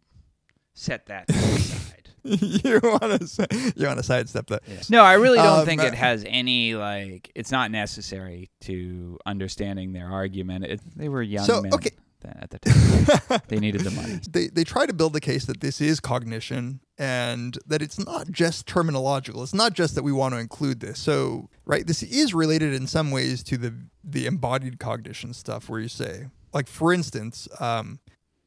set 0.74 1.05
that 1.05 1.30
aside. 1.30 2.10
you 2.24 2.80
want 2.84 3.22
to 3.22 3.74
you 3.76 3.88
want 3.88 3.99
to 3.99 4.03
sidestep 4.03 4.47
that? 4.47 4.89
No, 4.89 5.03
I 5.03 5.14
really 5.14 5.38
don't 5.38 5.60
Um, 5.60 5.66
think 5.66 5.82
it 5.84 5.93
has 5.93 6.24
any 6.28 6.76
like. 6.76 7.32
It's 7.36 7.51
not 7.51 7.72
necessary 7.72 8.49
to 8.62 9.18
understanding 9.26 9.93
their 9.93 10.10
argument. 10.10 10.66
It, 10.66 10.82
they 10.97 11.10
were 11.10 11.22
young 11.22 11.45
So, 11.45 11.62
men 11.62 11.74
okay. 11.74 11.91
Th- 12.24 12.36
at 12.39 12.49
the 12.49 12.59
time. 12.59 13.41
they 13.47 13.59
needed 13.59 13.82
the 13.82 13.91
money. 13.91 14.19
They 14.30 14.47
they 14.47 14.63
try 14.63 14.86
to 14.86 14.93
build 14.93 15.13
the 15.13 15.21
case 15.21 15.45
that 15.45 15.59
this 15.61 15.80
is 15.82 15.99
cognition 15.99 16.80
and 16.97 17.57
that 17.67 17.82
it's 17.82 17.99
not 17.99 18.32
just 18.32 18.65
terminological. 18.67 19.43
It's 19.43 19.53
not 19.53 19.74
just 19.74 19.95
that 19.95 20.03
we 20.03 20.11
want 20.11 20.34
to 20.34 20.39
include 20.39 20.80
this. 20.80 20.99
So 20.99 21.49
right, 21.65 21.86
this 21.86 22.01
is 22.03 22.34
related 22.34 22.74
in 22.74 22.88
some 22.88 23.11
ways 23.11 23.43
to 23.43 23.57
the 23.57 23.74
the 24.03 24.26
embodied 24.26 24.80
cognition 24.80 25.34
stuff, 25.34 25.69
where 25.69 25.80
you 25.80 25.89
say, 25.89 26.28
like 26.53 26.67
for 26.67 26.93
instance, 26.93 27.47
um, 27.59 27.99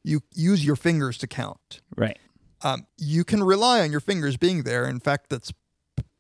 you 0.03 0.21
use 0.35 0.65
your 0.65 0.77
fingers 0.77 1.19
to 1.19 1.27
count. 1.27 1.81
Right. 1.97 2.19
um, 2.63 2.87
you 2.97 3.25
can 3.25 3.43
rely 3.43 3.81
on 3.83 3.91
your 3.91 4.01
fingers 4.01 4.37
being 4.37 4.63
there. 4.63 4.87
In 4.89 5.01
fact, 5.01 5.29
that's 5.31 5.53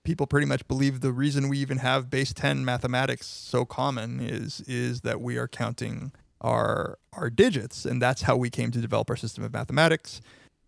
people 0.04 0.26
pretty 0.26 0.46
much 0.46 0.66
believe 0.68 1.00
the 1.00 1.12
reason 1.12 1.48
we 1.48 1.58
even 1.58 1.78
have 1.78 2.08
base 2.08 2.32
10 2.32 2.64
mathematics 2.64 3.26
so 3.26 3.64
common 3.64 4.20
is 4.20 4.60
is 4.68 5.00
that 5.00 5.20
we 5.20 5.36
are 5.36 5.48
counting 5.48 6.12
our 6.46 6.98
our 7.12 7.28
digits 7.28 7.84
and 7.84 8.00
that's 8.00 8.22
how 8.22 8.36
we 8.36 8.48
came 8.48 8.70
to 8.70 8.80
develop 8.80 9.10
our 9.10 9.16
system 9.16 9.42
of 9.44 9.52
mathematics 9.52 10.20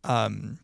um, 0.05 0.59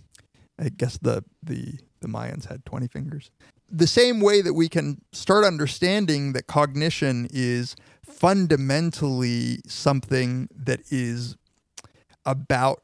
i 0.58 0.68
guess 0.68 0.98
the 0.98 1.24
the 1.42 1.78
the 2.00 2.08
mayans 2.08 2.46
had 2.46 2.64
20 2.66 2.88
fingers 2.88 3.30
the 3.70 3.86
same 3.86 4.20
way 4.20 4.42
that 4.42 4.54
we 4.54 4.68
can 4.68 5.00
start 5.12 5.44
understanding 5.44 6.32
that 6.32 6.46
cognition 6.46 7.26
is 7.30 7.76
fundamentally 8.04 9.58
something 9.66 10.48
that 10.54 10.80
is 10.90 11.36
about 12.26 12.82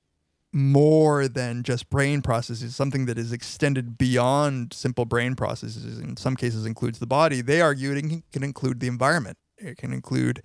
more 0.53 1.29
than 1.29 1.63
just 1.63 1.89
brain 1.91 2.23
processes, 2.23 2.75
something 2.75 3.07
that 3.07 3.19
is 3.19 3.33
extended 3.33 3.97
beyond 3.97 4.73
simple 4.73 5.05
brain 5.05 5.37
processes, 5.37 5.99
in 5.99 6.17
some 6.17 6.35
cases 6.35 6.67
includes 6.67 6.99
the 6.99 7.07
body, 7.07 7.41
they 7.41 7.61
argue 7.61 7.93
it 7.93 8.23
can 8.33 8.43
include 8.43 8.81
the 8.81 8.89
environment. 8.89 9.39
It 9.59 9.77
can 9.77 9.93
include 9.93 10.43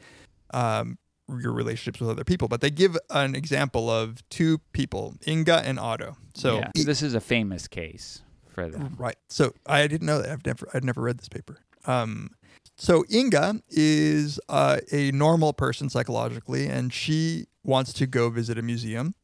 um, 0.53 0.97
your 1.27 1.53
relationships 1.53 1.99
with 1.99 2.09
other 2.09 2.23
people. 2.23 2.47
But 2.47 2.61
they 2.61 2.69
give 2.69 2.97
an 3.09 3.35
example 3.35 3.89
of 3.89 4.27
two 4.29 4.59
people, 4.73 5.15
Inga 5.27 5.59
and 5.65 5.79
Otto. 5.79 6.17
So 6.33 6.57
yeah, 6.57 6.71
this 6.75 7.01
is 7.01 7.13
a 7.13 7.21
famous 7.21 7.67
case 7.67 8.21
for 8.47 8.69
them. 8.69 8.95
Right. 8.97 9.17
So 9.29 9.53
I 9.65 9.87
didn't 9.87 10.07
know 10.07 10.21
that. 10.21 10.29
I've 10.29 10.45
never 10.45 10.69
I'd 10.73 10.83
never 10.83 11.01
read 11.01 11.19
this 11.19 11.29
paper. 11.29 11.59
Um, 11.85 12.31
so 12.77 13.05
Inga 13.11 13.61
is 13.69 14.39
uh, 14.49 14.79
a 14.91 15.11
normal 15.11 15.53
person 15.53 15.89
psychologically, 15.89 16.67
and 16.67 16.91
she 16.91 17.45
wants 17.63 17.93
to 17.93 18.07
go 18.07 18.29
visit 18.29 18.57
a 18.57 18.61
museum. 18.61 19.15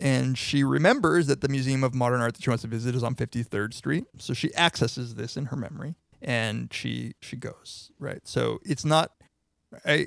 And 0.00 0.36
she 0.36 0.64
remembers 0.64 1.28
that 1.28 1.40
the 1.40 1.48
Museum 1.48 1.84
of 1.84 1.94
Modern 1.94 2.20
Art 2.20 2.34
that 2.34 2.42
she 2.42 2.50
wants 2.50 2.62
to 2.62 2.68
visit 2.68 2.94
is 2.94 3.04
on 3.04 3.14
53rd 3.14 3.72
Street. 3.72 4.04
So 4.18 4.34
she 4.34 4.54
accesses 4.56 5.14
this 5.14 5.36
in 5.36 5.46
her 5.46 5.56
memory, 5.56 5.94
and 6.20 6.72
she 6.72 7.14
she 7.20 7.36
goes 7.36 7.90
right. 7.98 8.20
So 8.24 8.58
it's 8.64 8.84
not 8.84 9.12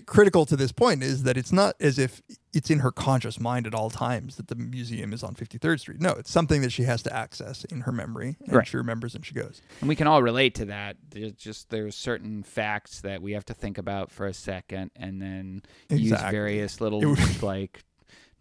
critical 0.06 0.46
to 0.46 0.56
this 0.56 0.72
point 0.72 1.04
is 1.04 1.24
that 1.24 1.38
it's 1.38 1.52
not 1.52 1.76
as 1.80 1.98
if 2.00 2.22
it's 2.54 2.70
in 2.70 2.80
her 2.80 2.92
conscious 2.92 3.40
mind 3.40 3.68
at 3.68 3.74
all 3.76 3.90
times 3.90 4.36
that 4.38 4.48
the 4.48 4.56
museum 4.56 5.14
is 5.14 5.24
on 5.24 5.36
53rd 5.36 5.80
Street. 5.80 6.02
No, 6.02 6.12
it's 6.12 6.32
something 6.32 6.62
that 6.62 6.72
she 6.72 6.84
has 6.84 7.04
to 7.04 7.14
access 7.16 7.64
in 7.66 7.82
her 7.82 7.92
memory, 7.92 8.36
and 8.46 8.56
Right. 8.56 8.68
she 8.68 8.78
remembers 8.78 9.14
and 9.16 9.26
she 9.26 9.34
goes. 9.34 9.62
And 9.80 9.90
we 9.90 9.96
can 9.96 10.08
all 10.08 10.24
relate 10.24 10.56
to 10.56 10.66
that. 10.66 10.98
There's 11.10 11.34
just 11.34 11.70
there's 11.70 11.96
certain 11.96 12.44
facts 12.44 13.02
that 13.02 13.22
we 13.22 13.34
have 13.34 13.46
to 13.46 13.54
think 13.54 13.78
about 13.78 14.12
for 14.12 14.26
a 14.26 14.34
second, 14.34 14.92
and 14.96 15.22
then 15.22 15.62
use 15.90 16.20
various 16.32 16.82
little 16.82 17.02
would- 17.02 17.42
like 17.44 17.84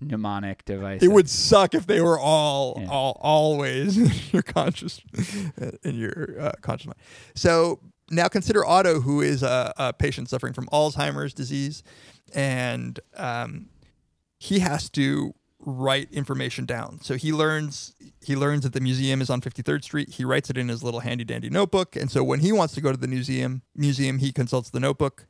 mnemonic 0.01 0.65
devices. 0.67 1.03
It 1.09 1.11
would 1.13 1.29
suck 1.29 1.75
if 1.75 1.87
they 1.87 2.01
were 2.03 2.19
all, 2.19 2.77
Yeah. 2.81 2.89
all 2.89 3.19
always 3.23 3.97
in 3.99 4.11
your 4.33 4.43
conscious, 4.43 5.01
in 5.83 5.95
your 5.97 6.37
uh, 6.39 6.53
conscious 6.61 6.87
mind. 6.87 6.99
So 7.35 7.81
now 8.11 8.29
consider 8.29 8.65
Otto, 8.65 9.01
who 9.01 9.21
is 9.21 9.43
a, 9.43 9.73
a 9.77 9.93
patient 9.93 10.29
suffering 10.29 10.53
from 10.53 10.67
Alzheimer's 10.67 11.35
disease, 11.35 11.83
and 12.35 13.01
um, 13.17 13.69
he 14.39 14.61
has 14.61 14.89
to 14.91 15.35
write 15.61 16.13
information 16.13 16.65
down. 16.65 17.01
So 17.03 17.17
he 17.17 17.33
learns 17.33 17.95
he 18.25 18.37
learns 18.37 18.63
that 18.63 18.73
the 18.73 18.81
museum 18.81 19.21
is 19.21 19.31
on 19.31 19.41
53rd 19.41 19.83
Street. 19.83 20.11
He 20.11 20.25
writes 20.25 20.51
it 20.51 20.57
in 20.57 20.69
his 20.69 20.83
little 20.83 21.01
handy 21.01 21.25
dandy 21.25 21.51
notebook, 21.51 21.97
and 21.97 22.11
so 22.11 22.23
when 22.23 22.41
he 22.41 22.53
wants 22.53 22.75
to 22.75 22.81
go 22.81 22.93
to 22.93 22.99
the 22.99 23.09
museum, 23.09 23.63
museum 23.75 24.19
he 24.19 24.33
consults 24.33 24.71
the 24.71 24.81
notebook, 24.81 25.27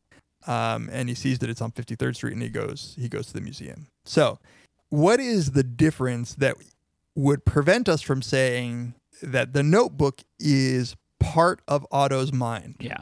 um, 0.46 0.88
and 0.92 1.08
he 1.08 1.14
sees 1.14 1.38
that 1.38 1.50
it's 1.50 1.62
on 1.62 1.72
53rd 1.72 2.16
Street, 2.16 2.34
and 2.34 2.42
he 2.42 2.50
goes 2.50 2.94
he 2.98 3.08
goes 3.08 3.28
to 3.28 3.32
the 3.32 3.40
museum. 3.40 3.86
So, 4.04 4.38
what 4.90 5.20
is 5.20 5.52
the 5.52 5.64
difference 5.64 6.34
that 6.34 6.56
would 7.14 7.44
prevent 7.46 7.88
us 7.88 8.02
from 8.02 8.20
saying 8.20 8.94
that 9.22 9.54
the 9.54 9.62
notebook 9.62 10.22
is 10.38 10.94
part 11.32 11.60
of 11.68 11.86
Otto's 11.90 12.32
mind? 12.32 12.76
Yeah. 12.80 13.00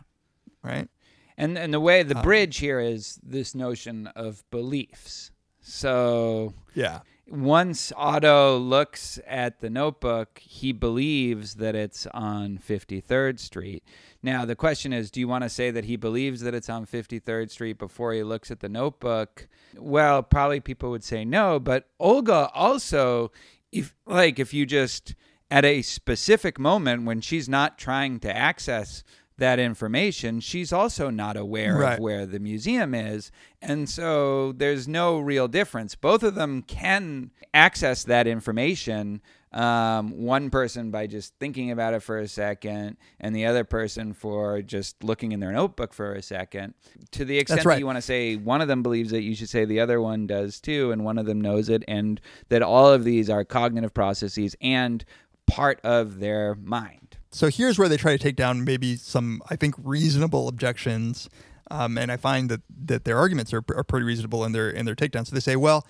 Right. 0.62 0.88
And 1.36 1.58
and 1.58 1.72
the 1.74 1.80
way 1.80 2.00
Um, 2.02 2.08
the 2.08 2.14
bridge 2.16 2.58
here 2.58 2.80
is 2.80 3.18
this 3.22 3.54
notion 3.54 4.06
of 4.08 4.42
beliefs. 4.50 5.30
So 5.60 6.54
Yeah. 6.74 7.00
once 7.26 7.92
Otto 7.96 8.58
looks 8.58 9.18
at 9.26 9.60
the 9.60 9.70
notebook, 9.70 10.38
he 10.38 10.72
believes 10.72 11.54
that 11.56 11.74
it's 11.74 12.06
on 12.08 12.58
53rd 12.58 13.40
Street. 13.40 13.82
Now, 14.22 14.44
the 14.44 14.54
question 14.56 14.92
is 14.92 15.10
do 15.10 15.20
you 15.20 15.28
want 15.28 15.42
to 15.44 15.48
say 15.50 15.70
that 15.70 15.84
he 15.86 15.96
believes 15.96 16.40
that 16.42 16.54
it's 16.54 16.68
on 16.68 16.86
53rd 16.86 17.50
Street 17.50 17.78
before 17.78 18.12
he 18.12 18.22
looks 18.22 18.50
at 18.50 18.60
the 18.60 18.68
notebook? 18.68 19.48
Well, 19.76 20.22
probably 20.22 20.60
people 20.60 20.90
would 20.90 21.04
say 21.04 21.24
no, 21.24 21.58
but 21.58 21.88
Olga 21.98 22.50
also 22.54 23.32
if 23.72 23.94
like 24.06 24.38
if 24.38 24.54
you 24.54 24.66
just 24.66 25.14
at 25.54 25.64
a 25.64 25.82
specific 25.82 26.58
moment 26.58 27.04
when 27.04 27.20
she's 27.20 27.48
not 27.48 27.78
trying 27.78 28.18
to 28.18 28.36
access 28.36 29.04
that 29.38 29.60
information, 29.60 30.40
she's 30.40 30.72
also 30.72 31.10
not 31.10 31.36
aware 31.36 31.76
Right. 31.76 31.92
of 31.94 32.00
where 32.00 32.26
the 32.26 32.40
museum 32.40 32.92
is. 32.92 33.30
And 33.62 33.88
so 33.88 34.50
there's 34.50 34.88
no 34.88 35.20
real 35.20 35.46
difference. 35.46 35.94
Both 35.94 36.24
of 36.24 36.34
them 36.34 36.62
can 36.62 37.30
access 37.52 38.02
that 38.02 38.26
information. 38.26 39.22
Um, 39.52 40.10
one 40.24 40.50
person 40.50 40.90
by 40.90 41.06
just 41.06 41.32
thinking 41.38 41.70
about 41.70 41.94
it 41.94 42.00
for 42.02 42.18
a 42.18 42.26
second, 42.26 42.96
and 43.20 43.36
the 43.36 43.46
other 43.46 43.62
person 43.62 44.12
for 44.12 44.60
just 44.62 45.04
looking 45.04 45.30
in 45.30 45.38
their 45.38 45.52
notebook 45.52 45.94
for 45.94 46.12
a 46.14 46.22
second. 46.22 46.74
To 47.12 47.24
the 47.24 47.38
extent 47.38 47.62
that 47.62 47.78
you 47.78 47.86
want 47.86 47.98
to 47.98 48.02
say 48.02 48.34
one 48.34 48.60
of 48.60 48.66
them 48.66 48.82
believes 48.82 49.12
it, 49.12 49.22
you 49.22 49.36
should 49.36 49.48
say 49.48 49.64
the 49.64 49.78
other 49.78 50.00
one 50.00 50.26
does 50.26 50.60
too, 50.60 50.90
and 50.90 51.04
one 51.04 51.18
of 51.18 51.26
them 51.26 51.40
knows 51.40 51.68
it, 51.68 51.84
and 51.86 52.20
that 52.48 52.62
all 52.62 52.88
of 52.92 53.04
these 53.04 53.30
are 53.30 53.44
cognitive 53.44 53.94
processes 53.94 54.56
and 54.60 55.04
part 55.46 55.80
of 55.82 56.20
their 56.20 56.54
mind. 56.54 57.16
So 57.30 57.48
here's 57.48 57.78
where 57.78 57.88
they 57.88 57.96
try 57.96 58.12
to 58.12 58.18
take 58.22 58.36
down 58.36 58.64
maybe 58.64 58.96
some, 58.96 59.42
I 59.50 59.56
think, 59.56 59.74
reasonable 59.78 60.48
objections. 60.48 61.28
Um, 61.70 61.96
and 61.98 62.12
I 62.12 62.16
find 62.16 62.48
that, 62.50 62.60
that 62.84 63.04
their 63.04 63.18
arguments 63.18 63.52
are, 63.52 63.64
are 63.74 63.84
pretty 63.84 64.04
reasonable 64.06 64.44
in 64.44 64.52
their 64.52 64.68
in 64.70 64.84
their 64.86 64.94
takedown. 64.94 65.26
So 65.26 65.34
they 65.34 65.40
say, 65.40 65.56
well, 65.56 65.86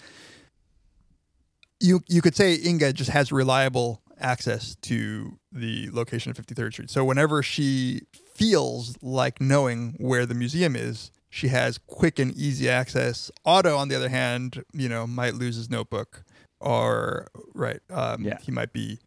you 1.80 2.00
you 2.08 2.22
could 2.22 2.34
say 2.36 2.58
Inga 2.64 2.92
just 2.92 3.10
has 3.10 3.32
reliable 3.32 4.00
access 4.20 4.76
to 4.82 5.38
the 5.52 5.90
location 5.92 6.30
of 6.30 6.36
53rd 6.38 6.72
Street. 6.72 6.90
So 6.90 7.04
whenever 7.04 7.42
she 7.42 8.02
feels 8.34 8.96
like 9.02 9.40
knowing 9.40 9.96
where 9.98 10.24
the 10.24 10.34
museum 10.34 10.76
is, 10.76 11.10
she 11.28 11.48
has 11.48 11.78
quick 11.78 12.18
and 12.18 12.32
easy 12.36 12.68
access. 12.68 13.30
Otto, 13.44 13.76
on 13.76 13.88
the 13.88 13.96
other 13.96 14.08
hand, 14.08 14.62
you 14.72 14.88
know, 14.88 15.06
might 15.06 15.34
lose 15.34 15.56
his 15.56 15.68
notebook, 15.68 16.22
or 16.60 17.26
right, 17.54 17.80
um, 17.90 18.22
Yeah. 18.24 18.38
he 18.40 18.52
might 18.52 18.72
be 18.72 19.00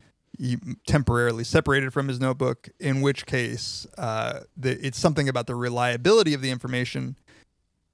temporarily 0.86 1.44
separated 1.44 1.94
from 1.94 2.08
his 2.08 2.20
notebook. 2.20 2.70
In 2.80 3.02
which 3.02 3.26
case, 3.26 3.88
uh, 3.98 4.42
the, 4.56 4.86
it's 4.86 5.00
something 5.00 5.30
about 5.30 5.48
the 5.48 5.56
reliability 5.56 6.34
of 6.34 6.42
the 6.42 6.52
information. 6.52 7.18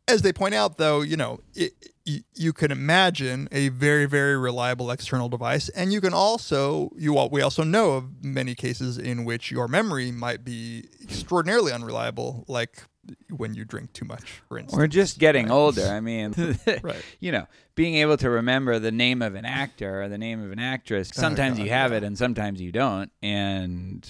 As 0.08 0.22
they 0.22 0.34
point 0.34 0.54
out, 0.54 0.78
though, 0.78 1.02
you 1.02 1.16
know, 1.16 1.40
it, 1.56 1.74
you, 2.06 2.54
can 2.54 2.72
imagine 2.72 3.48
a 3.52 3.70
very, 3.70 4.06
very 4.06 4.38
reliable 4.38 4.92
external 4.92 5.30
device, 5.30 5.70
and 5.70 5.94
you 5.94 6.02
can 6.02 6.14
also 6.14 6.92
you 6.98 7.18
al- 7.18 7.30
we 7.30 7.42
also 7.42 7.64
know 7.64 7.94
of 7.94 8.24
many 8.24 8.56
cases 8.56 8.98
in 8.98 9.24
which 9.24 9.52
your 9.52 9.68
memory 9.68 10.12
might 10.12 10.44
be 10.44 10.90
extraordinarily 11.02 11.72
unreliable, 11.72 12.44
like 12.48 12.84
when 13.30 13.54
you 13.54 13.66
drink 13.66 13.94
too 13.94 14.06
much, 14.06 14.42
for 14.48 14.58
instance. 14.58 14.78
We're 14.78 14.88
just 14.88 15.20
getting 15.20 15.52
older. 15.52 15.86
I 15.86 16.00
mean, 16.00 16.34
Right. 16.82 17.04
you 17.20 17.32
know, 17.32 17.48
being 17.76 17.96
able 17.96 18.18
to 18.18 18.30
remember 18.30 18.80
the 18.80 18.92
name 18.92 19.22
of 19.22 19.36
an 19.36 19.46
actor 19.46 20.04
or 20.04 20.10
the 20.10 20.18
name 20.18 20.44
of 20.44 20.52
an 20.52 20.60
actress, 20.60 21.12
oh, 21.16 21.22
sometimes 21.22 21.58
God, 21.58 21.66
you 21.66 21.72
have 21.72 21.92
yeah. 21.92 21.98
it 21.98 22.04
and 22.04 22.18
sometimes 22.18 22.62
you 22.62 22.72
don't. 22.72 23.12
And 23.22 24.08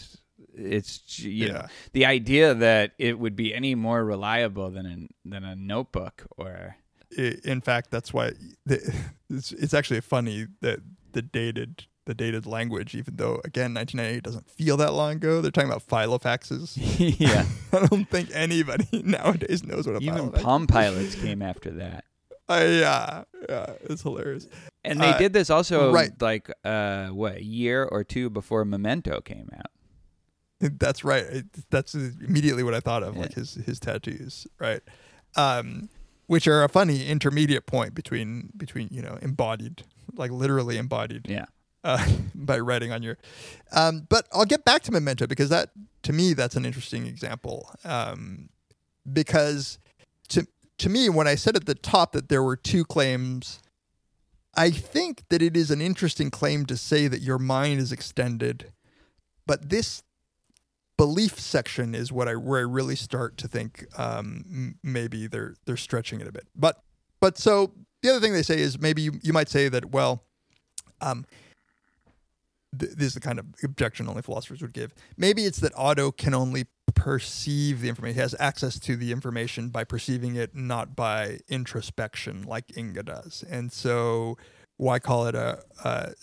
it's, 0.55 1.19
you 1.19 1.51
know, 1.51 1.65
the 1.93 2.05
idea 2.05 2.53
that 2.53 2.91
it 2.97 3.17
would 3.17 3.35
be 3.35 3.53
any 3.53 3.75
more 3.75 4.03
reliable 4.03 4.69
than 4.69 4.85
a, 4.85 5.29
than 5.29 5.43
a 5.43 5.55
notebook 5.55 6.25
or. 6.37 6.77
In 7.17 7.61
fact, 7.61 7.91
that's 7.91 8.13
why 8.13 8.31
the, 8.65 8.95
it's, 9.29 9.51
it's 9.51 9.73
actually 9.73 10.01
funny 10.01 10.47
that 10.61 10.79
the 11.11 11.21
dated 11.21 11.85
the 12.05 12.13
dated 12.13 12.45
language, 12.45 12.95
even 12.95 13.15
though 13.15 13.39
again 13.45 13.73
1998 13.73 14.23
doesn't 14.23 14.49
feel 14.49 14.77
that 14.77 14.93
long 14.93 15.13
ago. 15.13 15.41
They're 15.41 15.51
talking 15.51 15.69
about 15.69 15.87
filofaxes. 15.87 16.73
yeah. 17.19 17.45
I 17.73 17.85
don't 17.87 18.09
think 18.09 18.29
anybody 18.33 18.87
nowadays 19.05 19.63
knows 19.63 19.87
what 19.87 19.95
a 19.95 19.99
Even 19.99 20.29
filofax. 20.31 20.41
Palm 20.41 20.67
Pilots 20.67 21.15
came 21.15 21.41
after 21.41 21.71
that. 21.71 22.05
Uh, 22.49 22.65
yeah, 22.67 23.23
yeah, 23.47 23.73
it's 23.83 24.01
hilarious. 24.01 24.47
And 24.83 24.99
they 24.99 25.11
Uh, 25.11 25.17
did 25.17 25.31
this 25.33 25.49
also 25.49 25.93
right. 25.93 26.11
like 26.21 26.51
uh 26.65 27.07
what, 27.07 27.37
a 27.37 27.43
year 27.43 27.85
or 27.85 28.03
two 28.03 28.29
before 28.29 28.65
Memento 28.65 29.21
came 29.21 29.49
out. 29.57 29.71
That's 30.59 31.03
right. 31.03 31.23
It, 31.23 31.45
that's 31.69 31.93
immediately 31.93 32.63
what 32.63 32.73
I 32.73 32.79
thought 32.79 33.03
of, 33.03 33.17
like 33.17 33.33
his 33.33 33.55
his 33.65 33.79
tattoos, 33.79 34.47
right? 34.59 34.81
Um, 35.35 35.89
which 36.27 36.47
are 36.47 36.63
a 36.63 36.69
funny 36.69 37.05
intermediate 37.07 37.65
point 37.65 37.93
between 37.95 38.49
between 38.55 38.87
you 38.91 39.01
know 39.01 39.17
embodied, 39.21 39.83
like 40.15 40.31
literally 40.31 40.77
embodied, 40.77 41.27
Yeah. 41.29 41.45
Uh, 41.83 42.05
by 42.35 42.59
writing 42.59 42.91
on 42.91 43.03
your. 43.03 43.17
Um, 43.71 44.05
but 44.09 44.27
I'll 44.31 44.45
get 44.45 44.65
back 44.65 44.83
to 44.83 44.91
Memento 44.91 45.27
because 45.27 45.49
that 45.49 45.71
to 46.03 46.13
me 46.13 46.33
that's 46.33 46.55
an 46.55 46.65
interesting 46.65 47.05
example. 47.05 47.69
Um, 47.83 48.49
because 49.11 49.79
to 50.29 50.47
to 50.77 50.89
me 50.89 51.09
when 51.09 51.27
I 51.27 51.35
said 51.35 51.55
at 51.55 51.65
the 51.65 51.75
top 51.75 52.13
that 52.13 52.29
there 52.29 52.43
were 52.43 52.55
two 52.55 52.85
claims, 52.85 53.59
I 54.55 54.69
think 54.69 55.23
that 55.29 55.41
it 55.41 55.57
is 55.57 55.71
an 55.71 55.81
interesting 55.81 56.29
claim 56.29 56.65
to 56.67 56.77
say 56.77 57.07
that 57.07 57.21
your 57.21 57.39
mind 57.39 57.79
is 57.79 57.91
extended, 57.91 58.71
but 59.45 59.69
this 59.69 60.03
belief 60.97 61.39
section 61.39 61.95
is 61.95 62.11
what 62.11 62.27
I 62.27 62.35
where 62.35 62.59
I 62.59 62.63
really 62.63 62.95
start 62.95 63.37
to 63.37 63.47
think 63.47 63.85
um, 63.97 64.75
maybe 64.83 65.27
they're 65.27 65.55
they're 65.65 65.77
stretching 65.77 66.21
it 66.21 66.27
a 66.27 66.31
bit. 66.31 66.47
But 66.55 66.83
but 67.19 67.37
so 67.37 67.73
the 68.01 68.09
other 68.09 68.19
thing 68.19 68.33
they 68.33 68.43
say 68.43 68.59
is 68.59 68.79
maybe 68.79 69.01
you, 69.01 69.13
you 69.21 69.33
might 69.33 69.49
say 69.49 69.69
that 69.69 69.91
well, 69.91 70.23
um, 71.01 71.25
th- 72.77 72.93
this 72.93 73.07
is 73.07 73.13
the 73.13 73.19
kind 73.19 73.39
of 73.39 73.45
objection 73.63 74.07
only 74.07 74.21
philosophers 74.21 74.61
would 74.61 74.73
give. 74.73 74.93
Maybe 75.17 75.45
it's 75.45 75.59
that 75.59 75.73
Otto 75.75 76.11
can 76.11 76.33
only 76.33 76.65
perceive 76.95 77.81
the 77.81 77.89
information. 77.89 78.15
He 78.15 78.21
has 78.21 78.35
access 78.39 78.79
to 78.79 78.95
the 78.95 79.11
information 79.11 79.69
by 79.69 79.83
perceiving 79.83 80.35
it, 80.35 80.55
not 80.55 80.95
by 80.95 81.39
introspection 81.47 82.43
like 82.43 82.77
Inga 82.77 83.03
does. 83.03 83.43
And 83.49 83.71
so, 83.71 84.37
why 84.77 84.99
call 84.99 85.27
it 85.27 85.35
a? 85.35 85.63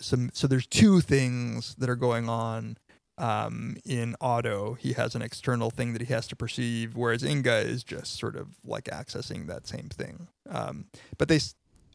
Some 0.01 0.31
so 0.33 0.47
there's 0.47 0.67
two 0.67 1.01
things 1.01 1.75
that 1.77 1.89
are 1.89 1.97
going 1.97 2.29
on 2.29 2.77
um, 3.21 3.77
in 3.85 4.17
Otto. 4.21 4.75
He 4.75 4.95
has 4.95 5.15
an 5.15 5.23
external 5.23 5.71
thing 5.71 5.93
that 5.93 6.03
he 6.03 6.13
has 6.13 6.27
to 6.29 6.37
perceive, 6.37 6.97
whereas 6.97 7.23
Inga 7.23 7.59
is 7.59 7.85
just 7.85 8.19
sort 8.19 8.35
of 8.37 8.49
like 8.65 8.85
accessing 8.85 9.47
that 9.47 9.67
same 9.67 9.89
thing. 9.91 10.29
Um, 10.49 10.87
but 11.19 11.29
they, 11.29 11.39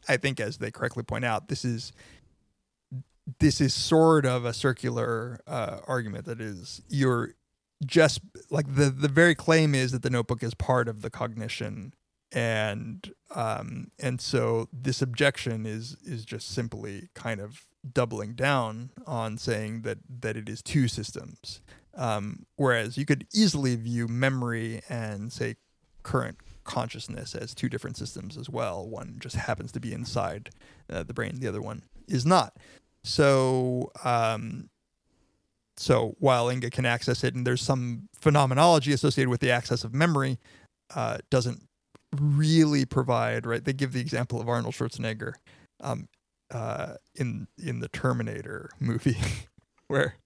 I 0.08 0.16
think, 0.16 0.40
as 0.40 0.58
they 0.58 0.70
correctly 0.70 1.02
point 1.02 1.24
out, 1.24 1.48
this 1.48 1.64
is 1.64 1.92
this 3.38 3.60
is 3.60 3.74
sort 3.74 4.24
of 4.24 4.44
a 4.44 4.52
circular 4.52 5.40
uh, 5.46 5.80
argument 5.86 6.24
that 6.26 6.40
is 6.40 6.82
you're 6.88 7.34
just 7.84 8.20
like 8.50 8.74
the 8.74 8.88
the 8.90 9.08
very 9.08 9.34
claim 9.34 9.74
is 9.74 9.92
that 9.92 10.02
the 10.02 10.10
notebook 10.10 10.42
is 10.42 10.54
part 10.54 10.88
of 10.88 11.02
the 11.02 11.10
cognition 11.10 11.92
and 12.32 13.12
um 13.34 13.90
and 13.98 14.20
so 14.20 14.68
this 14.72 15.02
objection 15.02 15.66
is 15.66 15.96
is 16.04 16.24
just 16.24 16.48
simply 16.48 17.08
kind 17.14 17.40
of 17.40 17.62
doubling 17.92 18.34
down 18.34 18.90
on 19.06 19.36
saying 19.36 19.82
that 19.82 19.98
that 20.08 20.36
it 20.36 20.48
is 20.48 20.62
two 20.62 20.88
systems. 20.88 21.60
Um 21.94 22.46
whereas 22.56 22.96
you 22.96 23.04
could 23.04 23.26
easily 23.34 23.76
view 23.76 24.08
memory 24.08 24.80
and 24.88 25.32
say 25.32 25.56
current 26.02 26.38
consciousness 26.64 27.34
as 27.34 27.54
two 27.54 27.68
different 27.68 27.96
systems 27.96 28.36
as 28.36 28.48
well. 28.48 28.88
One 28.88 29.16
just 29.20 29.36
happens 29.36 29.70
to 29.72 29.80
be 29.80 29.92
inside 29.92 30.50
uh, 30.90 31.02
the 31.02 31.14
brain 31.14 31.38
the 31.40 31.48
other 31.48 31.62
one 31.62 31.82
is 32.08 32.24
not 32.24 32.56
so 33.06 33.90
um 34.04 34.68
so 35.78 36.14
while 36.18 36.50
Inga 36.50 36.70
can 36.70 36.86
access 36.86 37.22
it, 37.22 37.34
and 37.34 37.46
there's 37.46 37.60
some 37.60 38.08
phenomenology 38.14 38.92
associated 38.92 39.28
with 39.28 39.40
the 39.40 39.50
access 39.50 39.84
of 39.84 39.92
memory, 39.94 40.38
uh, 40.94 41.18
doesn't 41.30 41.62
really 42.18 42.84
provide 42.84 43.46
right. 43.46 43.64
They 43.64 43.72
give 43.72 43.92
the 43.92 44.00
example 44.00 44.40
of 44.40 44.48
Arnold 44.48 44.74
Schwarzenegger 44.74 45.34
um, 45.80 46.08
uh, 46.50 46.94
in 47.14 47.46
in 47.62 47.80
the 47.80 47.88
Terminator 47.88 48.70
movie, 48.80 49.18
where 49.88 50.16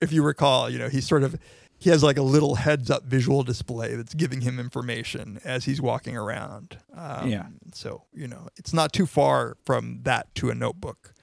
if 0.00 0.12
you 0.12 0.22
recall, 0.22 0.70
you 0.70 0.78
know 0.78 0.88
he 0.88 1.00
sort 1.00 1.22
of 1.24 1.38
he 1.78 1.90
has 1.90 2.02
like 2.02 2.16
a 2.16 2.22
little 2.22 2.54
heads 2.54 2.90
up 2.90 3.04
visual 3.04 3.42
display 3.42 3.96
that's 3.96 4.14
giving 4.14 4.42
him 4.42 4.60
information 4.60 5.40
as 5.44 5.64
he's 5.64 5.82
walking 5.82 6.16
around. 6.16 6.78
Um, 6.96 7.28
Yeah. 7.28 7.46
So 7.72 8.04
you 8.12 8.28
know 8.28 8.48
it's 8.56 8.72
not 8.72 8.92
too 8.92 9.06
far 9.06 9.56
from 9.64 10.00
that 10.02 10.32
to 10.36 10.50
a 10.50 10.54
notebook. 10.54 11.13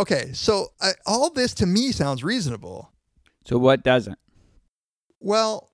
Okay, 0.00 0.30
so 0.32 0.68
I, 0.80 0.92
all 1.04 1.28
this 1.28 1.52
to 1.54 1.66
me 1.66 1.92
sounds 1.92 2.24
reasonable. 2.24 2.90
So 3.44 3.58
what 3.58 3.84
doesn't? 3.84 4.18
Well, 5.20 5.72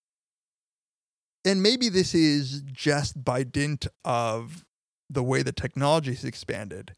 and 1.45 1.63
maybe 1.63 1.89
this 1.89 2.13
is 2.13 2.63
just 2.63 3.25
by 3.25 3.45
dint 3.45 3.87
of 4.05 4.65
the 5.09 5.23
way 5.23 5.45
the 5.45 5.53
technology 5.53 6.13
has 6.13 6.25
expanded. 6.25 6.97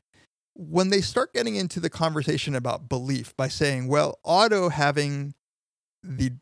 When 0.54 0.88
they 0.88 1.02
start 1.02 1.34
getting 1.34 1.56
into 1.56 1.80
the 1.80 1.90
conversation 1.90 2.54
about 2.54 2.88
belief 2.88 3.36
by 3.36 3.48
saying, 3.48 3.88
well, 3.88 4.20
Otto 4.24 4.70
having 4.70 5.34
the 6.02 6.32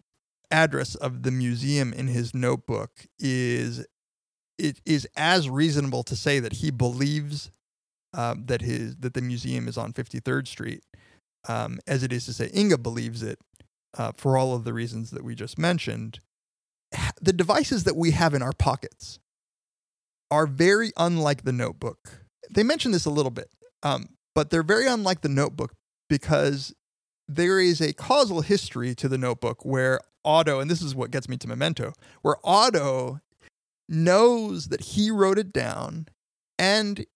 address 0.52 0.94
of 0.94 1.24
the 1.24 1.32
museum 1.32 1.92
in 1.92 2.06
his 2.06 2.32
notebook 2.32 2.92
is 3.18 3.84
it 4.56 4.80
is 4.86 5.08
as 5.16 5.50
reasonable 5.50 6.04
to 6.04 6.14
say 6.14 6.38
that 6.38 6.52
he 6.52 6.70
believes 6.70 7.50
um, 8.16 8.46
that 8.46 8.62
his 8.62 8.96
that 8.96 9.14
the 9.14 9.22
museum 9.22 9.68
is 9.68 9.78
on 9.78 9.92
53rd 9.92 10.48
Street 10.48 10.82
um, 11.48 11.78
as 11.86 12.02
it 12.02 12.12
is 12.12 12.26
to 12.26 12.32
say 12.32 12.50
Inga 12.54 12.78
believes 12.78 13.22
it 13.22 13.38
uh, 13.96 14.12
for 14.16 14.36
all 14.36 14.54
of 14.54 14.64
the 14.64 14.72
reasons 14.72 15.10
that 15.10 15.24
we 15.24 15.34
just 15.34 15.58
mentioned, 15.58 16.20
the 17.20 17.32
devices 17.32 17.84
that 17.84 17.96
we 17.96 18.12
have 18.12 18.34
in 18.34 18.42
our 18.42 18.52
pockets 18.52 19.18
are 20.30 20.46
very 20.46 20.92
unlike 20.96 21.44
the 21.44 21.52
notebook. 21.52 22.26
They 22.50 22.62
mention 22.62 22.92
this 22.92 23.06
a 23.06 23.10
little 23.10 23.30
bit, 23.30 23.50
um, 23.82 24.06
but 24.34 24.50
they're 24.50 24.62
very 24.62 24.86
unlike 24.86 25.22
the 25.22 25.28
notebook 25.28 25.72
because 26.08 26.74
there 27.28 27.58
is 27.58 27.80
a 27.80 27.92
causal 27.92 28.40
history 28.40 28.94
to 28.96 29.08
the 29.08 29.18
notebook 29.18 29.64
where 29.64 30.00
Otto, 30.24 30.60
and 30.60 30.70
this 30.70 30.82
is 30.82 30.94
what 30.94 31.10
gets 31.10 31.28
me 31.28 31.36
to 31.38 31.48
Memento, 31.48 31.92
where 32.22 32.36
Otto 32.44 33.20
knows 33.88 34.68
that 34.68 34.80
he 34.80 35.10
wrote 35.10 35.38
it 35.38 35.52
down 35.52 36.06
and 36.58 37.06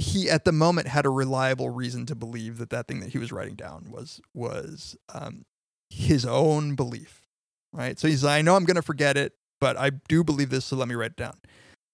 he 0.00 0.30
at 0.30 0.44
the 0.44 0.52
moment 0.52 0.88
had 0.88 1.04
a 1.06 1.10
reliable 1.10 1.70
reason 1.70 2.06
to 2.06 2.14
believe 2.14 2.58
that 2.58 2.70
that 2.70 2.88
thing 2.88 3.00
that 3.00 3.10
he 3.10 3.18
was 3.18 3.30
writing 3.32 3.54
down 3.54 3.86
was 3.90 4.20
was 4.34 4.96
um, 5.14 5.44
his 5.90 6.24
own 6.24 6.74
belief, 6.74 7.26
right? 7.72 7.98
So 7.98 8.08
he's, 8.08 8.24
like, 8.24 8.38
I 8.38 8.42
know 8.42 8.56
I'm 8.56 8.64
going 8.64 8.76
to 8.76 8.82
forget 8.82 9.16
it, 9.16 9.34
but 9.60 9.76
I 9.76 9.90
do 9.90 10.24
believe 10.24 10.50
this, 10.50 10.64
so 10.64 10.76
let 10.76 10.88
me 10.88 10.94
write 10.94 11.10
it 11.12 11.16
down. 11.16 11.38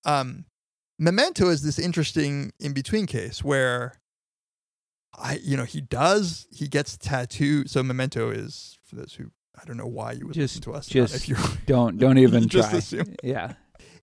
Um, 0.04 0.44
Memento 0.98 1.48
is 1.48 1.62
this 1.62 1.78
interesting 1.78 2.52
in 2.61 2.72
between 2.72 3.07
case 3.07 3.42
where 3.44 3.98
I, 5.18 5.38
you 5.42 5.57
know, 5.57 5.64
he 5.64 5.80
does, 5.80 6.46
he 6.52 6.68
gets 6.68 6.96
tattooed. 6.96 7.68
So 7.70 7.82
Memento 7.82 8.30
is 8.30 8.78
for 8.86 8.96
those 8.96 9.14
who 9.14 9.30
I 9.61 9.64
don't 9.64 9.78
know 9.78 9.86
why 9.86 10.12
you 10.12 10.26
would 10.26 10.34
Just, 10.34 10.57
listen 10.57 10.62
to 10.72 10.78
us. 10.78 10.86
just 10.86 11.14
if 11.14 11.28
you 11.28 11.36
don't 11.66 11.98
don't 12.04 12.18
even 12.18 12.48
try. 12.48 12.72
assume 12.72 13.14
Yeah. 13.22 13.54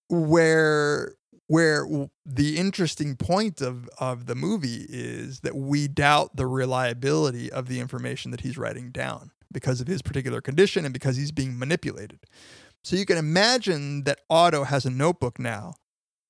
where 0.09 1.13
where 1.47 1.85
the 2.25 2.57
interesting 2.57 3.15
point 3.15 3.61
of 3.61 3.89
of 3.99 4.25
the 4.25 4.35
movie 4.35 4.85
is 4.89 5.41
that 5.41 5.55
we 5.55 5.87
doubt 5.87 6.35
the 6.35 6.47
reliability 6.47 7.51
of 7.51 7.67
the 7.67 7.79
information 7.79 8.31
that 8.31 8.41
he's 8.41 8.57
writing 8.57 8.91
down 8.91 9.31
because 9.51 9.79
of 9.81 9.87
his 9.87 10.01
particular 10.01 10.41
condition 10.41 10.85
and 10.85 10.93
because 10.93 11.15
he's 11.15 11.31
being 11.31 11.57
manipulated. 11.57 12.19
So 12.83 12.95
you 12.95 13.05
can 13.05 13.17
imagine 13.17 14.03
that 14.03 14.19
Otto 14.29 14.63
has 14.63 14.85
a 14.85 14.89
notebook 14.89 15.39
now 15.39 15.75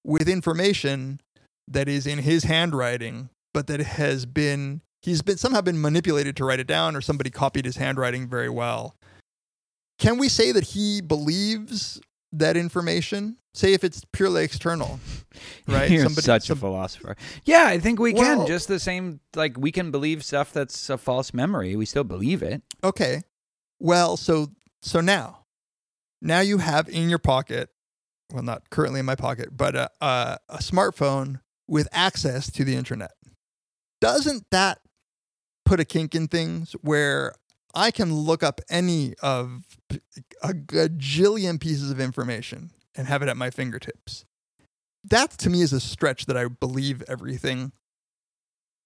with 0.04 0.28
information 0.28 1.22
that 1.68 1.88
is 1.88 2.06
in 2.06 2.20
his 2.20 2.44
handwriting, 2.44 3.30
but 3.54 3.68
that 3.68 3.80
has 3.80 4.26
been 4.26 4.82
he's 5.02 5.22
been 5.22 5.38
somehow 5.38 5.62
been 5.62 5.82
manipulated 5.82 6.36
to 6.38 6.46
write 6.46 6.60
it 6.60 6.68
down 6.68 6.96
or 6.96 7.02
somebody 7.02 7.30
copied 7.30 7.66
his 7.66 7.78
handwriting 7.78 8.28
very 8.28 8.50
well. 8.50 8.96
Can 10.00 10.18
we 10.18 10.28
say 10.28 10.52
that 10.52 10.66
he 10.66 11.02
believes 11.02 12.02
that 12.34 12.58
information? 12.58 13.38
Say 13.56 13.74
if 13.74 13.84
it's 13.84 14.04
purely 14.12 14.44
external, 14.44 15.00
right? 15.68 15.90
You're 15.90 16.04
Somebody- 16.04 16.26
such 16.26 16.48
some- 16.48 16.58
a 16.58 16.60
philosopher. 16.60 17.16
Yeah, 17.46 17.66
I 17.68 17.80
think 17.80 18.00
we 18.00 18.14
Well- 18.14 18.40
can. 18.40 18.48
Just 18.48 18.68
the 18.68 18.80
same, 18.80 19.20
like 19.36 19.58
we 19.58 19.72
can 19.72 19.92
believe 19.92 20.24
stuff 20.24 20.52
that's 20.52 20.90
a 20.90 20.98
false 20.98 21.34
memory. 21.34 21.76
We 21.76 21.86
still 21.86 22.04
believe 22.04 22.42
it. 22.44 22.64
Okay. 22.84 23.22
Well, 23.80 24.18
so 24.18 24.48
so 24.82 25.00
now, 25.02 25.46
now 26.22 26.40
you 26.42 26.58
have 26.58 26.90
in 26.90 27.10
your 27.10 27.20
pocket, 27.20 27.70
well, 28.32 28.44
not 28.44 28.70
currently 28.70 29.00
in 29.02 29.06
my 29.06 29.16
pocket, 29.16 29.50
but 29.56 29.76
a, 29.76 29.90
a, 30.02 30.38
a 30.50 30.58
smartphone 30.58 31.40
with 31.68 31.88
access 31.92 32.52
to 32.52 32.64
the 32.64 32.76
internet. 32.76 33.12
Doesn't 34.02 34.46
that 34.52 34.80
put 35.66 35.80
a 35.80 35.86
kink 35.86 36.14
in 36.16 36.28
things 36.28 36.74
where 36.82 37.34
I 37.74 37.92
can 37.92 38.14
look 38.14 38.44
up 38.44 38.62
any 38.70 39.16
of 39.22 39.64
a 40.42 40.54
gajillion 40.54 41.60
pieces 41.60 41.92
of 41.92 42.00
information 42.00 42.72
and 42.96 43.08
have 43.08 43.22
it 43.22 43.30
at 43.30 43.38
my 43.38 43.50
fingertips? 43.50 44.26
That 45.04 45.32
to 45.40 45.50
me 45.50 45.62
is 45.62 45.74
a 45.74 45.80
stretch 45.80 46.28
that 46.28 46.38
I 46.38 46.48
believe 46.48 47.04
everything 47.08 47.72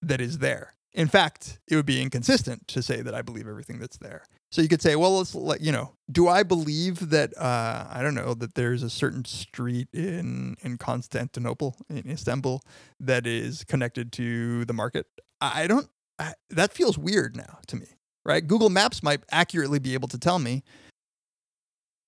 that 0.02 0.20
is 0.20 0.38
there. 0.38 0.74
In 0.94 1.06
fact, 1.06 1.60
it 1.68 1.76
would 1.76 1.86
be 1.86 2.00
inconsistent 2.00 2.66
to 2.68 2.82
say 2.82 3.02
that 3.02 3.14
I 3.14 3.22
believe 3.22 3.46
everything 3.46 3.78
that's 3.78 3.98
there. 3.98 4.24
So 4.50 4.62
you 4.62 4.68
could 4.68 4.80
say, 4.80 4.96
well, 4.96 5.18
let's 5.18 5.34
let 5.34 5.60
you 5.60 5.70
know. 5.70 5.92
Do 6.10 6.26
I 6.26 6.42
believe 6.42 7.10
that 7.10 7.36
uh, 7.36 7.86
I 7.90 8.02
don't 8.02 8.14
know 8.14 8.34
that 8.34 8.54
there's 8.54 8.82
a 8.82 8.90
certain 8.90 9.24
street 9.24 9.88
in 9.92 10.56
in 10.62 10.78
Constantinople 10.78 11.76
in 11.90 12.10
Istanbul 12.10 12.62
that 12.98 13.26
is 13.26 13.64
connected 13.64 14.12
to 14.12 14.64
the 14.64 14.72
market? 14.72 15.06
I 15.40 15.66
don't. 15.66 15.88
I, 16.18 16.32
that 16.50 16.72
feels 16.72 16.98
weird 16.98 17.36
now 17.36 17.58
to 17.68 17.76
me, 17.76 17.86
right? 18.28 18.46
Google 18.46 18.68
Maps 18.68 19.02
might 19.02 19.24
accurately 19.32 19.78
be 19.78 19.94
able 19.94 20.08
to 20.08 20.18
tell 20.18 20.38
me. 20.38 20.62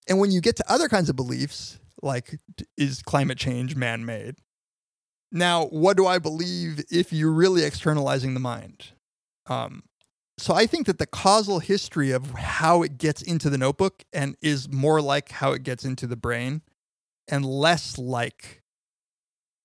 And 0.06 0.20
when 0.20 0.30
you 0.30 0.40
get 0.40 0.54
to 0.56 0.72
other 0.72 0.88
kinds 0.88 1.08
of 1.08 1.16
beliefs, 1.16 1.80
like 2.02 2.38
is 2.76 3.02
climate 3.02 3.38
change 3.38 3.74
man-made? 3.74 4.36
Now, 5.32 5.66
what 5.66 5.96
do 5.96 6.06
I 6.06 6.18
believe 6.18 6.84
if 6.90 7.12
you're 7.12 7.32
really 7.32 7.64
externalizing 7.64 8.34
the 8.34 8.40
mind? 8.40 8.88
Um, 9.46 9.84
so 10.38 10.54
I 10.54 10.66
think 10.66 10.86
that 10.86 10.98
the 10.98 11.06
causal 11.06 11.58
history 11.58 12.10
of 12.10 12.32
how 12.32 12.82
it 12.82 12.98
gets 12.98 13.22
into 13.22 13.48
the 13.48 13.58
notebook 13.58 14.04
and 14.12 14.36
is 14.42 14.68
more 14.68 15.00
like 15.00 15.30
how 15.30 15.52
it 15.52 15.62
gets 15.62 15.84
into 15.84 16.06
the 16.06 16.16
brain 16.16 16.62
and 17.28 17.44
less 17.44 17.96
like 17.96 18.62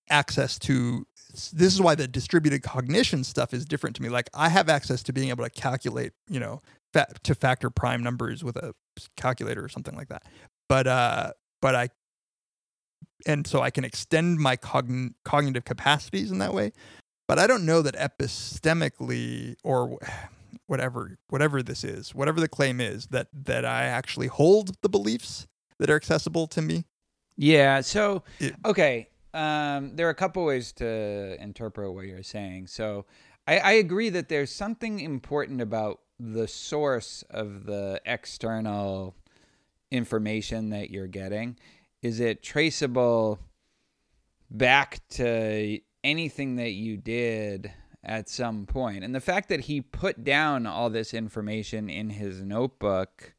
access 0.10 0.60
to 0.60 1.06
this 1.51 1.73
is 1.73 1.81
why 1.81 1.95
the 1.95 2.07
distributed 2.07 2.63
cognition 2.63 3.23
stuff 3.23 3.53
is 3.53 3.65
different 3.65 3.95
to 3.95 4.01
me 4.01 4.09
like 4.09 4.29
i 4.33 4.49
have 4.49 4.69
access 4.69 5.01
to 5.03 5.13
being 5.13 5.29
able 5.29 5.43
to 5.43 5.49
calculate 5.49 6.13
you 6.29 6.39
know 6.39 6.61
fa- 6.93 7.07
to 7.23 7.33
factor 7.36 7.69
prime 7.69 8.01
numbers 8.03 8.43
with 8.43 8.55
a 8.57 8.73
calculator 9.17 9.63
or 9.63 9.69
something 9.69 9.95
like 9.95 10.07
that 10.09 10.23
but 10.69 10.88
uh 10.88 11.31
but 11.61 11.75
i 11.75 11.89
and 13.25 13.45
so 13.47 13.61
i 13.61 13.69
can 13.69 13.83
extend 13.83 14.38
my 14.39 14.55
cogn- 14.55 15.13
cognitive 15.23 15.65
capacities 15.65 16.31
in 16.31 16.39
that 16.39 16.53
way 16.53 16.71
but 17.27 17.39
i 17.39 17.47
don't 17.47 17.65
know 17.65 17.81
that 17.81 17.95
epistemically 17.95 19.55
or 19.63 19.97
whatever 20.67 21.17
whatever 21.29 21.61
this 21.61 21.83
is, 21.83 22.15
whatever 22.15 22.39
the 22.39 22.47
claim 22.47 22.81
is, 22.81 23.05
that 23.07 23.27
that 23.33 23.65
I 23.65 23.83
actually 23.83 24.25
hold 24.27 24.75
the 24.81 24.89
beliefs 24.89 25.45
that 25.77 25.91
are 25.91 25.95
accessible 25.95 26.47
to 26.47 26.61
me. 26.61 26.86
Yeah. 27.38 27.81
So, 27.81 28.23
It- 28.39 28.55
okay. 28.65 29.09
Um, 29.36 29.95
there 29.95 30.07
are 30.07 30.11
a 30.11 30.15
couple 30.15 30.45
ways 30.45 30.71
to 30.73 31.36
interpret 31.41 31.93
what 31.93 32.05
you're 32.05 32.23
saying. 32.23 32.67
So, 32.67 33.05
I, 33.47 33.57
I 33.59 33.71
agree 33.73 34.09
that 34.09 34.29
there's 34.29 34.51
something 34.51 34.99
important 34.99 35.61
about 35.61 35.99
the 36.19 36.47
source 36.47 37.23
of 37.29 37.65
the 37.65 38.01
external 38.05 39.15
information 39.91 40.69
that 40.69 40.89
you're 40.89 41.07
getting. 41.07 41.57
Is 42.01 42.19
it 42.19 42.41
traceable 42.41 43.39
back 44.49 44.99
to 45.09 45.79
anything 46.03 46.55
that 46.55 46.71
you 46.71 46.97
did 46.97 47.71
at 48.03 48.29
some 48.29 48.65
point? 48.65 49.03
And 49.03 49.13
the 49.13 49.21
fact 49.21 49.49
that 49.49 49.61
he 49.61 49.81
put 49.81 50.23
down 50.23 50.65
all 50.65 50.89
this 50.89 51.13
information 51.13 51.89
in 51.89 52.09
his 52.09 52.41
notebook 52.41 53.33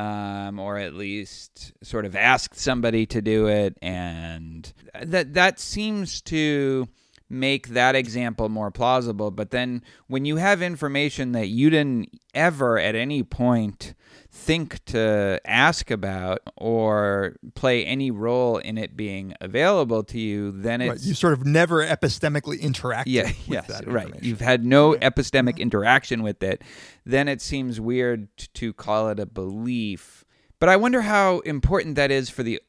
um, 0.00 0.58
or 0.58 0.78
at 0.78 0.94
least 0.94 1.74
sort 1.82 2.06
of 2.06 2.16
asked 2.16 2.56
somebody 2.56 3.04
to 3.04 3.20
do 3.20 3.48
it, 3.48 3.76
and 3.82 4.72
that 5.02 5.34
that 5.34 5.60
seems 5.60 6.22
to 6.22 6.88
make 7.28 7.68
that 7.68 7.94
example 7.94 8.48
more 8.48 8.70
plausible. 8.70 9.30
But 9.30 9.50
then 9.50 9.82
when 10.06 10.24
you 10.24 10.36
have 10.36 10.62
information 10.62 11.32
that 11.32 11.48
you 11.48 11.68
didn't 11.68 12.18
ever 12.32 12.78
at 12.78 12.94
any 12.94 13.22
point 13.22 13.92
think 14.32 14.84
to 14.86 15.40
ask 15.44 15.90
about 15.90 16.40
or 16.56 17.36
play 17.54 17.84
any 17.84 18.10
role 18.12 18.58
in 18.58 18.78
it 18.78 18.96
being 18.96 19.34
available 19.40 20.04
to 20.04 20.18
you, 20.20 20.52
then 20.52 20.80
Right, 20.80 21.00
you 21.00 21.14
sort 21.14 21.32
of 21.32 21.44
never 21.44 21.84
epistemically 21.84 22.60
interact. 22.60 23.08
yeah, 23.08 23.24
with 23.24 23.48
yes, 23.48 23.66
that 23.66 23.88
right. 23.88 24.10
You've 24.22 24.40
had 24.40 24.64
no 24.64 24.94
epistemic 24.94 25.58
interaction 25.58 26.22
with 26.22 26.42
it. 26.42 26.62
Then 27.04 27.26
it 27.26 27.40
seems 27.42 27.80
weird 27.80 28.28
to 28.54 28.72
call 28.72 29.08
it 29.08 29.18
a 29.18 29.26
belief. 29.26 30.24
But 30.60 30.68
I 30.68 30.76
wonder 30.76 31.00
how 31.02 31.40
important 31.40 31.96
that 31.96 32.10
is 32.10 32.30
for 32.30 32.42
the. 32.42 32.60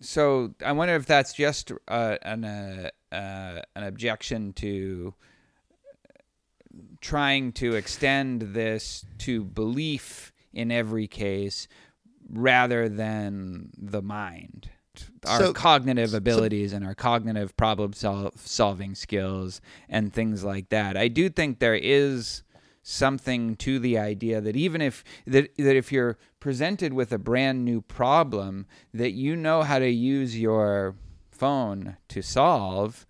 So 0.00 0.54
I 0.64 0.72
wonder 0.72 0.94
if 0.96 1.06
that's 1.06 1.32
just 1.32 1.72
uh, 1.88 2.16
an 2.22 2.44
uh, 2.44 2.90
uh, 3.10 3.62
an 3.74 3.84
objection 3.84 4.52
to 4.54 5.14
trying 7.00 7.52
to 7.52 7.74
extend 7.74 8.42
this 8.42 9.04
to 9.18 9.44
belief 9.44 10.31
in 10.52 10.70
every 10.70 11.06
case 11.06 11.68
rather 12.30 12.88
than 12.88 13.70
the 13.76 14.02
mind. 14.02 14.70
Our 15.26 15.38
So- 15.38 15.52
cognitive 15.52 16.12
abilities 16.14 16.72
and 16.72 16.84
our 16.84 16.94
cognitive 16.94 17.56
problem 17.56 17.92
sol- 17.94 18.32
solving 18.36 18.94
skills 18.94 19.60
and 19.88 20.12
things 20.12 20.44
like 20.44 20.68
that. 20.68 20.96
I 20.96 21.08
do 21.08 21.28
think 21.30 21.58
there 21.58 21.74
is 21.74 22.42
something 22.82 23.54
to 23.56 23.78
the 23.78 23.96
idea 23.96 24.40
that 24.40 24.56
even 24.56 24.82
if 24.82 25.04
that, 25.26 25.56
that 25.56 25.76
if 25.76 25.92
you're 25.92 26.18
presented 26.40 26.92
with 26.92 27.12
a 27.12 27.18
brand 27.18 27.64
new 27.64 27.80
problem 27.80 28.66
that 28.92 29.12
you 29.12 29.36
know 29.36 29.62
how 29.62 29.78
to 29.78 29.88
use 29.88 30.38
your 30.38 30.96
phone 31.30 31.96
to 32.08 32.20
solve 32.22 33.06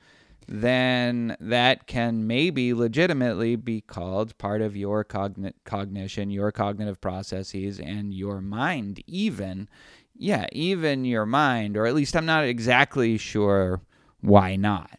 then 0.49 1.36
that 1.40 1.86
can 1.86 2.26
maybe 2.26 2.74
legitimately 2.74 3.57
be 3.57 3.80
called 3.80 4.36
part 4.38 4.61
of 4.62 4.76
your 4.76 5.05
cogni- 5.05 5.53
cognition, 5.64 6.30
your 6.30 6.53
cognitive 6.53 7.01
processes, 7.01 7.78
and 7.80 8.12
your 8.14 8.40
mind, 8.40 9.03
even. 9.07 9.68
Yeah, 10.14 10.47
even 10.53 11.05
your 11.05 11.26
mind, 11.26 11.76
or 11.76 11.86
at 11.86 11.95
least 11.95 12.14
I'm 12.14 12.26
not 12.26 12.45
exactly 12.45 13.16
sure 13.18 13.80
why 14.20 14.57
not. 14.57 14.90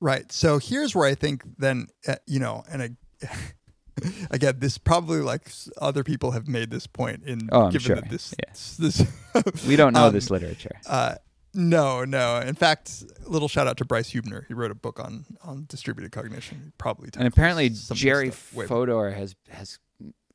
Right. 0.00 0.30
So 0.30 0.58
here's 0.58 0.94
where 0.94 1.06
I 1.08 1.14
think 1.14 1.42
then, 1.58 1.86
uh, 2.06 2.16
you 2.26 2.38
know, 2.40 2.64
and 2.70 2.82
I, 2.82 2.90
again, 4.30 4.56
this 4.58 4.76
probably 4.76 5.20
like 5.20 5.50
other 5.80 6.04
people 6.04 6.32
have 6.32 6.48
made 6.48 6.70
this 6.70 6.86
point 6.86 7.22
in 7.24 7.48
Oh, 7.52 7.62
I'm 7.62 7.70
given 7.70 7.80
sure. 7.86 7.96
that 7.96 8.10
this, 8.10 8.34
Yeah. 8.38 8.52
this 8.78 9.02
We 9.66 9.76
don't 9.76 9.94
know 9.94 10.08
um, 10.08 10.12
this 10.12 10.30
literature. 10.30 10.78
Uh, 10.86 11.14
no, 11.56 12.04
no. 12.04 12.38
In 12.40 12.54
fact, 12.54 13.02
a 13.24 13.28
little 13.28 13.48
shout 13.48 13.66
out 13.66 13.76
to 13.78 13.84
Bryce 13.84 14.10
Huebner. 14.10 14.44
He 14.48 14.54
wrote 14.54 14.70
a 14.70 14.74
book 14.76 15.00
on 15.00 15.24
on 15.42 15.64
distributed 15.68 16.12
cognition. 16.12 16.72
Probably 16.78 17.10
And 17.16 17.26
apparently, 17.26 17.70
some 17.70 17.94
of 17.94 17.98
this 17.98 17.98
Jerry 17.98 18.30
Fodor 18.30 19.10
has 19.10 19.34
has 19.50 19.78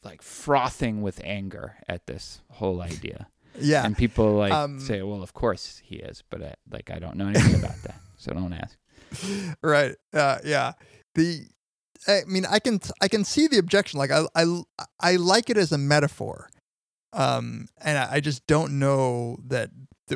like 0.04 0.22
frothing 0.22 1.02
with 1.02 1.22
anger 1.24 1.76
at 1.88 2.08
this 2.08 2.42
whole 2.50 2.82
idea. 2.82 3.28
Yeah. 3.60 3.86
and 3.86 3.96
people 3.98 4.34
like 4.34 4.54
Um, 4.54 4.80
say, 4.80 5.02
"Well, 5.02 5.22
of 5.22 5.34
course 5.34 5.82
he 5.84 5.98
is," 5.98 6.24
but 6.30 6.42
I, 6.42 6.56
like 6.72 6.90
I 6.90 7.00
don't 7.00 7.18
know 7.18 7.28
anything 7.28 7.56
about 7.56 7.82
that, 7.84 8.00
so 8.18 8.34
don't 8.34 8.54
ask. 8.54 8.78
right 9.62 9.96
uh, 10.14 10.38
yeah 10.46 10.72
the 11.16 11.46
i 12.08 12.22
mean 12.26 12.46
i 12.50 12.60
can 12.60 12.80
i 13.02 13.10
can 13.10 13.26
see 13.26 13.46
the 13.48 13.58
objection 13.58 14.00
like 14.00 14.10
i 14.10 14.24
i, 14.36 14.46
I 15.02 15.16
like 15.18 15.50
it 15.50 15.58
as 15.58 15.74
a 15.74 15.78
metaphor 15.78 16.50
um 17.12 17.68
and 17.82 17.98
i, 17.98 18.08
I 18.14 18.20
just 18.22 18.48
don't 18.48 18.80
know 18.80 19.38
that 19.48 19.70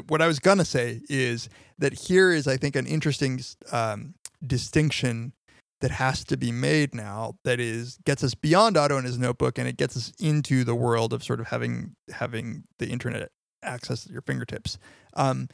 what 0.07 0.21
i 0.21 0.27
was 0.27 0.39
gonna 0.39 0.65
say 0.65 1.01
is 1.09 1.49
that 1.77 1.93
here 1.93 2.31
is 2.31 2.47
i 2.47 2.57
think 2.57 2.75
an 2.75 2.85
interesting 2.85 3.39
um 3.71 4.13
distinction 4.45 5.33
that 5.81 5.91
has 5.91 6.23
to 6.23 6.37
be 6.37 6.51
made 6.51 6.95
now 6.95 7.35
that 7.43 7.59
is 7.59 7.97
gets 8.05 8.23
us 8.23 8.33
beyond 8.33 8.77
otto 8.77 8.97
and 8.97 9.05
his 9.05 9.17
notebook 9.17 9.57
and 9.57 9.67
it 9.67 9.77
gets 9.77 9.97
us 9.97 10.11
into 10.19 10.63
the 10.63 10.75
world 10.75 11.13
of 11.13 11.23
sort 11.23 11.39
of 11.39 11.47
having 11.47 11.95
having 12.09 12.63
the 12.79 12.87
internet 12.87 13.29
access 13.63 14.05
at 14.05 14.11
your 14.11 14.21
fingertips 14.21 14.77
um 15.15 15.47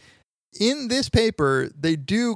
in 0.60 0.90
this 0.90 1.10
paper 1.10 1.70
they 1.78 1.96
do 1.96 2.36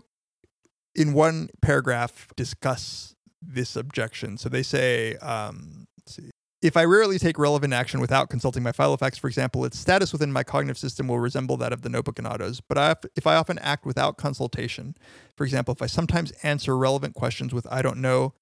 in 0.96 1.14
one 1.14 1.50
paragraph 1.62 2.28
discuss 2.36 3.16
this 3.42 3.76
objection. 3.76 4.38
So 4.38 4.50
they 4.50 4.64
say, 4.64 5.16
um, 5.18 5.88
let's 6.00 6.16
see. 6.16 6.32
If 6.66 6.76
I 6.76 6.84
rarely 6.84 7.20
take 7.20 7.38
relevant 7.38 7.74
action 7.74 8.00
without 8.00 8.32
consulting 8.32 8.64
my 8.64 8.72
Filofax, 8.72 9.20
for 9.20 9.28
example, 9.28 9.66
its 9.66 9.78
status 9.78 10.12
within 10.12 10.34
my 10.34 10.42
cognitive 10.42 10.80
system 10.80 11.08
will 11.08 11.20
resemble 11.20 11.58
that 11.58 11.72
of 11.72 11.84
the 11.84 11.90
notebook 11.90 12.18
and 12.18 12.26
Otto's. 12.26 12.60
But 12.60 12.80
I, 12.80 12.96
if 13.16 13.28
I 13.28 13.36
often 13.36 13.60
act 13.60 13.86
without 13.86 14.18
consultation, 14.18 14.98
for 15.38 15.44
example, 15.44 15.76
if 15.76 15.84
I 15.84 15.86
sometimes 15.86 16.32
answer 16.42 16.76
relevant 16.76 17.14
questions 17.14 17.54
with 17.54 17.68
I 17.70 17.84
don't 17.84 18.02
know, 18.02 18.34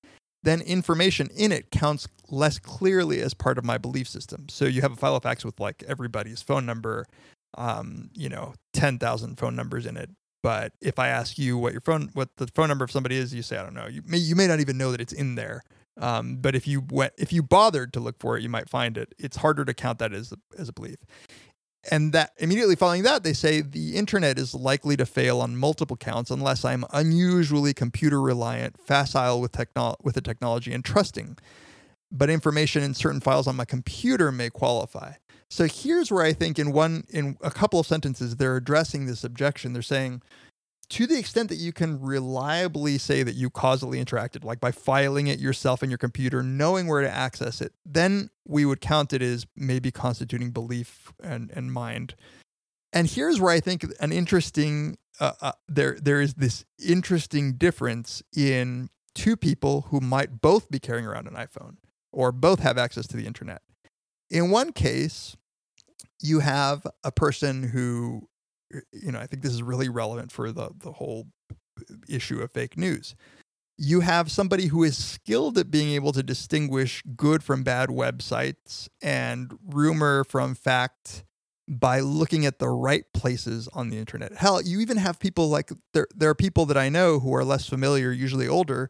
then 0.41 0.61
information 0.61 1.32
in 1.36 1.51
it 1.51 1.69
counts 1.69 2.07
less 2.30 2.59
clearly 2.59 3.19
as 3.19 3.34
part 3.34 3.57
of 3.57 3.65
my 3.65 3.78
belief 3.78 4.07
system. 4.07 4.47
So 4.47 4.63
you 4.63 4.80
have 4.84 4.93
a 4.93 4.95
Filofax 4.95 5.43
with 5.43 5.59
like 5.59 5.84
everybody's 5.86 6.41
phone 6.41 6.65
number, 6.65 7.05
um, 7.57 8.09
you 8.13 8.30
know, 8.30 8.53
10,000 8.71 9.38
phone 9.38 9.57
numbers 9.57 9.86
in 9.86 9.97
it. 9.97 10.09
But 10.41 10.71
if 10.80 10.97
I 10.97 11.09
ask 11.09 11.38
you 11.38 11.57
what 11.57 11.74
your 11.74 11.82
phone, 11.82 12.09
what 12.13 12.30
the 12.38 12.47
phone 12.47 12.69
number 12.69 12.86
of 12.86 12.91
somebody 12.91 13.17
is, 13.17 13.34
you 13.34 13.41
say, 13.41 13.57
I 13.57 13.63
don't 13.63 13.74
know. 13.74 13.88
You 13.88 14.01
may, 14.05 14.17
you 14.17 14.38
may 14.38 14.47
not 14.47 14.61
even 14.61 14.78
know 14.78 14.91
that 14.91 15.01
it's 15.01 15.11
in 15.11 15.36
there. 15.36 15.61
Um, 16.00 16.38
but 16.38 16.56
if 16.56 16.68
you 16.68 16.84
went, 16.89 17.14
if 17.18 17.32
you 17.32 17.44
bothered 17.44 17.94
to 17.94 18.00
look 18.00 18.20
for 18.20 18.38
it, 18.38 18.44
you 18.44 18.50
might 18.50 18.70
find 18.70 18.98
it. 18.98 19.14
It's 19.20 19.38
harder 19.38 19.64
to 19.66 19.74
count 19.74 20.00
that 20.00 20.14
as 20.14 20.32
a, 20.32 20.38
as 20.58 20.70
a 20.70 20.74
belief. 20.74 20.98
And 21.91 22.14
that 22.14 22.32
immediately 22.38 22.76
following 22.76 23.04
that, 23.04 23.24
they 23.24 23.34
say 23.34 23.62
the 23.62 23.96
internet 23.96 24.39
is 24.39 24.56
likely 24.56 24.96
to 24.96 25.06
fail 25.06 25.41
on 25.41 25.58
multiple 25.58 25.98
counts 25.98 26.32
unless 26.32 26.64
I'm 26.64 26.86
unusually 26.94 27.74
computer 27.74 28.22
reliant, 28.22 28.80
facile 28.80 29.41
with 29.41 29.52
techno- 29.52 29.98
with 30.02 30.16
the 30.16 30.22
technology, 30.22 30.74
and 30.74 30.84
trusting. 30.84 31.38
But 32.10 32.30
information 32.30 32.84
in 32.84 32.94
certain 32.94 33.20
files 33.20 33.48
on 33.48 33.56
my 33.56 33.66
computer 33.66 34.32
may 34.32 34.50
qualify. 34.50 35.14
So 35.50 35.66
here's 35.66 36.10
where 36.10 36.24
I 36.24 36.34
think 36.34 36.58
in 36.58 36.72
one 36.72 37.04
in 37.10 37.38
a 37.41 37.52
couple 37.52 37.80
of 37.80 37.86
sentences 37.86 38.38
they're 38.38 38.56
addressing 38.56 39.06
this 39.06 39.24
objection. 39.24 39.74
They're 39.74 39.82
saying 39.82 40.22
to 40.90 41.08
the 41.08 41.18
extent 41.18 41.50
that 41.50 41.56
you 41.56 41.72
can 41.72 42.00
reliably 42.02 42.98
say 42.98 43.24
that 43.24 43.36
you 43.36 43.50
causally 43.50 44.04
interacted, 44.04 44.44
like 44.44 44.60
by 44.60 44.72
filing 44.72 45.28
it 45.28 45.40
yourself 45.40 45.82
in 45.82 45.90
your 45.90 45.98
computer, 45.98 46.44
knowing 46.44 46.88
where 46.88 47.02
to 47.02 47.10
access 47.10 47.62
it, 47.62 47.74
then 47.86 48.30
we 48.48 48.66
would 48.66 48.82
count 48.82 49.14
it 49.14 49.22
as 49.22 49.46
maybe 49.56 49.92
constituting 49.92 50.52
belief 50.52 51.14
and, 51.24 51.52
and 51.52 51.74
mind. 51.74 52.16
And 52.92 53.08
here's 53.08 53.40
where 53.40 53.52
I 53.52 53.60
think 53.60 53.86
an 54.00 54.12
interesting 54.12 54.98
uh, 55.20 55.34
uh, 55.42 55.52
there 55.68 55.98
there 56.02 56.22
is 56.22 56.34
this 56.36 56.66
interesting 56.84 57.54
difference 57.54 58.24
in 58.36 58.90
two 59.14 59.36
people 59.36 59.88
who 59.90 60.00
might 60.00 60.42
both 60.42 60.70
be 60.72 60.80
carrying 60.80 61.06
around 61.06 61.28
an 61.28 61.36
iPhone 61.36 61.78
or 62.12 62.32
both 62.32 62.60
have 62.60 62.78
access 62.78 63.08
to 63.08 63.18
the 63.18 63.28
internet. 63.28 63.62
In 64.30 64.50
one 64.50 64.72
case, 64.72 65.38
you 66.22 66.40
have 66.40 66.86
a 67.04 67.12
person 67.12 67.64
who 67.70 68.28
you 68.91 69.11
know, 69.11 69.19
I 69.19 69.28
think 69.28 69.41
this 69.41 69.53
is 69.53 69.63
really 69.63 69.89
relevant 69.89 70.32
for 70.32 70.51
the 70.51 70.71
the 70.78 70.93
whole 70.93 71.28
issue 72.07 72.41
of 72.41 72.51
fake 72.51 72.78
news. 72.78 73.15
You 73.78 74.01
have 74.01 74.32
somebody 74.32 74.67
who 74.67 74.84
is 74.84 75.03
skilled 75.03 75.57
at 75.57 75.71
being 75.71 75.89
able 75.91 76.11
to 76.13 76.21
distinguish 76.21 77.01
good 77.15 77.43
from 77.43 77.63
bad 77.63 77.89
websites 77.89 78.88
and 79.01 79.57
rumor 79.67 80.24
from 80.24 80.53
fact 80.53 81.24
by 81.67 82.01
looking 82.01 82.45
at 82.45 82.59
the 82.59 82.69
right 82.69 83.05
places 83.13 83.67
on 83.74 83.89
the 83.89 83.97
internet. 83.97 84.34
Hell, 84.34 84.61
you 84.61 84.80
even 84.80 84.97
have 84.97 85.19
people 85.19 85.49
like 85.49 85.71
there 85.93 86.07
there 86.15 86.30
are 86.30 86.36
people 86.36 86.65
that 86.67 86.78
I 86.78 86.89
know 86.89 87.19
who 87.19 87.34
are 87.36 87.43
less 87.43 87.67
familiar, 87.67 88.11
usually 88.11 88.47
older, 88.47 88.89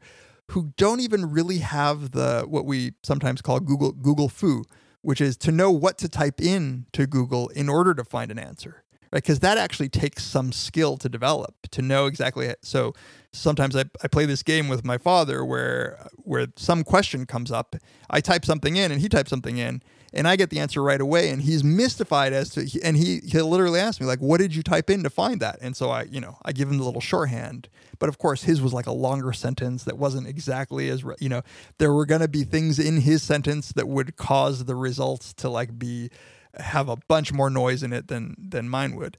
who 0.52 0.74
don't 0.78 1.00
even 1.00 1.32
really 1.32 1.60
have 1.60 2.12
the 2.12 2.44
what 2.48 2.66
we 2.66 2.94
sometimes 3.04 3.42
call 3.42 3.60
Google 3.60 3.94
Google 3.94 4.28
fu, 4.28 4.64
which 5.02 5.22
is 5.22 5.38
to 5.38 5.52
know 5.52 5.72
what 5.72 5.98
to 6.00 6.10
type 6.10 6.42
in 6.42 6.88
to 6.94 7.08
Google 7.08 7.48
in 7.50 7.70
order 7.70 7.94
to 7.94 8.04
find 8.04 8.32
an 8.32 8.40
answer 8.40 8.83
Because 9.14 9.40
that 9.40 9.58
actually 9.58 9.90
takes 9.90 10.24
some 10.24 10.52
skill 10.52 10.98
to 10.98 11.08
develop 11.08 11.56
to 11.72 11.82
know 11.82 12.08
exactly. 12.08 12.54
So 12.62 12.94
sometimes 13.32 13.76
I, 13.76 13.86
I 14.04 14.08
play 14.08 14.26
this 14.26 14.44
game 14.44 14.70
with 14.70 14.84
my 14.84 14.98
father 14.98 15.44
where 15.44 16.08
where 16.18 16.48
some 16.56 16.84
question 16.84 17.26
comes 17.26 17.52
up, 17.52 17.76
I 18.10 18.22
type 18.22 18.46
something 18.46 18.76
in 18.76 18.92
and 18.92 19.02
he 19.02 19.10
types 19.10 19.30
something 19.30 19.58
in, 19.58 19.84
and 20.14 20.28
I 20.28 20.36
get 20.36 20.50
the 20.50 20.60
answer 20.60 20.82
right 20.82 21.02
away, 21.02 21.30
and 21.30 21.42
he's 21.42 21.64
mystified 21.64 22.34
as 22.34 22.50
to 22.52 22.68
and 22.84 22.96
he 22.96 23.22
he'll 23.26 23.50
literally 23.50 23.80
ask 23.80 24.00
me 24.00 24.08
like, 24.08 24.20
"What 24.20 24.40
did 24.40 24.56
you 24.56 24.64
type 24.64 24.90
in 24.90 25.04
to 25.04 25.10
find 25.10 25.40
that?" 25.42 25.58
And 25.62 25.76
so 25.76 25.90
I 25.90 26.04
you 26.04 26.22
know 26.22 26.38
I 26.44 26.52
give 26.52 26.70
him 26.70 26.78
the 26.78 26.84
little 26.84 27.02
shorthand, 27.02 27.70
but 28.00 28.10
of 28.10 28.18
course 28.18 28.44
his 28.44 28.62
was 28.62 28.74
like 28.74 28.88
a 28.88 28.92
longer 28.94 29.34
sentence 29.34 29.84
that 29.84 29.98
wasn't 29.98 30.28
exactly 30.28 30.90
as 30.90 31.04
you 31.20 31.30
know 31.30 31.42
there 31.80 31.94
were 31.94 32.06
gonna 32.06 32.28
be 32.28 32.44
things 32.44 32.80
in 32.80 33.02
his 33.02 33.24
sentence 33.24 33.74
that 33.74 33.88
would 33.88 34.16
cause 34.16 34.66
the 34.66 34.76
results 34.76 35.34
to 35.34 35.50
like 35.50 35.78
be 35.78 36.10
have 36.56 36.90
a 36.90 36.98
bunch 37.08 37.32
more 37.34 37.50
noise 37.50 37.84
in 37.84 37.94
it 37.94 38.08
than 38.08 38.36
than 38.38 38.70
mine 38.70 38.96
would. 38.96 39.18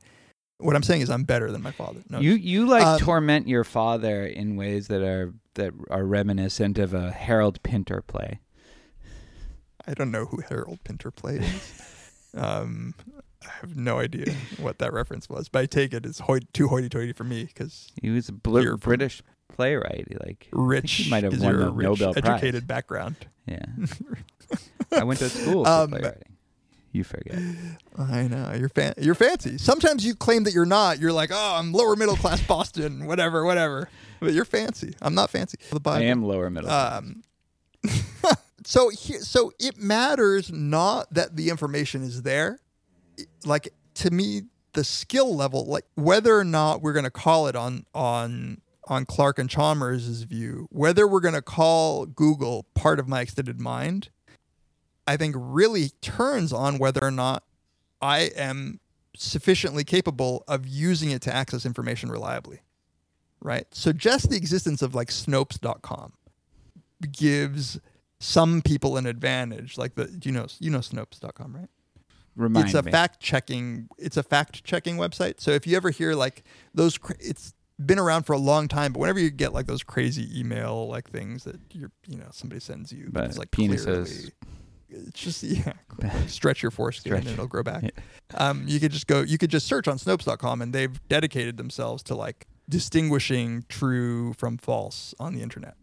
What 0.58 0.76
I'm 0.76 0.82
saying 0.84 1.02
is 1.02 1.10
I'm 1.10 1.24
better 1.24 1.50
than 1.50 1.62
my 1.62 1.72
father. 1.72 2.00
No, 2.08 2.20
You 2.20 2.32
you 2.32 2.66
like 2.66 2.84
Um, 2.86 2.98
torment 3.00 3.48
your 3.48 3.64
father 3.64 4.24
in 4.24 4.56
ways 4.56 4.86
that 4.88 5.02
are 5.02 5.34
that 5.54 5.72
are 5.90 6.04
reminiscent 6.04 6.78
of 6.78 6.94
a 6.94 7.10
Harold 7.10 7.62
Pinter 7.62 8.02
play. 8.02 8.40
I 9.86 9.94
don't 9.94 10.10
know 10.10 10.26
who 10.26 10.40
Harold 10.48 10.78
Pinter 10.84 11.10
played. 11.10 11.44
um, 12.34 12.94
I 13.44 13.50
have 13.60 13.76
no 13.76 13.98
idea 13.98 14.32
what 14.58 14.78
that 14.78 14.92
reference 14.92 15.28
was, 15.28 15.48
but 15.50 15.58
I 15.60 15.66
take 15.66 15.92
it 15.92 16.06
as 16.06 16.20
too 16.54 16.68
hoity-toity 16.68 17.12
for 17.12 17.24
me 17.24 17.44
because 17.44 17.92
He 18.00 18.08
was 18.10 18.28
a 18.30 18.32
bl- 18.32 18.76
British 18.76 19.22
playwright. 19.52 20.06
Like 20.24 20.48
rich 20.52 20.92
he 20.92 21.10
might 21.10 21.24
have 21.24 21.38
won 21.42 21.56
the 21.58 21.70
rich, 21.70 21.84
Nobel 21.84 22.14
Prize. 22.14 22.24
educated 22.24 22.66
background. 22.66 23.16
Yeah, 23.46 23.66
I 24.92 25.04
went 25.04 25.18
to 25.20 25.28
school 25.28 25.64
for 25.64 25.70
Um, 25.70 25.90
playwriting. 25.90 26.33
You 26.94 27.02
forget. 27.02 27.40
I 27.98 28.28
know 28.28 28.52
you're 28.56 28.68
fan- 28.68 28.94
you're 28.98 29.16
fancy. 29.16 29.58
Sometimes 29.58 30.06
you 30.06 30.14
claim 30.14 30.44
that 30.44 30.54
you're 30.54 30.64
not. 30.64 31.00
You're 31.00 31.12
like, 31.12 31.30
oh, 31.32 31.56
I'm 31.58 31.72
lower 31.72 31.96
middle 31.96 32.14
class 32.14 32.40
Boston, 32.46 33.06
whatever, 33.06 33.44
whatever. 33.44 33.88
But 34.20 34.32
you're 34.32 34.44
fancy. 34.44 34.94
I'm 35.02 35.12
not 35.12 35.28
fancy. 35.28 35.58
The 35.72 35.80
I 35.90 36.02
am 36.02 36.22
lower 36.22 36.48
middle. 36.50 36.68
class. 36.68 36.98
Um, 36.98 37.22
so 38.64 38.90
here, 38.90 39.18
so 39.18 39.52
it 39.58 39.76
matters 39.76 40.52
not 40.52 41.12
that 41.12 41.34
the 41.34 41.50
information 41.50 42.04
is 42.04 42.22
there. 42.22 42.60
Like 43.44 43.70
to 43.94 44.12
me, 44.12 44.42
the 44.74 44.84
skill 44.84 45.34
level, 45.34 45.66
like 45.66 45.86
whether 45.96 46.38
or 46.38 46.44
not 46.44 46.80
we're 46.80 46.92
going 46.92 47.04
to 47.04 47.10
call 47.10 47.48
it 47.48 47.56
on 47.56 47.86
on 47.92 48.60
on 48.86 49.04
Clark 49.04 49.40
and 49.40 49.50
Chalmers' 49.50 50.22
view, 50.22 50.68
whether 50.70 51.08
we're 51.08 51.18
going 51.20 51.34
to 51.34 51.42
call 51.42 52.06
Google 52.06 52.66
part 52.74 53.00
of 53.00 53.08
my 53.08 53.22
extended 53.22 53.58
mind, 53.60 54.10
I 55.06 55.16
think 55.16 55.34
really 55.38 55.90
turns 56.00 56.52
on 56.52 56.78
whether 56.78 57.02
or 57.04 57.10
not 57.10 57.44
I 58.00 58.30
am 58.36 58.80
sufficiently 59.16 59.84
capable 59.84 60.44
of 60.48 60.66
using 60.66 61.10
it 61.10 61.22
to 61.22 61.34
access 61.34 61.64
information 61.66 62.10
reliably. 62.10 62.60
Right? 63.40 63.66
So 63.72 63.92
just 63.92 64.30
the 64.30 64.36
existence 64.36 64.80
of 64.82 64.94
like 64.94 65.08
Snopes.com 65.08 66.14
gives 67.12 67.78
some 68.18 68.62
people 68.62 68.96
an 68.96 69.06
advantage. 69.06 69.76
Like 69.76 69.94
the 69.94 70.18
you 70.24 70.32
know 70.32 70.46
you 70.58 70.70
know 70.70 70.78
Snopes.com, 70.78 71.54
right? 71.54 71.68
Remind 72.36 72.66
it's 72.66 72.74
a 72.74 72.82
me. 72.82 72.90
fact 72.90 73.20
checking 73.20 73.88
it's 73.98 74.16
a 74.16 74.22
fact 74.22 74.64
checking 74.64 74.96
website. 74.96 75.40
So 75.40 75.50
if 75.52 75.66
you 75.66 75.76
ever 75.76 75.90
hear 75.90 76.14
like 76.14 76.42
those 76.72 76.98
it's 77.20 77.54
been 77.84 77.98
around 77.98 78.22
for 78.24 78.32
a 78.32 78.38
long 78.38 78.66
time, 78.68 78.92
but 78.92 79.00
whenever 79.00 79.18
you 79.20 79.30
get 79.30 79.52
like 79.52 79.66
those 79.66 79.82
crazy 79.82 80.38
email 80.38 80.88
like 80.88 81.10
things 81.10 81.44
that 81.44 81.60
you're 81.72 81.90
you 82.08 82.16
know 82.16 82.28
somebody 82.32 82.60
sends 82.60 82.92
you, 82.92 83.08
But 83.12 83.24
it's 83.24 83.38
like 83.38 83.50
penises. 83.50 83.84
clearly- 83.84 84.32
it's 85.08 85.20
just 85.20 85.42
yeah, 85.42 85.72
stretch 86.26 86.62
your 86.62 86.70
foreskin 86.70 87.10
Stretch. 87.10 87.24
and 87.24 87.32
it'll 87.32 87.46
grow 87.46 87.62
back. 87.62 87.82
Yeah. 87.82 87.90
Um, 88.36 88.64
you 88.66 88.80
could 88.80 88.92
just 88.92 89.06
go, 89.06 89.20
you 89.22 89.38
could 89.38 89.50
just 89.50 89.66
search 89.66 89.88
on 89.88 89.98
Snopes.com, 89.98 90.62
and 90.62 90.72
they've 90.72 91.00
dedicated 91.08 91.56
themselves 91.56 92.02
to 92.04 92.14
like 92.14 92.46
distinguishing 92.68 93.64
true 93.68 94.32
from 94.34 94.56
false 94.58 95.14
on 95.20 95.34
the 95.34 95.42
internet. 95.42 95.76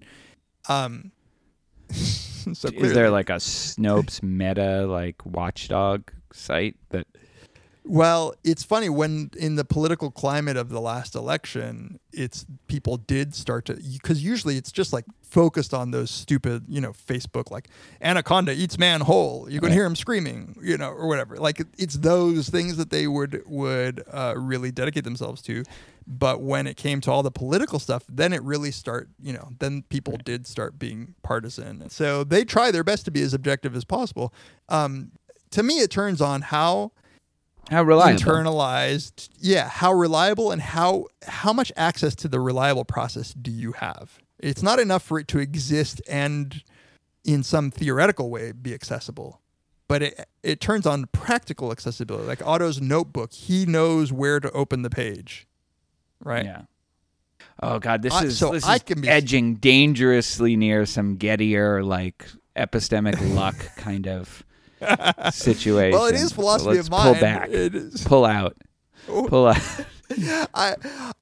Um, 0.69 1.11
so 1.91 2.49
Is 2.51 2.59
clearly- 2.61 2.89
there 2.93 3.09
like 3.09 3.29
a 3.29 3.33
Snopes 3.37 4.23
meta 4.23 4.85
like 4.87 5.23
watchdog 5.25 6.11
site 6.33 6.75
that 6.89 7.05
Well, 7.91 8.33
it's 8.45 8.63
funny 8.63 8.87
when 8.87 9.31
in 9.37 9.57
the 9.57 9.65
political 9.65 10.11
climate 10.11 10.55
of 10.55 10.69
the 10.69 10.79
last 10.79 11.13
election, 11.13 11.99
it's 12.13 12.45
people 12.67 12.95
did 12.95 13.35
start 13.35 13.65
to 13.65 13.73
because 13.73 14.23
usually 14.23 14.55
it's 14.55 14.71
just 14.71 14.93
like 14.93 15.03
focused 15.21 15.73
on 15.73 15.91
those 15.91 16.09
stupid, 16.09 16.63
you 16.69 16.79
know, 16.79 16.93
Facebook 16.93 17.51
like 17.51 17.67
anaconda 17.99 18.53
eats 18.53 18.77
man 18.79 19.01
whole. 19.01 19.49
You 19.49 19.59
can 19.59 19.67
Right. 19.67 19.73
hear 19.75 19.83
him 19.83 19.97
screaming, 19.97 20.55
you 20.63 20.77
know, 20.77 20.89
or 20.89 21.05
whatever. 21.05 21.35
Like 21.35 21.61
it's 21.77 21.95
those 21.95 22.47
things 22.47 22.77
that 22.77 22.91
they 22.91 23.07
would 23.07 23.43
would 23.45 24.05
uh, 24.09 24.35
really 24.37 24.71
dedicate 24.71 25.03
themselves 25.03 25.41
to. 25.41 25.65
But 26.07 26.41
when 26.41 26.67
it 26.67 26.77
came 26.77 27.01
to 27.01 27.11
all 27.11 27.23
the 27.23 27.29
political 27.29 27.77
stuff, 27.77 28.03
then 28.07 28.31
it 28.31 28.41
really 28.41 28.71
start, 28.71 29.09
you 29.21 29.33
know, 29.33 29.49
then 29.59 29.83
people 29.89 30.15
did 30.23 30.47
start 30.47 30.79
being 30.79 31.13
partisan. 31.23 31.89
So 31.89 32.23
they 32.23 32.45
try 32.45 32.71
their 32.71 32.85
best 32.85 33.03
to 33.03 33.11
be 33.11 33.21
as 33.21 33.33
objective 33.33 33.75
as 33.75 33.83
possible. 33.83 34.33
Um, 34.69 35.11
to 35.49 35.61
me, 35.61 35.81
it 35.81 35.91
turns 35.91 36.21
on 36.21 36.43
how 36.43 36.93
how 37.69 37.83
reliable. 37.83 38.19
Internalized. 38.21 39.29
Yeah 39.39 39.67
how 39.69 39.93
reliable 39.93 40.51
and 40.51 40.61
how 40.61 41.05
how 41.27 41.53
much 41.53 41.71
access 41.77 42.15
to 42.15 42.27
the 42.27 42.39
reliable 42.39 42.85
process 42.85 43.33
do 43.33 43.51
you 43.51 43.73
have? 43.73 44.19
It's 44.39 44.63
not 44.63 44.79
enough 44.79 45.03
for 45.03 45.19
it 45.19 45.27
to 45.29 45.39
exist 45.39 46.01
and 46.09 46.63
in 47.23 47.43
some 47.43 47.69
theoretical 47.71 48.29
way 48.31 48.51
be 48.51 48.73
accessible 48.73 49.39
but 49.87 50.01
it 50.01 50.27
it 50.41 50.59
turns 50.59 50.85
on 50.87 51.05
practical 51.11 51.71
accessibility 51.71 52.27
like 52.27 52.45
otto's 52.45 52.81
notebook. 52.81 53.31
He 53.33 53.65
knows 53.65 54.11
where 54.11 54.39
to 54.39 54.51
open 54.51 54.81
the 54.81 54.89
page 54.89 55.47
right? 56.23 56.45
Yeah. 56.45 56.61
Oh 57.63 57.77
god, 57.79 58.01
this 58.01 58.13
I- 58.13 58.23
is 58.25 58.37
so 58.37 58.51
this 58.51 58.65
I 58.65 58.75
is 58.75 58.83
can 58.83 59.01
be- 59.01 59.07
edging 59.09 59.55
dangerously 59.55 60.55
near 60.55 60.85
some 60.85 61.17
Gettier 61.17 61.85
like 61.85 62.25
epistemic 62.55 63.15
luck 63.35 63.55
kind 63.77 64.07
of 64.07 64.43
situation. 65.31 65.97
well 65.97 66.07
it 66.07 66.15
is 66.15 66.29
So 66.29 66.35
philosophy 66.35 66.69
let's 66.75 66.87
of 66.87 66.91
mind 66.91 67.15
Pull 67.15 67.21
back. 67.21 67.49
it 67.49 67.75
is 67.75 68.03
Pull 68.03 68.25
out. 68.25 68.57
Pull 69.07 69.47
out. 69.47 69.57
I, 70.53 70.75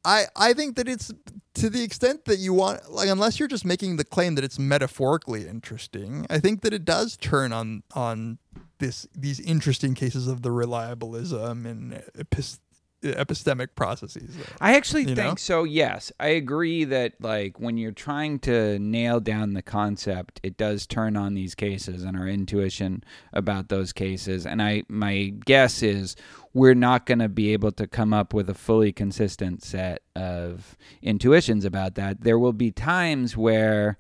I, 0.04 0.24
I 0.36 0.54
think 0.54 0.76
that 0.78 0.88
it's 0.88 1.12
to 1.56 1.70
the 1.70 1.84
extent 1.84 2.26
that 2.26 2.40
you 2.40 2.54
want, 2.54 2.92
like, 2.92 3.08
unless 3.10 3.40
you're 3.40 3.48
just 3.48 3.66
making 3.66 3.98
the 3.98 4.04
claim 4.04 4.36
that 4.36 4.44
it's 4.44 4.58
metaphorically 4.58 5.48
interesting. 5.48 6.26
I 6.30 6.40
think 6.40 6.62
that 6.62 6.74
it 6.74 6.86
does 6.86 7.16
turn 7.18 7.52
on 7.54 7.84
on 7.94 8.40
this 8.80 9.08
these 9.16 9.40
interesting 9.40 9.94
cases 9.94 10.28
of 10.28 10.42
the 10.42 10.50
reliabilism 10.50 11.66
and 11.66 12.02
epist- 12.18 12.60
epistemic 13.04 13.70
processes. 13.76 14.36
I 14.60 14.76
actually 14.76 15.06
think 15.06 15.18
know? 15.18 15.36
so. 15.36 15.64
Yes, 15.64 16.12
I 16.20 16.30
agree 16.30 16.84
that 16.86 17.14
like 17.20 17.60
when 17.60 17.78
you're 17.78 17.92
trying 17.92 18.40
to 18.40 18.78
nail 18.80 19.20
down 19.20 19.54
the 19.54 19.62
concept, 19.62 20.40
it 20.44 20.58
does 20.58 20.86
turn 20.86 21.16
on 21.16 21.34
these 21.34 21.56
cases 21.56 22.04
and 22.04 22.18
our 22.18 22.28
intuition 22.28 23.04
about 23.34 23.70
those 23.70 23.94
cases. 23.94 24.46
And 24.46 24.62
I 24.62 24.84
my 24.90 25.34
guess 25.46 25.82
is 25.82 26.16
we're 26.54 26.76
not 26.76 27.06
going 27.06 27.20
to 27.20 27.30
be 27.30 27.54
able 27.54 27.72
to 27.74 27.88
come 27.88 28.14
up 28.14 28.34
with 28.34 28.50
a 28.50 28.56
fully 28.56 28.92
consistent 28.92 29.64
set 29.64 30.02
of 30.16 30.78
intuitions 31.02 31.66
about 31.66 31.96
that. 31.96 32.22
There 32.22 32.40
will 32.40 32.54
be 32.54 32.72
times 32.72 33.38
where 33.38 33.98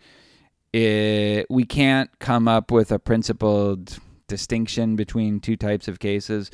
it, 0.73 1.47
we 1.49 1.63
can't 1.63 2.09
come 2.19 2.47
up 2.47 2.71
with 2.71 2.91
a 2.91 2.99
principled 2.99 3.97
distinction 4.27 4.95
between 4.95 5.39
two 5.39 5.55
types 5.55 5.87
of 5.87 5.99
cases 5.99 6.51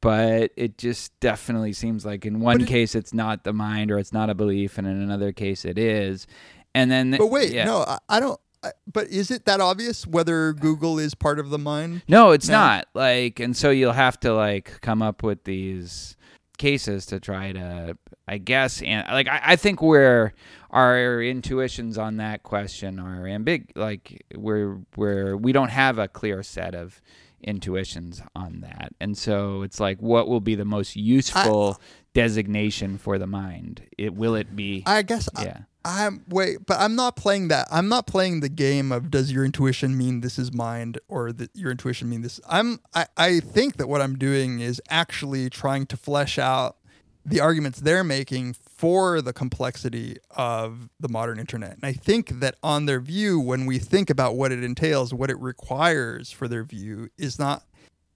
but 0.00 0.50
it 0.56 0.78
just 0.78 1.18
definitely 1.20 1.72
seems 1.72 2.04
like 2.06 2.24
in 2.26 2.40
one 2.40 2.60
it- 2.62 2.68
case 2.68 2.94
it's 2.94 3.12
not 3.14 3.44
the 3.44 3.52
mind 3.52 3.90
or 3.90 3.98
it's 3.98 4.12
not 4.12 4.30
a 4.30 4.34
belief 4.34 4.78
and 4.78 4.86
in 4.86 5.00
another 5.00 5.32
case 5.32 5.64
it 5.64 5.78
is 5.78 6.26
and 6.74 6.90
then 6.90 7.12
But 7.12 7.28
wait, 7.28 7.50
yeah. 7.52 7.64
no, 7.64 7.78
I, 7.78 7.98
I 8.08 8.20
don't. 8.20 8.38
I, 8.62 8.72
but 8.92 9.06
is 9.08 9.30
it 9.30 9.46
that 9.46 9.60
obvious 9.60 10.06
whether 10.06 10.52
Google 10.52 10.98
is 10.98 11.14
part 11.14 11.38
of 11.38 11.48
the 11.50 11.58
mind? 11.58 12.02
No, 12.08 12.32
it's 12.32 12.48
No. 12.48 12.58
not. 12.58 12.86
Like, 12.92 13.40
and 13.40 13.56
so 13.56 13.70
you'll 13.70 13.92
have 13.92 14.18
to 14.20 14.34
like 14.34 14.80
come 14.82 15.00
up 15.00 15.22
with 15.22 15.44
these 15.44 16.16
cases 16.58 17.06
to 17.06 17.20
try 17.20 17.52
to, 17.52 17.96
I 18.26 18.38
guess, 18.38 18.82
and 18.82 19.06
like 19.08 19.28
I, 19.28 19.40
I 19.42 19.56
think 19.56 19.80
we're 19.80 20.34
our 20.70 21.22
intuitions 21.22 21.96
on 21.96 22.18
that 22.18 22.42
question 22.42 22.98
are 22.98 23.22
ambig. 23.22 23.70
Like 23.74 24.24
we're 24.36 24.78
we're 24.96 25.36
we 25.36 25.52
don't 25.52 25.70
have 25.70 25.98
a 25.98 26.06
clear 26.06 26.42
set 26.42 26.74
of 26.74 27.00
intuitions 27.42 28.22
on 28.34 28.60
that, 28.60 28.92
and 29.00 29.16
so 29.16 29.62
it's 29.62 29.80
like, 29.80 29.98
what 30.00 30.28
will 30.28 30.40
be 30.40 30.54
the 30.54 30.64
most 30.64 30.96
useful 30.96 31.80
designation 32.14 32.98
for 32.98 33.18
the 33.18 33.26
mind? 33.26 33.82
It 33.96 34.14
will 34.14 34.34
it 34.34 34.54
be? 34.56 34.82
I 34.86 35.02
guess 35.02 35.28
I- 35.36 35.44
yeah. 35.44 35.58
I'm 35.84 36.24
wait, 36.28 36.66
but 36.66 36.78
I'm 36.80 36.96
not 36.96 37.16
playing 37.16 37.48
that. 37.48 37.66
I'm 37.70 37.88
not 37.88 38.06
playing 38.06 38.40
the 38.40 38.48
game 38.50 38.92
of 38.92 39.10
does 39.10 39.32
your 39.32 39.44
intuition 39.44 39.96
mean 39.96 40.20
this 40.20 40.38
is 40.38 40.52
mind 40.52 40.98
or 41.08 41.32
that 41.32 41.50
your 41.54 41.70
intuition 41.70 42.10
mean 42.10 42.20
this. 42.20 42.40
I'm 42.48 42.80
I, 42.94 43.06
I 43.16 43.40
think 43.40 43.76
that 43.76 43.88
what 43.88 44.02
I'm 44.02 44.18
doing 44.18 44.60
is 44.60 44.82
actually 44.90 45.48
trying 45.48 45.86
to 45.86 45.96
flesh 45.96 46.38
out 46.38 46.76
the 47.24 47.40
arguments 47.40 47.80
they're 47.80 48.04
making 48.04 48.54
for 48.78 49.20
the 49.20 49.32
complexity 49.32 50.16
of 50.30 50.88
the 51.00 51.08
modern 51.08 51.40
internet. 51.40 51.72
And 51.72 51.84
I 51.84 51.92
think 51.92 52.38
that 52.38 52.54
on 52.62 52.86
their 52.86 53.00
view, 53.00 53.40
when 53.40 53.66
we 53.66 53.80
think 53.80 54.08
about 54.08 54.36
what 54.36 54.52
it 54.52 54.62
entails, 54.62 55.12
what 55.12 55.30
it 55.30 55.38
requires 55.40 56.30
for 56.30 56.46
their 56.46 56.62
view 56.62 57.10
is 57.18 57.40
not 57.40 57.64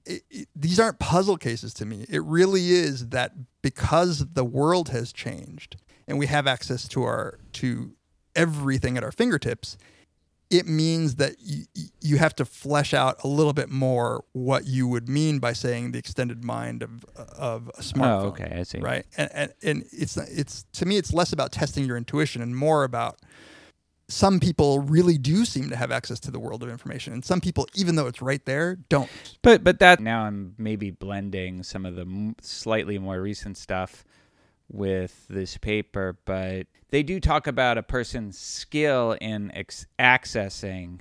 it, 0.06 0.22
it, 0.30 0.48
these 0.54 0.78
aren't 0.78 1.00
puzzle 1.00 1.36
cases 1.36 1.74
to 1.74 1.84
me. 1.84 2.06
It 2.08 2.22
really 2.22 2.70
is 2.70 3.08
that 3.08 3.32
because 3.60 4.24
the 4.34 4.44
world 4.44 4.90
has 4.90 5.12
changed 5.12 5.76
and 6.06 6.16
we 6.16 6.26
have 6.26 6.46
access 6.46 6.86
to 6.88 7.02
our 7.02 7.40
to 7.54 7.94
everything 8.36 8.96
at 8.96 9.02
our 9.02 9.12
fingertips, 9.12 9.76
it 10.52 10.68
means 10.68 11.16
that 11.16 11.36
you, 11.40 11.64
you 12.00 12.18
have 12.18 12.36
to 12.36 12.44
flesh 12.44 12.92
out 12.92 13.16
a 13.24 13.28
little 13.28 13.54
bit 13.54 13.70
more 13.70 14.22
what 14.32 14.66
you 14.66 14.86
would 14.86 15.08
mean 15.08 15.38
by 15.38 15.54
saying 15.54 15.92
the 15.92 15.98
extended 15.98 16.44
mind 16.44 16.82
of 16.82 17.04
of 17.16 17.68
a 17.68 17.72
oh, 17.78 17.80
smartphone. 17.80 18.22
Oh, 18.22 18.26
okay, 18.28 18.56
I 18.58 18.62
see. 18.64 18.78
Right, 18.78 19.06
and 19.16 19.30
and, 19.32 19.52
and 19.62 19.84
it's 19.90 20.16
it's 20.18 20.64
to 20.74 20.86
me 20.86 20.98
it's 20.98 21.14
less 21.14 21.32
about 21.32 21.52
testing 21.52 21.86
your 21.86 21.96
intuition 21.96 22.42
and 22.42 22.54
more 22.54 22.84
about 22.84 23.18
some 24.08 24.40
people 24.40 24.80
really 24.80 25.16
do 25.16 25.46
seem 25.46 25.70
to 25.70 25.76
have 25.76 25.90
access 25.90 26.20
to 26.20 26.30
the 26.30 26.38
world 26.38 26.62
of 26.62 26.68
information, 26.68 27.14
and 27.14 27.24
some 27.24 27.40
people, 27.40 27.66
even 27.74 27.96
though 27.96 28.06
it's 28.06 28.20
right 28.20 28.44
there, 28.44 28.76
don't. 28.90 29.08
But 29.40 29.64
but 29.64 29.78
that 29.78 30.00
now 30.00 30.24
I'm 30.24 30.54
maybe 30.58 30.90
blending 30.90 31.62
some 31.62 31.86
of 31.86 31.96
the 31.96 32.02
m- 32.02 32.36
slightly 32.42 32.98
more 32.98 33.20
recent 33.22 33.56
stuff 33.56 34.04
with 34.72 35.26
this 35.28 35.56
paper, 35.58 36.16
but 36.24 36.66
they 36.90 37.02
do 37.02 37.20
talk 37.20 37.46
about 37.46 37.78
a 37.78 37.82
person's 37.82 38.38
skill 38.38 39.16
in 39.20 39.50
ex- 39.52 39.86
accessing 39.98 41.00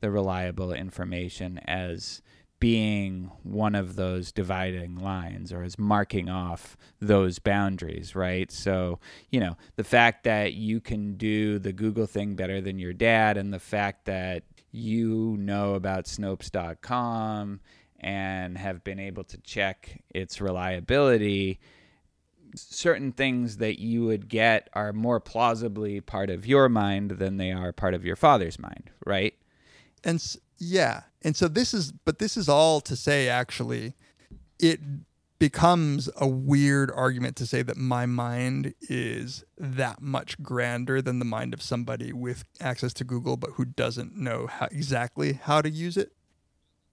the 0.00 0.10
reliable 0.10 0.72
information 0.72 1.58
as 1.66 2.22
being 2.58 3.30
one 3.42 3.74
of 3.74 3.96
those 3.96 4.32
dividing 4.32 4.96
lines 4.96 5.52
or 5.52 5.62
as 5.62 5.78
marking 5.78 6.28
off 6.28 6.76
those 7.00 7.38
boundaries, 7.38 8.14
right? 8.14 8.50
So, 8.50 8.98
you 9.30 9.40
know, 9.40 9.56
the 9.76 9.84
fact 9.84 10.24
that 10.24 10.54
you 10.54 10.80
can 10.80 11.16
do 11.16 11.58
the 11.58 11.72
Google 11.72 12.06
thing 12.06 12.34
better 12.34 12.60
than 12.60 12.78
your 12.78 12.94
dad 12.94 13.36
and 13.36 13.52
the 13.52 13.58
fact 13.58 14.06
that 14.06 14.44
you 14.72 15.36
know 15.38 15.74
about 15.74 16.06
Snopes.com 16.06 17.60
and 18.00 18.58
have 18.58 18.84
been 18.84 19.00
able 19.00 19.24
to 19.24 19.38
check 19.38 20.02
its 20.14 20.40
reliability 20.40 21.60
certain 22.56 23.12
things 23.12 23.58
that 23.58 23.78
you 23.78 24.04
would 24.04 24.28
get 24.28 24.68
are 24.72 24.92
more 24.92 25.20
plausibly 25.20 26.00
part 26.00 26.30
of 26.30 26.46
your 26.46 26.68
mind 26.68 27.12
than 27.12 27.36
they 27.36 27.52
are 27.52 27.72
part 27.72 27.94
of 27.94 28.04
your 28.04 28.16
father's 28.16 28.58
mind, 28.58 28.90
right? 29.04 29.34
And 30.02 30.24
yeah, 30.58 31.02
and 31.22 31.36
so 31.36 31.48
this 31.48 31.74
is, 31.74 31.92
but 31.92 32.18
this 32.18 32.36
is 32.36 32.48
all 32.48 32.80
to 32.82 32.96
say 32.96 33.28
actually, 33.28 33.94
it 34.58 34.80
becomes 35.38 36.08
a 36.16 36.26
weird 36.26 36.90
argument 36.90 37.36
to 37.36 37.46
say 37.46 37.62
that 37.62 37.76
my 37.76 38.06
mind 38.06 38.74
is 38.88 39.44
that 39.58 40.00
much 40.00 40.42
grander 40.42 41.02
than 41.02 41.18
the 41.18 41.24
mind 41.24 41.52
of 41.52 41.60
somebody 41.60 42.12
with 42.12 42.44
access 42.60 42.94
to 42.94 43.04
Google 43.04 43.36
but 43.36 43.50
who 43.50 43.64
doesn't 43.64 44.16
know 44.16 44.46
how, 44.46 44.68
exactly 44.70 45.34
how 45.34 45.60
to 45.60 45.68
use 45.68 45.96
it. 45.96 46.12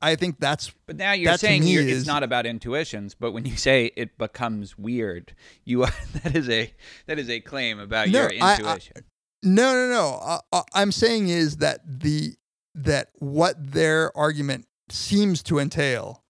I 0.03 0.15
think 0.15 0.39
that's 0.39 0.71
But 0.85 0.97
now 0.97 1.13
you're 1.13 1.37
saying 1.37 1.63
you're, 1.63 1.81
is- 1.81 1.99
it's 1.99 2.07
not 2.07 2.23
about 2.23 2.45
intuitions, 2.45 3.15
but 3.15 3.31
when 3.31 3.45
you 3.45 3.55
say 3.57 3.91
it 3.95 4.17
becomes 4.17 4.77
weird, 4.77 5.33
you 5.63 5.83
are, 5.83 5.91
that 6.23 6.35
is 6.35 6.49
a 6.49 6.73
that 7.07 7.17
is 7.19 7.29
a 7.29 7.39
claim 7.39 7.79
about 7.79 8.09
No, 8.09 8.23
your 8.29 8.43
I- 8.43 8.53
I- 8.53 8.57
intuition. 8.57 9.03
No, 9.45 9.73
no, 9.73 9.89
no. 9.89 10.39
Uh, 10.51 10.61
I'm 10.73 10.91
saying 10.91 11.27
is 11.29 11.57
that 11.57 11.79
the 11.85 12.35
that 12.75 13.09
what 13.19 13.55
their 13.73 14.15
argument 14.17 14.65
seems 14.89 15.43
to 15.43 15.59
entail 15.59 16.23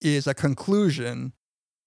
is 0.00 0.26
a 0.26 0.34
conclusion 0.34 1.32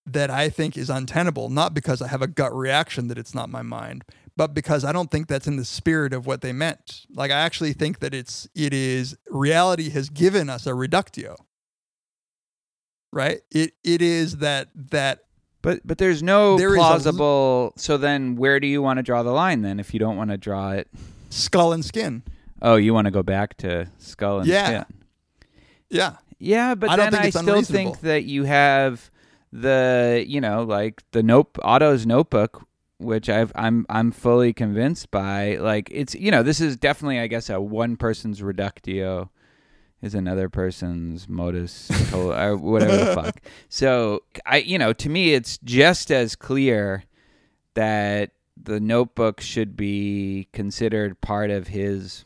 that 0.06 0.30
I 0.30 0.50
think 0.50 0.78
is 0.78 0.90
untenable, 0.90 1.50
not 1.50 1.74
because 1.74 2.02
I 2.02 2.08
have 2.10 2.22
a 2.22 2.28
gut 2.28 2.54
reaction 2.56 3.08
that 3.08 3.18
it's 3.18 3.34
not 3.34 3.50
my 3.50 3.62
mind, 3.62 4.04
but 4.36 4.54
because 4.54 4.84
I 4.84 4.92
don't 4.92 5.12
think 5.12 5.28
that's 5.28 5.48
in 5.48 5.58
the 5.58 5.66
spirit 5.66 6.14
of 6.14 6.26
what 6.26 6.42
they 6.42 6.52
meant. 6.54 7.06
Like 7.14 7.32
I 7.32 7.40
actually 7.40 7.74
think 7.74 8.00
that 8.00 8.14
it's 8.14 8.48
it 8.56 8.74
is 8.74 9.16
reality 9.30 9.90
has 9.92 10.10
given 10.10 10.50
us 10.50 10.66
a 10.66 10.74
reductio. 10.74 11.36
Right? 13.12 13.42
It 13.52 13.74
it 13.84 14.02
is 14.02 14.38
that 14.38 14.70
that 14.76 15.20
but 15.62 15.82
but 15.86 15.98
there's 16.00 16.24
no 16.24 16.58
there 16.58 16.70
is 16.70 16.76
a 16.76 16.80
l- 16.80 16.84
plausible. 16.90 17.74
so 17.78 17.98
then, 17.98 18.36
where 18.36 18.60
do 18.60 18.68
you 18.68 18.82
want 18.82 18.98
to 18.98 19.04
draw 19.04 19.22
the 19.24 19.32
line 19.32 19.62
then? 19.62 19.80
If 19.80 19.94
you 19.94 20.00
don't 20.00 20.18
want 20.18 20.32
to 20.32 20.38
draw 20.38 20.72
it, 20.72 20.88
skull 21.30 21.74
and 21.74 21.86
skin. 21.86 22.24
oh, 22.62 22.76
you 22.76 22.94
want 22.94 23.06
to 23.06 23.12
go 23.12 23.24
back 23.24 23.56
to 23.58 23.88
skull 24.00 24.40
and 24.40 24.48
Yeah. 24.48 24.66
skin. 24.66 24.86
Yeah. 25.90 26.16
Yeah, 26.40 26.76
but 26.76 26.90
I 26.90 26.96
then 26.98 27.16
I 27.16 27.30
still 27.30 27.62
think 27.62 28.02
that 28.02 28.24
you 28.26 28.44
have 28.46 29.10
the 29.54 30.26
you 30.28 30.42
know 30.42 30.64
like 30.64 31.04
the 31.12 31.22
note 31.24 31.56
Otto's 31.62 32.06
notebook, 32.08 32.68
which 33.04 33.30
I've 33.30 33.52
I'm 33.56 33.86
I'm 33.90 34.12
fully 34.12 34.54
convinced 34.54 35.12
by. 35.12 35.58
Like 35.58 35.90
it's 35.92 36.16
you 36.16 36.32
know 36.32 36.44
this 36.44 36.62
is 36.62 36.78
definitely 36.78 37.20
I 37.20 37.28
guess 37.28 37.50
a 37.50 37.60
one 37.60 37.98
person's 37.98 38.42
reductio 38.42 39.30
is 40.02 40.16
another 40.16 40.50
person's 40.50 41.30
modus 41.30 41.90
or 42.14 42.58
whatever 42.58 42.98
the 42.98 43.14
fuck. 43.14 43.42
So 43.70 44.24
I 44.46 44.58
you 44.58 44.78
know 44.78 44.94
to 44.94 45.10
me 45.10 45.34
it's 45.34 45.58
just 45.60 46.12
as 46.12 46.36
clear 46.36 47.04
that 47.76 48.32
the 48.62 48.80
notebook 48.80 49.42
should 49.42 49.76
be 49.76 50.48
considered 50.54 51.20
part 51.22 51.50
of 51.50 51.68
his 51.68 52.26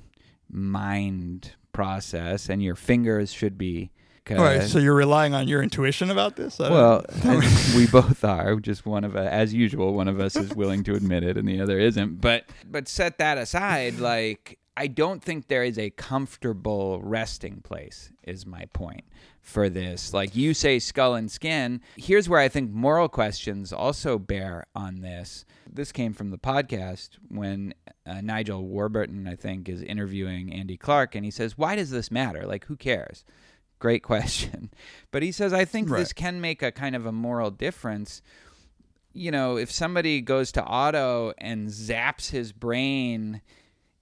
mind 0.50 1.56
process 1.72 2.50
and 2.50 2.62
your 2.64 2.76
fingers 2.76 3.32
should 3.32 3.58
be 3.58 3.92
All 4.32 4.44
right, 4.44 4.64
so 4.64 4.80
you're 4.80 4.96
relying 4.96 5.34
on 5.34 5.48
your 5.48 5.62
intuition 5.62 6.10
about 6.10 6.36
this? 6.36 6.60
I 6.60 6.70
well, 6.70 7.06
we 7.76 7.88
both 7.88 8.24
are. 8.24 8.56
Just 8.58 8.86
one 8.86 9.04
of 9.04 9.16
us, 9.16 9.30
as 9.30 9.54
usual, 9.54 9.94
one 9.94 10.08
of 10.08 10.20
us 10.20 10.36
is 10.36 10.54
willing 10.56 10.84
to 10.86 10.96
admit 10.96 11.24
it, 11.24 11.38
and 11.38 11.48
the 11.48 11.62
other 11.62 11.80
isn't. 11.80 12.20
But 12.22 12.46
but 12.70 12.88
set 12.88 13.18
that 13.20 13.38
aside. 13.38 14.00
Like 14.00 14.60
I 14.76 14.88
don't 14.88 15.24
think 15.24 15.48
there 15.48 15.64
is 15.64 15.80
a 15.80 15.90
comfortable 15.92 17.02
resting 17.02 17.62
place. 17.62 18.12
Is 18.24 18.46
my 18.46 18.66
point 18.74 19.06
for 19.42 19.70
this. 19.70 20.14
Like 20.14 20.36
you 20.36 20.54
say, 20.54 20.78
skull 20.78 21.16
and 21.16 21.32
skin. 21.32 21.82
Here's 21.96 22.28
where 22.28 22.42
I 22.42 22.50
think 22.50 22.72
moral 22.72 23.08
questions 23.08 23.72
also 23.72 24.20
bear 24.20 24.66
on 24.76 25.00
this. 25.00 25.46
This 25.72 25.94
came 25.94 26.14
from 26.14 26.32
the 26.32 26.38
podcast 26.38 27.12
when 27.30 27.74
uh, 28.06 28.20
Nigel 28.22 28.66
Warburton, 28.68 29.26
I 29.28 29.36
think, 29.36 29.70
is 29.70 29.82
interviewing 29.82 30.52
Andy 30.52 30.76
Clark, 30.76 31.16
and 31.16 31.24
he 31.24 31.32
says, 31.32 31.58
"Why 31.58 31.76
does 31.76 31.92
this 31.92 32.12
matter? 32.12 32.46
Like, 32.46 32.66
who 32.66 32.76
cares?" 32.76 33.24
Great 33.80 34.04
question. 34.04 34.72
But 35.12 35.24
he 35.24 35.32
says, 35.32 35.54
I 35.54 35.66
think 35.66 35.90
Right. 35.90 36.00
this 36.00 36.14
can 36.14 36.42
make 36.42 36.62
a 36.64 36.72
kind 36.72 36.96
of 36.96 37.06
a 37.06 37.12
moral 37.12 37.52
difference. 37.52 38.22
You 39.14 39.32
know, 39.32 39.58
if 39.58 39.72
somebody 39.72 40.22
goes 40.22 40.52
to 40.54 40.64
Otto 40.64 41.34
and 41.38 41.68
zaps 41.70 42.30
his 42.30 42.52
brain 42.52 43.42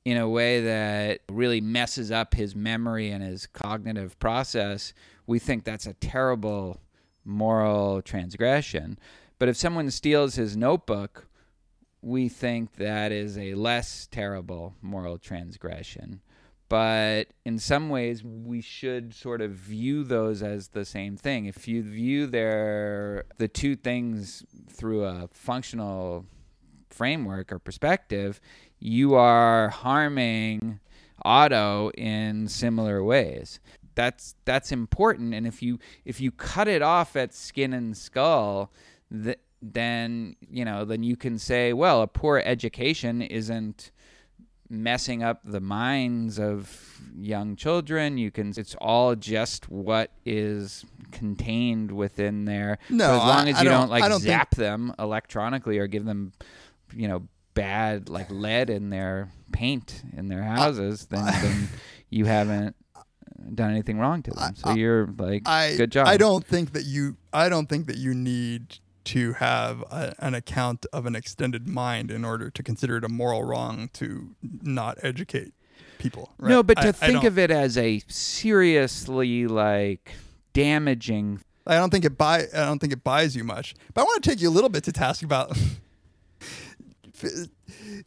in 0.04 0.18
a 0.18 0.30
way 0.30 0.62
that 0.62 1.22
really 1.32 1.62
messes 1.62 2.12
up 2.12 2.34
his 2.36 2.56
memory 2.56 3.10
and 3.10 3.24
his 3.24 3.48
cognitive 3.48 4.20
process, 4.20 4.94
we 5.26 5.40
think 5.40 5.64
that's 5.64 5.88
a 5.88 5.94
terrible 5.94 6.82
moral 7.24 8.02
transgression. 8.02 9.00
But 9.40 9.50
if 9.50 9.58
someone 9.58 9.90
steals 9.90 10.36
his 10.36 10.56
notebook, 10.56 11.28
we 12.02 12.30
think 12.30 12.76
that 12.76 13.12
is 13.12 13.38
a 13.38 13.56
less 13.56 14.08
terrible 14.12 14.76
moral 14.82 15.18
transgression. 15.18 16.22
But 16.68 17.26
in 17.46 17.60
some 17.60 17.90
ways, 17.90 18.24
we 18.24 18.60
should 18.62 19.14
sort 19.14 19.42
of 19.42 19.52
view 19.52 20.04
those 20.04 20.42
as 20.42 20.70
the 20.70 20.84
same 20.86 21.16
thing. 21.16 21.46
If 21.46 21.68
you 21.68 21.84
view 21.84 22.26
their 22.26 23.26
the 23.38 23.48
two 23.48 23.76
things 23.76 24.44
through 24.70 25.06
a 25.06 25.30
functional 25.32 26.26
framework 26.90 27.52
or 27.52 27.60
perspective, 27.60 28.42
you 28.80 29.14
are 29.14 29.70
harming 29.70 30.80
Otto 31.24 31.92
in 31.92 32.48
similar 32.48 33.04
ways. 33.04 33.60
That's 33.94 34.36
that's 34.46 34.72
important. 34.72 35.34
And 35.34 35.46
if 35.46 35.62
you 35.62 35.80
if 36.04 36.20
you 36.20 36.32
cut 36.32 36.68
it 36.68 36.82
off 36.82 37.16
at 37.16 37.34
skin 37.34 37.74
and 37.74 37.96
skull, 37.96 38.72
th- 39.12 39.40
then 39.62 40.36
you 40.50 40.66
know 40.66 40.84
then 40.84 41.04
you 41.04 41.16
can 41.16 41.38
say, 41.38 41.74
well, 41.74 42.02
a 42.02 42.08
poor 42.08 42.42
education 42.44 43.22
isn't 43.22 43.92
messing 44.70 45.22
up 45.24 45.42
the 45.46 45.60
minds 45.62 46.40
of 46.40 47.00
young 47.18 47.56
children. 47.56 48.18
You 48.18 48.32
can 48.32 48.54
it's 48.58 48.76
all 48.82 49.16
just 49.16 49.70
what 49.70 50.12
is 50.26 50.86
contained 51.12 51.92
within 51.92 52.46
there. 52.46 52.78
No, 52.90 53.08
But 53.08 53.14
as 53.14 53.20
long 53.20 53.48
I- 53.48 53.50
as 53.52 53.58
you 53.64 53.70
don't- 53.70 53.82
don't, 53.82 53.90
like 53.90 54.04
don't 54.04 54.12
think- 54.20 54.24
zap 54.24 54.56
them 54.56 54.94
electronically 55.00 55.78
or 55.80 55.88
give 55.88 56.06
them 56.06 56.32
you 56.96 57.08
know 57.08 57.28
bad 57.54 58.10
like 58.10 58.30
lead 58.30 58.70
in 58.70 58.90
their 58.90 59.30
paint 59.52 60.04
in 60.18 60.28
their 60.28 60.44
houses, 60.44 61.06
then, 61.06 61.26
then 61.26 61.70
you 62.10 62.26
haven't 62.26 62.76
done 63.54 63.72
anything 63.72 63.98
wrong 64.00 64.22
to 64.24 64.32
them. 64.32 64.56
So 64.56 64.72
you're 64.74 65.08
like 65.18 65.48
I 65.48 65.76
good 65.78 65.92
job. 65.92 66.08
I 66.08 66.18
don't 66.18 66.46
think 66.46 66.74
that 66.74 66.84
you 66.86 67.18
I 67.32 67.50
don't 67.50 67.68
think 67.70 67.88
that 67.88 67.98
you 67.98 68.14
need 68.14 68.80
to 69.06 69.34
have 69.34 69.82
a, 69.84 70.14
an 70.20 70.34
account 70.34 70.86
of 70.94 71.06
an 71.06 71.16
extended 71.16 71.68
mind 71.68 72.12
in 72.12 72.26
order 72.26 72.50
to 72.50 72.64
consider 72.64 72.98
it 72.98 73.04
a 73.04 73.10
moral 73.10 73.44
wrong 73.44 73.90
to 73.94 74.36
not 74.62 74.98
educate 75.04 75.54
people. 75.98 76.32
Right? 76.38 76.50
No, 76.50 76.64
but 76.64 76.76
to 76.82 76.88
I- 76.88 76.90
I 76.90 76.92
think 76.92 77.14
don't- 77.22 77.26
of 77.28 77.40
it 77.40 77.52
as 77.52 77.78
a 77.78 78.02
seriously 78.08 79.48
like 79.48 80.12
damaging 80.54 81.42
I 81.68 81.76
don't 81.78 81.90
think 81.90 82.06
it 82.06 82.16
buy 82.18 82.44
I 82.54 82.66
don't 82.66 82.78
think 82.80 82.94
it 82.94 83.04
buys 83.04 83.36
you 83.36 83.44
much. 83.44 83.74
But 83.94 84.02
I 84.02 84.04
want 84.04 84.24
to 84.24 84.30
take 84.30 84.40
you 84.40 84.50
a 84.50 84.52
little 84.52 84.70
bit 84.70 84.84
to 84.84 84.92
task 84.92 85.24
about 85.24 85.58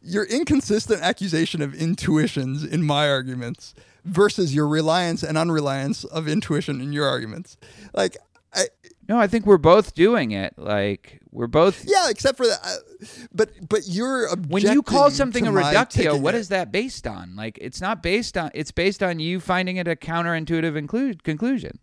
your 0.01 0.23
inconsistent 0.25 1.01
accusation 1.01 1.61
of 1.61 1.73
intuitions 1.73 2.63
in 2.63 2.83
my 2.83 3.09
arguments 3.09 3.73
versus 4.05 4.55
your 4.55 4.67
reliance 4.67 5.23
and 5.23 5.37
unreliance 5.37 6.03
of 6.05 6.27
intuition 6.27 6.79
in 6.79 6.93
your 6.93 7.05
arguments. 7.05 7.57
Like 7.93 8.17
I, 8.53 8.65
No, 9.09 9.17
I 9.19 9.25
think 9.27 9.47
we're 9.47 9.57
both 9.57 9.95
doing 9.95 10.31
it. 10.31 10.53
Like 10.55 11.19
we're 11.31 11.47
both. 11.47 11.83
yeah, 11.87 12.09
except 12.09 12.37
for 12.37 12.45
that. 12.45 12.59
uh, 12.63 13.05
But 13.33 13.67
but 13.67 13.81
you're 13.87 14.29
When 14.47 14.61
you 14.61 14.83
call 14.83 15.09
something 15.09 15.47
a 15.47 15.51
reductio, 15.51 16.15
what 16.15 16.35
it. 16.35 16.37
is 16.37 16.49
that 16.49 16.71
based 16.71 17.07
on? 17.07 17.35
Like 17.35 17.57
it's 17.59 17.81
not 17.81 18.03
based 18.03 18.37
on. 18.37 18.51
It's 18.53 18.71
based 18.71 19.01
on 19.01 19.19
you 19.19 19.39
finding 19.39 19.77
it 19.77 19.87
a 19.87 19.95
counterintuitive 19.95 20.79
inclu- 20.87 21.21
conclusion. 21.23 21.79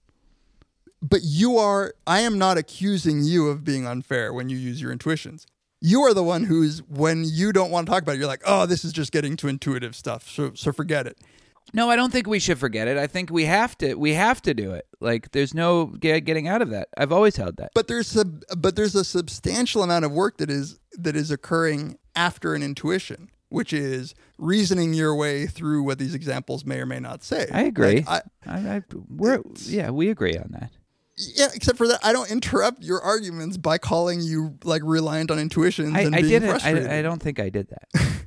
But 1.02 1.20
you 1.24 1.58
are. 1.58 1.94
I 2.06 2.20
am 2.20 2.38
not 2.38 2.58
accusing 2.58 3.22
you 3.24 3.48
of 3.48 3.64
being 3.64 3.86
unfair 3.86 4.32
when 4.32 4.48
you 4.48 4.56
use 4.56 4.80
your 4.80 4.92
intuitions. 4.92 5.46
You 5.80 6.02
are 6.02 6.14
the 6.14 6.22
one 6.22 6.44
who's 6.44 6.80
when 6.84 7.24
you 7.24 7.52
don't 7.52 7.70
want 7.70 7.86
to 7.86 7.90
talk 7.92 8.02
about 8.02 8.14
it, 8.14 8.18
you're 8.18 8.26
like, 8.28 8.42
oh, 8.46 8.66
this 8.66 8.84
is 8.84 8.92
just 8.92 9.12
getting 9.12 9.36
to 9.38 9.48
intuitive 9.48 9.94
stuff. 9.96 10.28
So 10.30 10.52
so 10.54 10.72
forget 10.72 11.06
it. 11.08 11.18
No, 11.76 11.90
I 11.90 11.96
don't 11.96 12.10
think 12.10 12.26
we 12.26 12.38
should 12.38 12.58
forget 12.58 12.88
it. 12.88 12.96
I 12.96 13.06
think 13.06 13.30
we 13.30 13.44
have 13.44 13.76
to. 13.78 13.96
We 13.96 14.14
have 14.14 14.40
to 14.42 14.54
do 14.54 14.72
it. 14.72 14.86
Like 14.98 15.32
there's 15.32 15.52
no 15.52 15.92
ge- 15.98 16.24
getting 16.24 16.48
out 16.48 16.62
of 16.62 16.70
that. 16.70 16.88
I've 16.96 17.12
always 17.12 17.36
held 17.36 17.58
that. 17.58 17.72
But 17.74 17.86
there's 17.86 18.16
a 18.16 18.24
but 18.24 18.76
there's 18.76 18.94
a 18.94 19.04
substantial 19.04 19.82
amount 19.82 20.06
of 20.06 20.10
work 20.10 20.38
that 20.38 20.50
is 20.50 20.78
that 20.92 21.14
is 21.14 21.30
occurring 21.30 21.98
after 22.16 22.54
an 22.54 22.62
intuition, 22.62 23.28
which 23.50 23.74
is 23.74 24.14
reasoning 24.38 24.94
your 24.94 25.14
way 25.14 25.46
through 25.46 25.82
what 25.82 25.98
these 25.98 26.14
examples 26.14 26.64
may 26.64 26.80
or 26.80 26.86
may 26.86 26.98
not 26.98 27.22
say. 27.22 27.46
I 27.52 27.64
agree. 27.64 27.96
Like, 27.96 28.08
I, 28.08 28.22
I, 28.46 28.58
I, 28.76 28.82
we're 29.10 29.42
yeah, 29.66 29.90
we 29.90 30.08
agree 30.08 30.38
on 30.38 30.48
that. 30.52 30.70
yeah, 31.18 31.48
except 31.54 31.76
for 31.76 31.88
that, 31.88 32.00
I 32.02 32.14
don't 32.14 32.30
interrupt 32.30 32.82
your 32.82 33.02
arguments 33.02 33.58
by 33.58 33.76
calling 33.76 34.22
you 34.22 34.56
like 34.64 34.80
reliant 34.82 35.30
on 35.30 35.38
intuitions 35.38 35.94
I, 35.94 36.00
and 36.00 36.14
I 36.16 36.22
being 36.22 36.32
didn't. 36.32 36.48
frustrated. 36.48 36.86
I, 36.86 37.00
I 37.00 37.02
don't 37.02 37.20
think 37.22 37.38
I 37.38 37.50
did 37.50 37.68
that. 37.68 38.16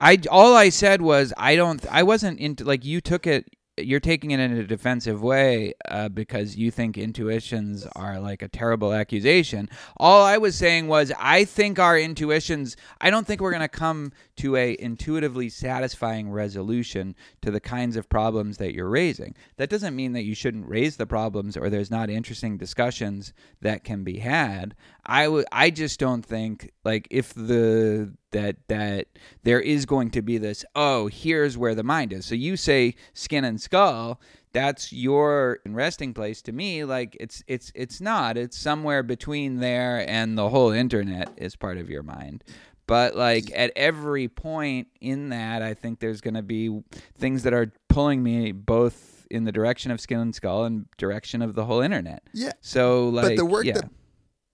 I 0.00 0.18
all 0.30 0.54
I 0.54 0.70
said 0.70 1.02
was 1.02 1.32
I 1.36 1.56
don't. 1.56 1.84
I 1.90 2.02
wasn't 2.02 2.40
into 2.40 2.64
like 2.64 2.84
you 2.84 3.00
took 3.00 3.26
it. 3.26 3.48
You're 3.78 4.00
taking 4.00 4.30
it 4.30 4.40
in 4.40 4.52
a 4.58 4.64
defensive 4.64 5.22
way 5.22 5.72
uh, 5.88 6.10
because 6.10 6.54
you 6.54 6.70
think 6.70 6.98
intuitions 6.98 7.86
are 7.96 8.20
like 8.20 8.42
a 8.42 8.48
terrible 8.48 8.92
accusation. 8.92 9.70
All 9.96 10.22
I 10.22 10.36
was 10.36 10.54
saying 10.54 10.88
was 10.88 11.12
I 11.18 11.44
think 11.44 11.78
our 11.78 11.98
intuitions. 11.98 12.76
I 13.00 13.08
don't 13.10 13.26
think 13.26 13.40
we're 13.40 13.52
going 13.52 13.60
to 13.62 13.68
come 13.68 14.12
to 14.36 14.56
a 14.56 14.76
intuitively 14.78 15.48
satisfying 15.48 16.30
resolution 16.30 17.14
to 17.42 17.50
the 17.50 17.60
kinds 17.60 17.96
of 17.96 18.08
problems 18.08 18.58
that 18.58 18.74
you're 18.74 18.88
raising. 18.88 19.34
That 19.56 19.70
doesn't 19.70 19.96
mean 19.96 20.12
that 20.12 20.24
you 20.24 20.34
shouldn't 20.34 20.68
raise 20.68 20.96
the 20.96 21.06
problems 21.06 21.56
or 21.56 21.70
there's 21.70 21.90
not 21.90 22.10
interesting 22.10 22.58
discussions 22.58 23.32
that 23.62 23.84
can 23.84 24.04
be 24.04 24.18
had. 24.18 24.74
I 25.06 25.28
would. 25.28 25.46
I 25.52 25.70
just 25.70 25.98
don't 25.98 26.24
think 26.24 26.70
like 26.84 27.06
if 27.10 27.34
the 27.34 28.12
that 28.32 28.56
that 28.68 29.06
there 29.42 29.60
is 29.60 29.86
going 29.86 30.10
to 30.10 30.22
be 30.22 30.38
this 30.38 30.64
oh 30.74 31.08
here's 31.08 31.58
where 31.58 31.74
the 31.74 31.82
mind 31.82 32.12
is. 32.12 32.26
So 32.26 32.34
you 32.34 32.56
say 32.56 32.94
skin 33.12 33.44
and 33.44 33.60
skull 33.60 34.20
that's 34.52 34.92
your 34.92 35.60
resting 35.66 36.12
place. 36.12 36.42
To 36.42 36.52
me 36.52 36.84
like 36.84 37.16
it's 37.20 37.42
it's 37.46 37.70
it's 37.74 38.00
not. 38.00 38.36
It's 38.36 38.58
somewhere 38.58 39.02
between 39.02 39.60
there 39.60 40.08
and 40.08 40.36
the 40.36 40.48
whole 40.48 40.70
internet 40.70 41.30
is 41.36 41.56
part 41.56 41.78
of 41.78 41.88
your 41.88 42.02
mind. 42.02 42.44
But 42.86 43.14
like 43.14 43.52
at 43.54 43.72
every 43.76 44.26
point 44.26 44.88
in 45.00 45.28
that 45.28 45.62
i 45.62 45.74
think 45.74 46.00
there's 46.00 46.20
going 46.20 46.34
to 46.34 46.42
be 46.42 46.82
things 47.16 47.44
that 47.44 47.52
are 47.54 47.72
pulling 47.88 48.20
me 48.20 48.50
both 48.50 49.20
in 49.30 49.44
the 49.44 49.52
direction 49.52 49.92
of 49.92 50.00
skin 50.00 50.18
and 50.18 50.34
skull 50.34 50.64
and 50.64 50.86
direction 50.98 51.40
of 51.40 51.54
the 51.54 51.64
whole 51.64 51.80
internet. 51.80 52.22
Yeah. 52.34 52.52
so 52.60 53.08
like 53.08 53.24
but 53.24 53.36
the 53.36 53.46
work 53.46 53.64
yeah. 53.64 53.74
that 53.74 53.90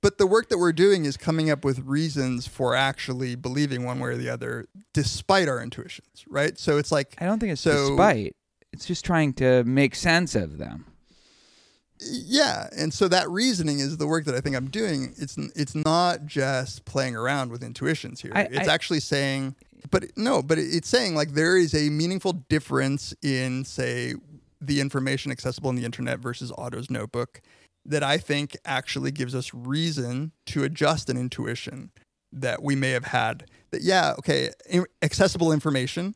but 0.06 0.18
the 0.18 0.26
work 0.26 0.50
that 0.50 0.58
we're 0.58 0.72
doing 0.72 1.04
is 1.04 1.16
coming 1.16 1.50
up 1.50 1.64
with 1.64 1.80
reasons 1.80 2.46
for 2.46 2.76
actually 2.76 3.34
believing 3.34 3.84
one 3.84 3.98
way 3.98 4.10
or 4.10 4.16
the 4.16 4.28
other 4.28 4.68
despite 4.92 5.48
our 5.48 5.60
intuitions 5.60 6.24
right? 6.28 6.56
So 6.60 6.78
it's 6.78 6.92
like 6.92 7.16
i 7.18 7.24
don't 7.24 7.40
think 7.40 7.50
it's 7.50 7.60
so 7.60 7.88
despite. 7.88 8.36
It's 8.72 8.86
just 8.86 9.04
trying 9.04 9.32
to 9.34 9.64
make 9.64 9.96
sense 9.96 10.36
of 10.36 10.58
them. 10.58 10.86
Yeah 12.00 12.68
and 12.76 12.94
so 12.94 13.08
that 13.08 13.28
reasoning 13.28 13.80
is 13.80 13.96
the 13.96 14.06
work 14.06 14.26
that 14.26 14.36
i 14.36 14.40
think 14.40 14.54
i'm 14.54 14.70
doing. 14.70 15.12
It's 15.18 15.36
it's 15.56 15.74
not 15.74 16.24
just 16.24 16.84
playing 16.84 17.16
around 17.16 17.50
with 17.50 17.64
intuitions 17.64 18.20
here. 18.20 18.30
I- 18.32 18.42
it's 18.42 18.68
I- 18.68 18.72
actually 18.72 19.00
saying 19.00 19.56
but 19.90 20.16
no 20.16 20.40
but 20.40 20.56
it's 20.56 20.88
saying 20.88 21.16
like 21.16 21.32
there 21.32 21.56
is 21.56 21.74
a 21.74 21.90
meaningful 21.90 22.32
difference 22.48 23.12
in 23.22 23.64
say 23.64 24.14
the 24.60 24.80
information 24.80 25.32
accessible 25.32 25.68
in 25.68 25.74
the 25.74 25.84
internet 25.84 26.20
versus 26.20 26.52
otto's 26.56 26.90
notebook 26.90 27.42
that 27.88 28.02
i 28.02 28.18
think 28.18 28.56
actually 28.64 29.10
gives 29.10 29.34
us 29.34 29.52
reason 29.54 30.32
to 30.44 30.64
adjust 30.64 31.08
an 31.08 31.16
intuition 31.16 31.90
that 32.32 32.62
we 32.62 32.74
may 32.74 32.90
have 32.90 33.06
had 33.06 33.44
that 33.70 33.82
yeah 33.82 34.14
okay 34.18 34.50
accessible 35.02 35.52
information 35.52 36.14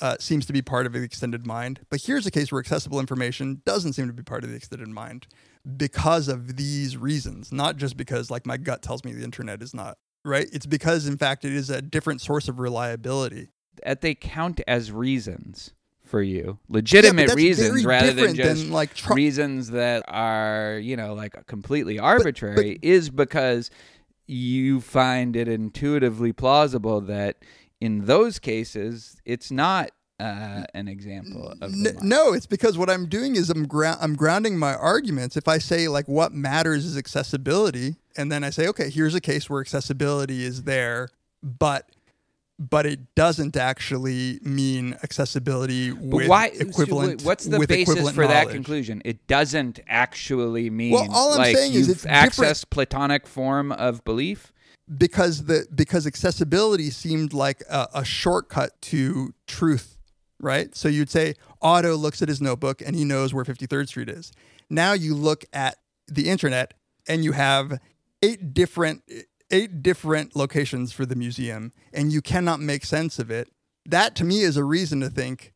uh, 0.00 0.16
seems 0.20 0.46
to 0.46 0.52
be 0.52 0.62
part 0.62 0.86
of 0.86 0.92
the 0.92 1.02
extended 1.02 1.46
mind. 1.46 1.80
But 1.90 2.02
here's 2.02 2.26
a 2.26 2.30
case 2.30 2.52
where 2.52 2.60
accessible 2.60 3.00
information 3.00 3.62
doesn't 3.64 3.94
seem 3.94 4.06
to 4.06 4.12
be 4.12 4.22
part 4.22 4.44
of 4.44 4.50
the 4.50 4.56
extended 4.56 4.88
mind 4.88 5.26
because 5.76 6.28
of 6.28 6.56
these 6.56 6.96
reasons, 6.96 7.52
not 7.52 7.76
just 7.76 7.96
because 7.96 8.30
like 8.30 8.46
my 8.46 8.56
gut 8.56 8.82
tells 8.82 9.04
me 9.04 9.12
the 9.12 9.24
internet 9.24 9.62
is 9.62 9.74
not 9.74 9.96
right. 10.24 10.48
It's 10.52 10.66
because 10.66 11.06
in 11.06 11.16
fact 11.16 11.44
it 11.44 11.52
is 11.52 11.70
a 11.70 11.80
different 11.80 12.20
source 12.20 12.48
of 12.48 12.58
reliability. 12.58 13.48
that 13.84 14.00
they 14.00 14.14
count 14.14 14.60
as 14.66 14.92
reasons 14.92 15.72
for 16.06 16.22
you 16.22 16.58
legitimate 16.68 17.26
that's 17.26 17.36
reasons 17.36 17.84
rather 17.84 18.06
than 18.06 18.16
different 18.16 18.36
than, 18.36 18.56
just 18.56 18.70
like, 18.70 18.90
reasons 19.16 19.70
that 19.70 20.04
are 20.08 20.78
you 20.82 20.96
know 20.96 21.14
like 21.14 21.46
completely 21.46 21.98
arbitrary 21.98 22.78
is 22.82 23.10
because 23.10 23.70
you 24.26 24.80
find 24.80 25.36
it 25.36 25.48
intuitively 25.48 26.32
plausible 26.32 27.00
that 27.00 27.36
in 27.80 28.06
those 28.06 28.38
cases 28.38 29.20
it's 29.24 29.50
not 29.50 29.90
uh, 30.18 30.64
an 30.72 30.88
example 30.88 31.52
of 31.60 31.72
N- 31.74 31.98
no, 32.00 32.32
it's 32.32 32.46
because 32.46 32.78
what 32.78 32.88
I'm 32.88 33.06
doing 33.06 33.36
is 33.36 33.50
I'm 33.50 33.68
I'm 34.00 34.16
grounding 34.16 34.56
my 34.58 34.74
arguments. 34.74 35.36
If 35.36 35.46
I 35.46 35.58
say 35.58 35.88
like 35.88 36.08
what 36.08 36.32
matters 36.32 36.86
is 36.86 36.96
accessibility, 36.96 37.96
and 38.16 38.32
then 38.32 38.42
I 38.42 38.48
say 38.50 38.66
okay, 38.68 38.88
here's 38.88 39.14
a 39.14 39.20
case 39.20 39.50
where 39.50 39.60
accessibility 39.60 40.42
is 40.42 40.62
there, 40.62 41.10
but 41.42 41.90
but 42.58 42.86
it 42.86 43.14
doesn't 43.14 43.56
actually 43.56 44.38
mean 44.42 44.96
accessibility 45.02 45.92
with 45.92 46.28
why? 46.28 46.46
equivalent. 46.46 47.22
What's 47.22 47.44
the 47.44 47.66
basis 47.66 48.10
for 48.12 48.26
that 48.26 48.48
conclusion? 48.48 49.02
It 49.04 49.26
doesn't 49.26 49.80
actually 49.86 50.70
mean 50.70 50.92
Well, 50.92 51.06
all 51.12 51.32
I'm 51.32 51.38
like 51.38 51.56
saying 51.56 51.74
is 51.74 51.88
it's 51.88 52.06
accessed 52.06 52.70
platonic 52.70 53.26
form 53.26 53.72
of 53.72 54.04
belief. 54.04 54.52
because 54.96 55.44
the 55.44 55.66
because 55.74 56.06
accessibility 56.06 56.90
seemed 56.90 57.32
like 57.34 57.62
a, 57.68 57.88
a 57.94 58.04
shortcut 58.04 58.80
to 58.82 59.34
truth, 59.46 59.98
right? 60.40 60.74
So 60.74 60.88
you'd 60.88 61.10
say 61.10 61.34
Otto 61.60 61.94
looks 61.96 62.22
at 62.22 62.28
his 62.28 62.40
notebook 62.40 62.80
and 62.80 62.96
he 62.96 63.04
knows 63.04 63.34
where 63.34 63.44
53rd 63.44 63.88
Street 63.88 64.08
is. 64.08 64.32
Now 64.70 64.92
you 64.94 65.14
look 65.14 65.44
at 65.52 65.76
the 66.08 66.28
internet 66.30 66.72
and 67.06 67.22
you 67.22 67.32
have 67.32 67.78
eight 68.22 68.54
different 68.54 69.02
eight 69.50 69.82
different 69.82 70.34
locations 70.34 70.92
for 70.92 71.06
the 71.06 71.16
museum 71.16 71.72
and 71.92 72.12
you 72.12 72.20
cannot 72.20 72.60
make 72.60 72.84
sense 72.84 73.18
of 73.18 73.30
it. 73.30 73.48
That 73.84 74.16
to 74.16 74.24
me 74.24 74.40
is 74.40 74.56
a 74.56 74.64
reason 74.64 75.00
to 75.00 75.10
think 75.10 75.52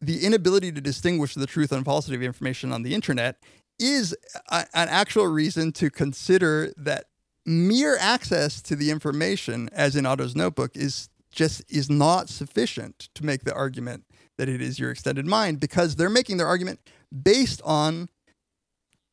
the 0.00 0.24
inability 0.24 0.72
to 0.72 0.80
distinguish 0.80 1.34
the 1.34 1.46
truth 1.46 1.72
and 1.72 1.84
falsity 1.84 2.16
of 2.16 2.22
information 2.22 2.72
on 2.72 2.82
the 2.82 2.94
internet 2.94 3.36
is 3.78 4.16
a, 4.50 4.66
an 4.74 4.88
actual 4.88 5.26
reason 5.26 5.72
to 5.72 5.90
consider 5.90 6.72
that 6.76 7.06
mere 7.44 7.96
access 7.98 8.60
to 8.62 8.76
the 8.76 8.90
information 8.90 9.68
as 9.72 9.96
in 9.96 10.06
Otto's 10.06 10.36
notebook 10.36 10.76
is 10.76 11.08
just 11.30 11.62
is 11.68 11.90
not 11.90 12.28
sufficient 12.28 13.08
to 13.14 13.24
make 13.24 13.44
the 13.44 13.54
argument 13.54 14.04
that 14.38 14.48
it 14.48 14.60
is 14.60 14.78
your 14.78 14.90
extended 14.90 15.26
mind 15.26 15.60
because 15.60 15.96
they're 15.96 16.10
making 16.10 16.36
their 16.36 16.46
argument 16.46 16.80
based 17.22 17.60
on 17.64 18.08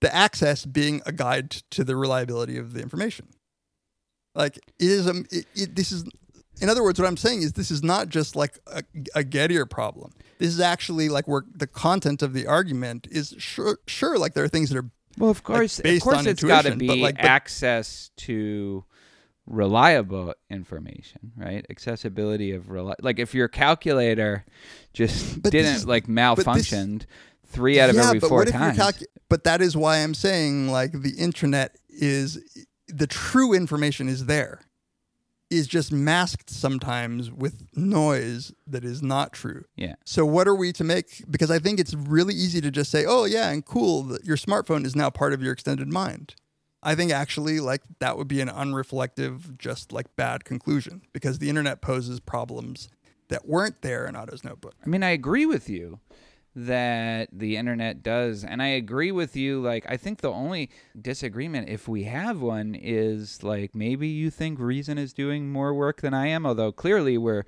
the 0.02 0.14
access 0.14 0.66
being 0.66 1.02
a 1.06 1.12
guide 1.12 1.50
to 1.50 1.84
the 1.84 1.96
reliability 1.96 2.58
of 2.58 2.74
the 2.74 2.82
information 2.82 3.28
like 4.36 4.58
it 4.58 4.64
is 4.80 5.08
a 5.08 5.24
it, 5.32 5.46
it, 5.56 5.76
this 5.76 5.92
is 5.92 6.04
in 6.62 6.70
other 6.70 6.84
words 6.84 7.00
what 7.00 7.08
i'm 7.08 7.18
saying 7.18 7.42
is 7.42 7.54
this 7.54 7.72
is 7.72 7.82
not 7.84 8.10
just 8.10 8.36
like 8.36 8.60
a, 8.68 8.84
a 9.16 9.24
gettier 9.24 9.68
problem 9.70 10.12
this 10.38 10.50
is 10.50 10.60
actually 10.60 11.10
like 11.10 11.28
where 11.28 11.44
the 11.54 11.68
content 11.68 12.22
of 12.22 12.34
the 12.34 12.46
argument 12.46 13.08
is 13.10 13.34
sure 13.38 13.80
sure 13.88 14.18
like 14.18 14.34
there 14.34 14.44
are 14.44 14.48
things 14.50 14.70
that 14.70 14.78
are 14.78 14.90
Well, 15.18 15.30
of 15.32 15.44
course, 15.44 15.80
of 15.80 15.84
based 15.84 16.04
course, 16.04 16.18
on 16.18 16.28
it's 16.28 16.44
got 16.44 16.64
to 16.64 16.72
intuition, 16.74 16.88
but 16.88 16.94
be 16.96 17.02
like- 17.02 17.16
but- 17.16 17.24
access 17.26 18.12
to 18.18 18.84
reliable 19.48 20.34
information, 20.50 21.32
right? 21.38 21.66
Accessibility 21.70 22.52
of 22.52 22.64
reli- 22.66 22.96
like 23.02 23.20
if 23.20 23.34
your 23.36 23.48
calculator 23.48 24.44
just 24.94 25.42
didn't 25.44 25.76
is- 25.76 25.86
like 25.86 26.06
but 26.08 26.38
this- 26.38 26.46
malfunctioned 26.46 27.06
three 27.46 27.80
out 27.80 27.90
of 27.90 27.96
yeah, 27.96 28.08
every 28.08 28.20
four 28.20 28.44
times. 28.46 28.78
Calcu- 28.78 29.06
but 29.30 29.44
that 29.46 29.62
is 29.62 29.78
why 29.78 29.98
I'm 29.98 30.14
saying 30.14 30.70
like 30.70 30.92
the 30.92 31.12
internet 31.18 31.78
is 31.90 32.40
the 32.88 33.08
true 33.08 33.54
information 33.54 34.08
is 34.08 34.26
there, 34.26 34.62
is 35.50 35.68
just 35.68 35.92
masked 35.92 36.50
sometimes 36.50 37.32
with 37.32 37.68
noise 37.76 38.52
that 38.66 38.84
is 38.84 39.02
not 39.02 39.32
true. 39.32 39.64
yeah. 39.76 39.96
So 40.04 40.26
what 40.26 40.48
are 40.48 40.56
we 40.56 40.72
to 40.74 40.84
make? 40.84 41.24
Because 41.30 41.52
I 41.52 41.60
think 41.60 41.80
it's 41.80 41.94
really 41.94 42.34
easy 42.34 42.62
to 42.62 42.72
just 42.72 42.92
say, 42.92 43.06
"Oh 43.08 43.26
yeah, 43.26 43.52
and 43.52 43.64
cool, 43.64 44.18
your 44.24 44.38
smartphone 44.38 44.86
is 44.86 44.96
now 44.96 45.10
part 45.10 45.34
of 45.34 45.42
your 45.42 45.54
extended 45.54 45.88
mind." 45.92 46.36
I 46.82 46.94
think 46.94 47.12
actually 47.12 47.60
like 47.60 47.82
that 48.00 48.18
would 48.18 48.28
be 48.28 48.42
an 48.42 48.48
unreflective, 48.48 49.58
just 49.58 49.92
like 49.92 50.16
bad 50.16 50.46
conclusion 50.46 51.02
because 51.14 51.40
the 51.40 51.50
internet 51.50 51.82
poses 51.82 52.20
problems 52.20 52.90
that 53.30 53.48
weren't 53.48 53.82
there 53.82 54.06
in 54.06 54.16
Otto's 54.16 54.44
notebook. 54.44 54.76
I 54.86 54.88
mean, 54.90 55.02
I 55.02 55.10
agree 55.10 55.48
with 55.48 55.68
you, 55.68 56.00
that 56.56 57.30
the 57.32 57.58
internet 57.58 58.02
does. 58.02 58.44
And 58.44 58.62
I 58.62 58.68
agree 58.68 59.12
with 59.12 59.36
you. 59.36 59.62
Like, 59.62 59.86
I 59.90 59.98
think 59.98 60.22
the 60.22 60.32
only 60.32 60.70
disagreement, 61.00 61.70
if 61.70 61.88
we 61.88 62.04
have 62.04 62.42
one, 62.42 62.76
is 62.76 63.44
like 63.44 63.76
maybe 63.76 64.08
you 64.08 64.30
think 64.30 64.60
Reason 64.60 64.98
is 64.98 65.14
doing 65.14 65.52
more 65.52 65.74
work 65.74 66.02
than 66.02 66.14
I 66.14 66.28
am, 66.28 66.46
although 66.46 66.72
clearly 66.72 67.18
we're 67.18 67.44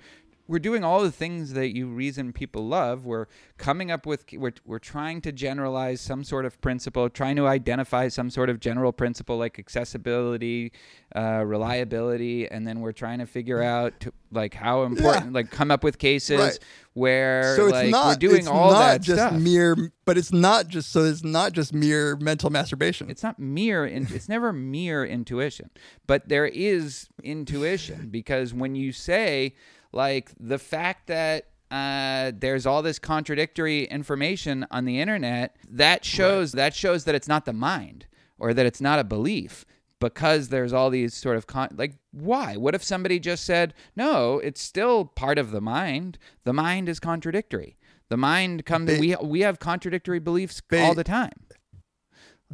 we're 0.48 0.60
doing 0.60 0.84
all 0.84 1.04
the 1.04 1.12
things 1.12 1.54
that 1.54 1.76
you 1.76 1.88
reason 1.88 2.32
people 2.34 2.66
love. 2.68 3.06
We're 3.06 3.26
coming 3.58 3.92
up 3.92 4.06
with 4.06 4.26
we're 4.34 4.54
we're 4.66 4.80
trying 4.80 5.22
to 5.22 5.32
generalize 5.32 6.00
some 6.02 6.24
sort 6.24 6.46
of 6.46 6.60
principle, 6.62 7.10
trying 7.10 7.36
to 7.38 7.48
identify 7.48 8.08
some 8.08 8.30
sort 8.30 8.50
of 8.50 8.60
general 8.60 8.92
principle 8.94 9.38
like 9.38 9.60
accessibility, 9.60 10.72
uh, 11.16 11.44
reliability, 11.46 12.48
and 12.50 12.66
then 12.68 12.80
we're 12.80 12.92
trying 12.94 13.20
to 13.20 13.26
figure 13.26 13.62
out 13.62 14.00
to, 14.02 14.14
like 14.32 14.54
how 14.54 14.84
important 14.84 15.34
like 15.34 15.52
come 15.52 15.72
up 15.72 15.84
with 15.84 15.98
cases 15.98 16.38
Right. 16.40 16.60
where 16.94 17.56
so 17.56 17.66
it's 17.68 17.74
like 17.74 17.90
not 17.90 18.08
we're 18.08 18.16
doing 18.16 18.40
it's 18.40 18.48
all 18.48 18.72
not 18.72 18.80
that 18.80 19.02
just 19.02 19.20
stuff. 19.22 19.34
mere 19.42 19.92
but 20.06 20.18
it's 20.18 20.34
not 20.34 20.68
just 20.68 20.92
so 20.92 21.06
it's 21.06 21.24
not 21.24 21.54
just 21.54 21.74
mere 21.74 22.18
mental 22.18 22.50
masturbation 22.50 23.10
It's 23.10 23.24
not 23.24 23.40
mere. 23.40 23.86
In, 23.86 24.08
it's 24.14 24.28
never 24.28 24.52
mere 24.52 25.06
intuition, 25.06 25.70
but 26.08 26.28
there 26.28 26.46
is 26.46 27.08
intuition 27.24 28.10
because 28.10 28.54
when 28.54 28.76
you 28.76 28.92
say 28.92 29.54
like 29.98 30.32
the 30.40 30.60
fact 30.60 31.08
that 31.08 31.48
uh, 31.70 32.32
there's 32.38 32.66
all 32.66 32.82
this 32.82 33.00
contradictory 33.00 33.84
information 33.86 34.66
on 34.72 34.86
the 34.86 35.02
internet, 35.02 35.58
that 35.70 36.06
shows 36.06 36.54
that 36.54 36.74
shows 36.74 37.04
that 37.04 37.16
it's 37.16 37.28
not 37.28 37.44
the 37.46 37.52
mind 37.52 38.06
or 38.40 38.54
that 38.54 38.66
it's 38.66 38.80
not 38.80 39.00
a 39.00 39.04
belief 39.04 39.66
because 40.00 40.48
there's 40.50 40.72
all 40.72 40.90
these 40.90 41.14
sort 41.14 41.36
of 41.36 41.48
con- 41.48 41.76
like 41.76 41.96
why? 42.12 42.56
What 42.56 42.76
if 42.76 42.84
somebody 42.84 43.20
just 43.20 43.44
said 43.44 43.74
no 43.96 44.40
it's 44.40 44.62
still 44.62 45.04
part 45.06 45.38
of 45.38 45.52
the 45.52 45.60
mind. 45.60 46.18
The 46.46 46.54
mind 46.54 46.88
is 46.88 47.00
contradictory. 47.00 47.76
The 48.10 48.18
mind 48.18 48.66
comes 48.66 48.90
Ba- 48.90 49.00
we 49.00 49.16
we 49.22 49.40
have 49.42 49.60
contradictory 49.60 50.20
beliefs 50.20 50.62
Ba- 50.62 50.84
all 50.84 50.94
the 50.94 51.04
time. 51.04 51.34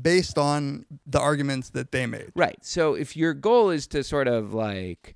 based 0.02 0.38
on 0.40 0.86
the 1.06 1.20
arguments 1.20 1.70
that 1.72 1.92
they 1.92 2.08
made. 2.08 2.32
Right. 2.36 2.58
So 2.64 2.96
if 2.96 3.16
your 3.16 3.34
goal 3.36 3.70
is 3.70 3.86
to 3.88 4.04
sort 4.04 4.28
of 4.28 4.54
like, 4.54 5.16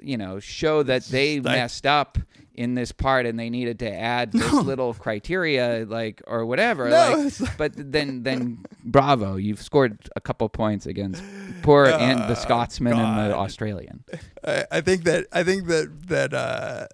you 0.00 0.16
know, 0.16 0.38
show 0.40 0.82
that 0.82 1.04
they 1.06 1.40
like- 1.40 1.56
messed 1.56 1.86
up 1.86 2.18
in 2.54 2.74
this 2.76 2.92
part 2.92 3.26
and 3.26 3.36
they 3.36 3.50
needed 3.50 3.80
to 3.80 3.90
add 3.92 4.30
this 4.32 4.52
little 4.52 4.94
criteria, 4.94 5.84
like 5.88 6.22
or 6.26 6.46
whatever, 6.46 6.88
No, 6.88 7.24
like, 7.24 7.40
like- 7.40 7.56
but 7.58 7.72
then 7.76 8.22
then 8.22 8.64
bravo, 8.84 9.36
you've 9.36 9.60
scored 9.60 10.08
a 10.14 10.20
couple 10.20 10.48
points 10.48 10.86
against 10.86 11.22
poor 11.62 11.86
and 11.86 12.20
the 12.20 12.34
Scotsman 12.36 12.92
and 12.92 13.30
the 13.30 13.36
Australian. 13.36 14.04
I, 14.46 14.64
I 14.70 14.80
think 14.82 15.02
that 15.04 15.26
I 15.32 15.42
think 15.42 15.66
that 15.66 16.06
that 16.08 16.32
uh, 16.34 16.86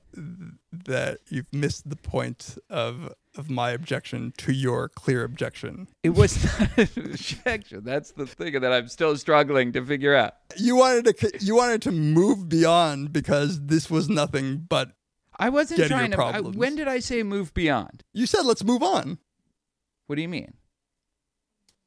that 0.87 1.19
you've 1.29 1.53
missed 1.53 1.89
the 1.91 1.97
point 1.97 2.57
of 2.71 3.13
of 3.37 3.51
my 3.51 3.71
objection 3.71 4.33
to 4.39 4.53
your 4.53 4.89
clear 4.89 5.25
objection. 5.25 5.89
It 6.03 6.11
was 6.11 6.43
not 6.61 6.79
an 6.79 6.89
objection. 6.97 7.85
That's 7.85 8.13
the 8.13 8.27
thing 8.27 8.61
that 8.61 8.73
I'm 8.73 8.89
still 8.89 9.17
struggling 9.17 9.73
to 9.73 9.85
figure 9.85 10.15
out. 10.15 10.35
You 10.57 10.77
wanted 10.77 11.17
to 11.17 11.33
you 11.41 11.55
wanted 11.57 11.83
to 11.83 11.93
move 11.93 12.49
beyond 12.49 13.13
because 13.13 13.67
this 13.67 13.91
was 13.91 14.09
nothing 14.09 14.67
but 14.69 14.93
I 15.39 15.49
wasn't 15.49 15.87
trying 15.87 16.11
to. 16.11 16.23
I, 16.23 16.41
when 16.41 16.77
did 16.77 16.89
I 16.89 16.99
say 16.99 17.23
move 17.23 17.55
beyond? 17.55 18.05
you 18.13 18.27
said 18.27 18.45
let's 18.45 18.65
move 18.65 18.83
on. 18.83 19.19
What 20.07 20.17
do 20.17 20.23
you 20.23 20.29
mean? 20.29 20.55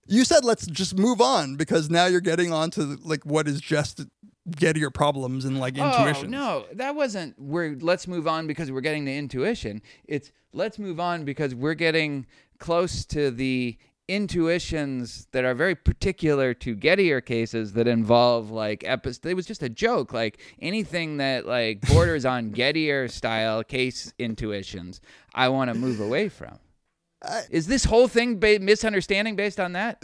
You 0.08 0.26
said 0.26 0.44
let's 0.44 0.66
just 0.66 0.98
move 0.98 1.22
on 1.22 1.56
because 1.56 1.90
now 1.90 2.06
you're 2.08 2.22
getting 2.22 2.52
on 2.52 2.72
to 2.72 2.98
like 3.04 3.26
what 3.26 3.48
is 3.48 3.62
just 3.62 4.02
Gettier 4.50 4.94
problems 4.94 5.46
and 5.46 5.60
like 5.60 5.78
intuition. 5.78 6.34
Oh 6.36 6.38
no, 6.38 6.66
that 6.74 6.96
wasn't. 6.96 7.40
We're 7.40 7.78
let's 7.80 8.08
move 8.08 8.28
on 8.28 8.46
because 8.46 8.72
we're 8.72 8.82
getting 8.82 9.06
the 9.06 9.16
intuition. 9.16 9.82
It's 10.06 10.32
let's 10.52 10.78
move 10.78 11.00
on 11.00 11.24
because 11.24 11.56
we're 11.56 11.76
getting 11.76 12.26
close 12.60 13.06
to 13.06 13.32
the 13.32 13.78
intuitions 14.10 15.28
that 15.32 15.46
are 15.46 15.54
very 15.54 15.76
particular 15.76 16.54
to 16.54 16.76
Gettier 16.76 17.26
cases 17.26 17.74
that 17.74 17.88
involve 17.88 18.52
like 18.52 18.84
episodes. 18.86 19.26
It 19.26 19.36
was 19.36 19.46
just 19.46 19.64
a 19.64 19.70
joke. 19.70 20.12
Like 20.14 20.40
anything 20.62 21.18
that 21.18 21.46
like 21.46 21.82
borders 21.82 22.26
on 22.26 22.52
Gettier 22.56 23.10
style 23.10 23.64
case 23.64 24.14
intuitions, 24.20 25.00
I 25.34 25.50
want 25.50 25.70
to 25.70 25.74
move 25.74 26.00
away 26.00 26.30
from. 26.30 26.60
Is 27.50 27.68
this 27.68 27.86
whole 27.86 28.10
thing 28.10 28.40
ba- 28.40 28.60
misunderstanding 28.60 29.38
based 29.38 29.60
on 29.60 29.72
that? 29.74 30.04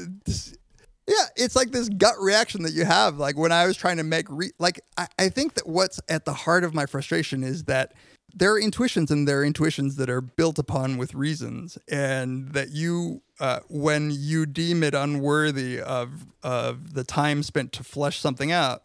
Yeah, 1.10 1.26
it's 1.36 1.56
like 1.56 1.72
this 1.72 1.90
gut 1.90 2.20
reaction 2.20 2.62
that 2.64 2.74
you 2.74 2.86
have. 2.86 3.18
Like 3.18 3.36
when 3.36 3.52
I 3.52 3.66
was 3.66 3.76
trying 3.76 3.98
to 3.98 4.04
make, 4.04 4.28
re- 4.30 4.52
like, 4.60 4.80
I, 4.96 5.08
I 5.18 5.30
think 5.30 5.56
that 5.56 5.68
what's 5.68 6.00
at 6.08 6.26
the 6.26 6.34
heart 6.34 6.64
of 6.64 6.76
my 6.76 6.86
frustration 6.86 7.44
is 7.44 7.64
that 7.64 7.94
there 8.36 8.54
are 8.54 8.60
intuitions 8.60 9.10
and 9.10 9.28
there 9.28 9.40
are 9.40 9.44
intuitions 9.44 9.96
that 9.96 10.08
are 10.08 10.22
built 10.22 10.60
upon 10.60 11.00
with 11.00 11.16
reasons, 11.16 11.80
and 11.88 12.50
that 12.54 12.70
you, 12.70 13.24
uh, 13.40 13.62
when 13.70 14.12
you 14.14 14.46
deem 14.46 14.84
it 14.84 14.94
unworthy 14.94 15.82
of 15.82 16.28
of 16.44 16.94
the 16.94 17.04
time 17.04 17.42
spent 17.42 17.72
to 17.74 17.84
flesh 17.84 18.20
something 18.20 18.52
out, 18.52 18.84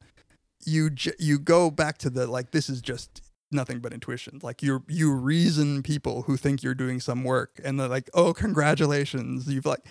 you 0.64 0.88
j- 0.88 1.12
you 1.18 1.38
go 1.38 1.70
back 1.70 1.98
to 1.98 2.08
the 2.08 2.26
like 2.26 2.52
this 2.52 2.70
is 2.70 2.80
just 2.80 3.20
nothing 3.52 3.80
but 3.80 3.92
intuition. 3.92 4.40
Like 4.42 4.62
you 4.62 4.82
you 4.88 5.12
reason 5.12 5.82
people 5.82 6.22
who 6.22 6.38
think 6.38 6.62
you're 6.62 6.74
doing 6.74 6.98
some 6.98 7.22
work, 7.22 7.60
and 7.62 7.78
they're 7.78 7.86
like, 7.86 8.08
oh, 8.14 8.32
congratulations, 8.32 9.46
you've 9.46 9.66
like 9.66 9.84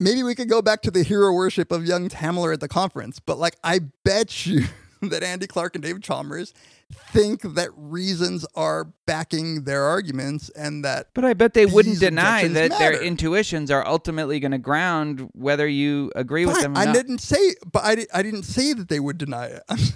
maybe 0.00 0.22
we 0.22 0.34
could 0.34 0.48
go 0.48 0.62
back 0.62 0.82
to 0.82 0.90
the 0.90 1.02
hero 1.02 1.32
worship 1.32 1.70
of 1.72 1.84
young 1.86 2.08
Tamler 2.08 2.52
at 2.52 2.60
the 2.60 2.68
conference, 2.68 3.18
but 3.20 3.38
like 3.38 3.56
I 3.64 3.80
bet 4.04 4.46
you 4.46 4.64
that 5.02 5.22
Andy 5.22 5.46
Clark 5.46 5.74
and 5.74 5.82
David 5.84 6.02
Chalmers 6.02 6.52
think 6.92 7.42
that 7.42 7.70
reasons 7.76 8.46
are 8.54 8.92
backing 9.06 9.64
their 9.64 9.82
arguments 9.82 10.48
and 10.50 10.84
that 10.84 11.08
But 11.14 11.24
I 11.24 11.34
bet 11.34 11.52
they 11.52 11.66
wouldn't 11.66 11.98
deny 11.98 12.46
that 12.46 12.78
their 12.78 13.02
intuitions 13.02 13.70
are 13.72 13.84
ultimately 13.86 14.38
going 14.38 14.52
to 14.52 14.58
ground 14.58 15.28
whether 15.32 15.66
you 15.66 16.12
agree 16.14 16.46
with 16.46 16.60
them 16.60 16.76
or 16.76 16.78
I 16.80 16.84
not. 16.84 16.94
didn't 16.94 17.18
say 17.18 17.54
but 17.72 17.84
I, 17.84 17.94
di- 17.96 18.06
I 18.14 18.22
didn't 18.22 18.44
say 18.44 18.72
that 18.72 18.88
they 18.88 19.00
would 19.00 19.18
deny 19.18 19.46
it. 19.46 19.62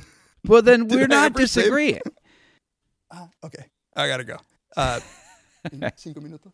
Well, 0.47 0.63
then 0.63 0.89
we're 0.89 1.07
not 1.07 1.35
disagreeing. 1.35 2.01
Ah, 3.13 3.29
okay. 3.45 3.65
I 3.95 4.09
got 4.09 4.17
to 4.19 4.25
go. 4.25 4.37
Uh 4.77 5.01
cinco 5.97 6.21
minutos. 6.21 6.53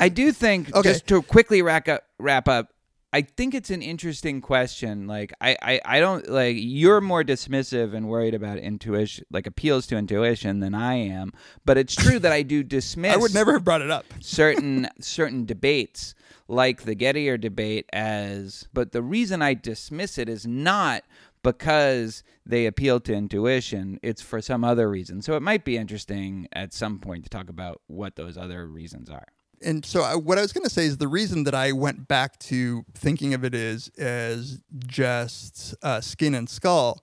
I 0.00 0.08
do 0.08 0.32
think 0.32 0.74
Okay. 0.74 0.88
just 0.90 1.06
to 1.08 1.22
quickly 1.22 1.62
wrap 1.62 1.88
up, 1.88 2.02
wrap 2.18 2.48
up. 2.48 2.68
I 3.10 3.22
think 3.22 3.54
it's 3.54 3.70
an 3.70 3.80
interesting 3.80 4.42
question. 4.42 5.06
Like 5.06 5.32
I, 5.40 5.56
I, 5.62 5.80
I 5.84 6.00
don't 6.00 6.28
like 6.28 6.56
you're 6.58 7.00
more 7.00 7.24
dismissive 7.24 7.94
and 7.94 8.06
worried 8.06 8.34
about 8.34 8.58
intuition, 8.58 9.24
like 9.30 9.46
appeals 9.46 9.86
to 9.86 9.96
intuition, 9.96 10.60
than 10.60 10.74
I 10.74 10.94
am. 10.96 11.32
But 11.64 11.78
it's 11.78 11.94
true 11.96 12.18
that 12.18 12.32
I 12.32 12.42
do 12.42 12.62
dismiss. 12.76 13.14
I 13.14 13.16
would 13.16 13.32
never 13.32 13.52
have 13.54 13.64
brought 13.64 13.80
it 13.80 13.90
up. 13.90 14.04
certain 14.20 14.88
certain 15.00 15.46
debates 15.46 16.14
like 16.48 16.82
the 16.82 16.94
Gettier 16.96 17.40
debate 17.40 17.86
as 17.94 18.68
but 18.74 18.92
the 18.92 19.02
reason 19.02 19.40
I 19.42 19.54
dismiss 19.54 20.18
it 20.18 20.28
is 20.28 20.46
not 20.46 21.02
because 21.42 22.22
they 22.44 22.66
appeal 22.66 23.00
to 23.00 23.14
intuition 23.14 23.98
it's 24.02 24.22
for 24.22 24.40
some 24.40 24.64
other 24.64 24.88
reason 24.88 25.20
so 25.22 25.36
it 25.36 25.42
might 25.42 25.64
be 25.64 25.76
interesting 25.76 26.48
at 26.54 26.72
some 26.72 26.98
point 26.98 27.24
to 27.24 27.30
talk 27.30 27.48
about 27.50 27.80
what 27.86 28.16
those 28.16 28.36
other 28.38 28.66
reasons 28.66 29.08
are 29.10 29.26
and 29.62 29.84
so 29.84 30.02
I, 30.02 30.14
what 30.14 30.38
I 30.38 30.42
was 30.42 30.52
going 30.52 30.64
to 30.64 30.70
say 30.70 30.86
is 30.86 30.98
the 30.98 31.08
reason 31.08 31.44
that 31.44 31.54
I 31.54 31.72
went 31.72 32.08
back 32.08 32.38
to 32.40 32.84
thinking 32.94 33.34
of 33.34 33.44
it 33.44 33.54
is 33.54 33.88
as 33.98 34.60
just 34.86 35.74
uh, 35.82 36.00
skin 36.00 36.34
and 36.34 36.48
skull 36.48 37.00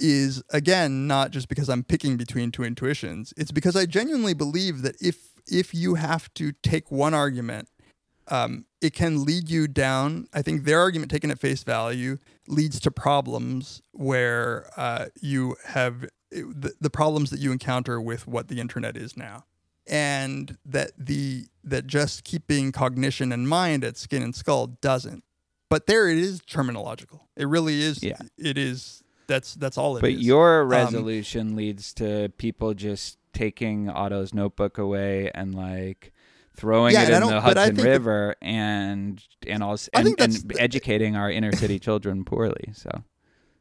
is 0.00 0.42
again 0.50 1.06
not 1.06 1.30
just 1.30 1.48
because 1.48 1.68
I'm 1.68 1.82
picking 1.82 2.16
between 2.16 2.50
two 2.50 2.62
intuitions. 2.64 3.34
It's 3.36 3.50
because 3.50 3.76
I 3.76 3.86
genuinely 3.86 4.34
believe 4.34 4.82
that 4.82 4.96
if 5.00 5.16
if 5.46 5.74
you 5.74 5.94
have 5.94 6.32
to 6.34 6.52
take 6.62 6.90
one 6.90 7.14
argument, 7.14 7.68
um, 8.28 8.66
it 8.80 8.92
can 8.92 9.24
lead 9.24 9.48
you 9.48 9.66
down. 9.66 10.28
I 10.32 10.42
think 10.42 10.64
their 10.64 10.80
argument 10.80 11.10
taken 11.10 11.30
at 11.30 11.40
face 11.40 11.64
value 11.64 12.18
leads 12.46 12.78
to 12.80 12.90
problems 12.90 13.82
where 13.92 14.70
uh, 14.76 15.06
you 15.20 15.56
have 15.66 16.06
the, 16.30 16.72
the 16.80 16.90
problems 16.90 17.30
that 17.30 17.40
you 17.40 17.52
encounter 17.52 18.00
with 18.00 18.26
what 18.26 18.48
the 18.48 18.60
internet 18.60 18.96
is 18.96 19.16
now 19.16 19.44
and 19.88 20.56
that 20.66 20.92
the 20.98 21.46
that 21.64 21.86
just 21.86 22.24
keeping 22.24 22.72
cognition 22.72 23.32
and 23.32 23.48
mind 23.48 23.84
at 23.84 23.96
skin 23.96 24.22
and 24.22 24.34
skull 24.34 24.66
doesn't. 24.80 25.24
But 25.70 25.86
there 25.86 26.08
it 26.08 26.18
is 26.18 26.40
terminological. 26.40 27.20
It 27.36 27.46
really 27.46 27.80
is. 27.82 28.02
Yeah. 28.02 28.18
It 28.38 28.56
is. 28.58 29.02
That's 29.26 29.54
that's 29.54 29.76
all 29.76 29.96
it 29.96 29.98
is. 29.98 30.02
but 30.02 30.14
your 30.18 30.62
Um, 30.62 30.68
resolution 30.68 31.54
leads 31.56 31.92
to 31.94 32.32
people 32.38 32.72
just 32.74 33.18
taking 33.34 33.90
Otto's 33.90 34.32
notebook 34.32 34.78
away 34.78 35.30
and 35.34 35.54
like 35.54 36.12
throwing 36.56 36.94
Yeah, 36.94 37.02
it 37.02 37.10
in 37.10 37.20
the 37.28 37.40
Hudson 37.40 37.64
think 37.76 37.76
that- 37.78 37.84
River 37.84 38.34
and 38.40 39.22
and 39.46 39.62
also 39.62 39.90
and, 39.92 40.14
and 40.18 40.32
the- 40.32 40.56
educating 40.60 41.14
our 41.16 41.30
inner 41.30 41.52
city 41.52 41.78
children 41.78 42.24
poorly 42.24 42.72
so 42.72 42.90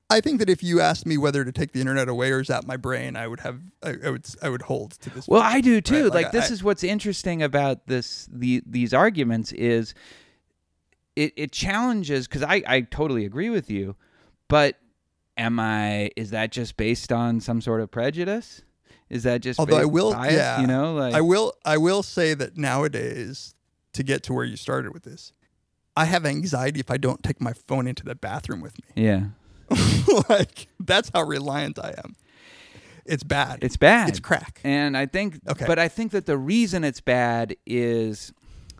I 0.09 0.21
think 0.21 0.39
that 0.39 0.49
if 0.49 0.63
you 0.63 0.79
asked 0.79 1.05
me 1.05 1.17
whether 1.17 1.43
to 1.43 1.51
take 1.51 1.73
the 1.73 1.81
internet 1.81 2.07
away 2.07 2.31
or 2.31 2.41
zap 2.43 2.65
my 2.65 2.77
brain, 2.77 3.15
I 3.17 3.27
would 3.27 3.41
have. 3.41 3.59
I, 3.83 3.95
I 4.05 4.09
would. 4.09 4.25
I 4.41 4.49
would 4.49 4.61
hold 4.63 4.91
to 5.01 5.09
this. 5.09 5.27
Well, 5.27 5.41
view, 5.41 5.49
I 5.57 5.61
do 5.61 5.81
too. 5.81 6.03
right? 6.05 6.13
Like, 6.13 6.31
this 6.31 6.49
I- 6.49 6.53
is 6.53 6.63
what's 6.63 6.83
interesting 6.83 7.43
about 7.43 7.87
this 7.87 8.27
the 8.31 8.63
these 8.65 8.93
arguments 8.93 9.51
is 9.51 9.93
it 11.15 11.33
it 11.35 11.51
challenges 11.51 12.27
because 12.27 12.43
I 12.43 12.63
I 12.67 12.81
totally 12.81 13.25
agree 13.25 13.49
with 13.49 13.69
you, 13.69 13.95
but 14.47 14.77
am 15.35 15.59
I 15.59 16.11
is 16.15 16.29
that 16.29 16.51
just 16.51 16.77
based 16.77 17.11
on 17.11 17.41
some 17.41 17.59
sort 17.61 17.81
of 17.81 17.91
prejudice? 17.91 18.61
Is 19.09 19.23
that 19.23 19.41
just 19.41 19.59
Although 19.59 19.77
I 19.77 19.85
will, 19.85 20.11
bias, 20.11 20.33
yeah, 20.33 20.59
you 20.61 20.67
know, 20.67 20.93
like 20.93 21.13
I 21.13 21.21
will, 21.21 21.53
I 21.63 21.77
will 21.77 22.03
say 22.03 22.33
that 22.33 22.57
nowadays, 22.57 23.55
to 23.93 24.03
get 24.03 24.21
to 24.23 24.33
where 24.33 24.43
you 24.43 24.57
started 24.57 24.93
with 24.93 25.03
this, 25.03 25.31
I 25.95 26.03
have 26.05 26.25
anxiety 26.25 26.81
if 26.81 26.91
I 26.91 26.97
don't 26.97 27.23
take 27.23 27.39
my 27.39 27.53
phone 27.53 27.87
into 27.87 28.03
the 28.03 28.15
bathroom 28.15 28.59
with 28.59 28.77
me. 28.77 29.03
yeah, 29.03 29.27
like 30.29 30.67
that's 30.79 31.09
how 31.13 31.23
reliant 31.23 31.79
I 31.79 31.95
am. 32.03 32.15
It's 33.05 33.23
bad. 33.23 33.59
it's 33.61 33.77
bad. 33.77 34.09
It's 34.09 34.19
crack. 34.19 34.59
And 34.65 34.97
I 34.97 35.05
think, 35.05 35.39
Okay. 35.47 35.65
but 35.65 35.79
I 35.79 35.87
think 35.87 36.11
that 36.11 36.25
the 36.25 36.37
reason 36.37 36.83
it's 36.83 36.99
bad 36.99 37.55
is, 37.65 38.33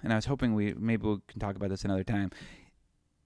and 0.04 0.12
I 0.12 0.18
was 0.18 0.26
hoping 0.26 0.54
we 0.54 0.74
maybe 0.74 1.08
we 1.08 1.18
can 1.30 1.40
talk 1.40 1.56
about 1.56 1.70
this 1.70 1.86
another 1.86 2.04
time. 2.04 2.32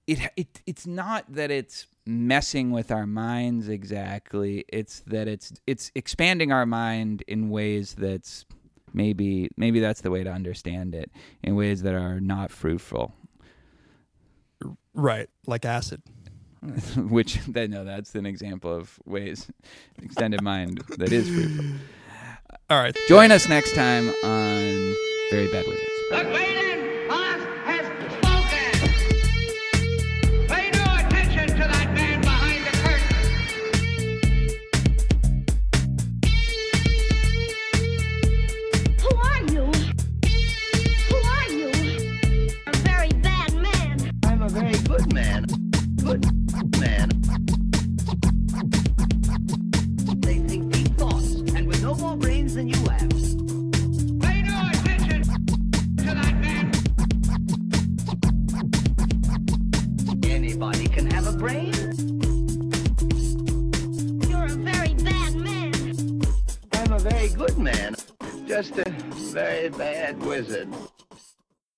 It 0.06 0.20
it 0.36 0.62
it's 0.66 0.86
not 0.86 1.32
that 1.32 1.50
it's 1.50 1.86
messing 2.06 2.70
with 2.72 2.90
our 2.90 3.06
minds 3.06 3.68
exactly. 3.68 4.64
It's 4.68 5.00
that 5.06 5.26
it's 5.28 5.52
it's 5.66 5.90
expanding 5.94 6.52
our 6.52 6.66
mind 6.66 7.22
in 7.26 7.50
ways 7.50 7.94
that's 7.94 8.44
maybe 8.92 9.48
maybe 9.56 9.80
that's 9.80 10.02
the 10.02 10.10
way 10.10 10.22
to 10.22 10.30
understand 10.30 10.94
it 10.94 11.10
in 11.42 11.56
ways 11.56 11.82
that 11.82 11.94
are 11.94 12.20
not 12.20 12.50
fruitful. 12.50 13.12
Right, 14.94 15.28
like 15.46 15.64
acid. 15.64 16.02
Which 16.96 17.38
that 17.48 17.70
no, 17.70 17.84
that's 17.84 18.14
an 18.14 18.26
example 18.26 18.74
of 18.74 18.98
ways 19.04 19.50
extended 20.02 20.42
mind 20.42 20.78
that 20.98 21.12
is 21.12 21.28
fruitful. 21.28 21.64
All 22.70 22.78
right. 22.78 22.96
Join 23.08 23.32
us 23.32 23.48
next 23.48 23.74
time 23.74 24.08
on 24.24 24.96
Very 25.30 25.48
Bad 25.50 25.66
Wizards. 25.66 26.71
Than 52.54 52.68
you 52.68 52.76
have. 52.90 53.08
Pay 54.20 54.42
no 54.42 54.68
attention 54.72 55.22
to 55.96 56.04
that 56.04 56.34
man. 56.40 56.70
Anybody 60.24 60.86
can 60.88 61.10
have 61.10 61.26
a 61.28 61.32
brain. 61.32 61.72
You're 64.28 64.44
a 64.44 64.56
very 64.70 64.94
bad 64.94 65.34
man. 65.36 66.20
I'm 66.74 66.92
a 66.92 66.98
very 66.98 67.28
good 67.30 67.56
man. 67.56 67.94
Just 68.46 68.76
a 68.76 68.84
very 69.32 69.70
bad 69.70 70.22
wizard. 70.22 70.68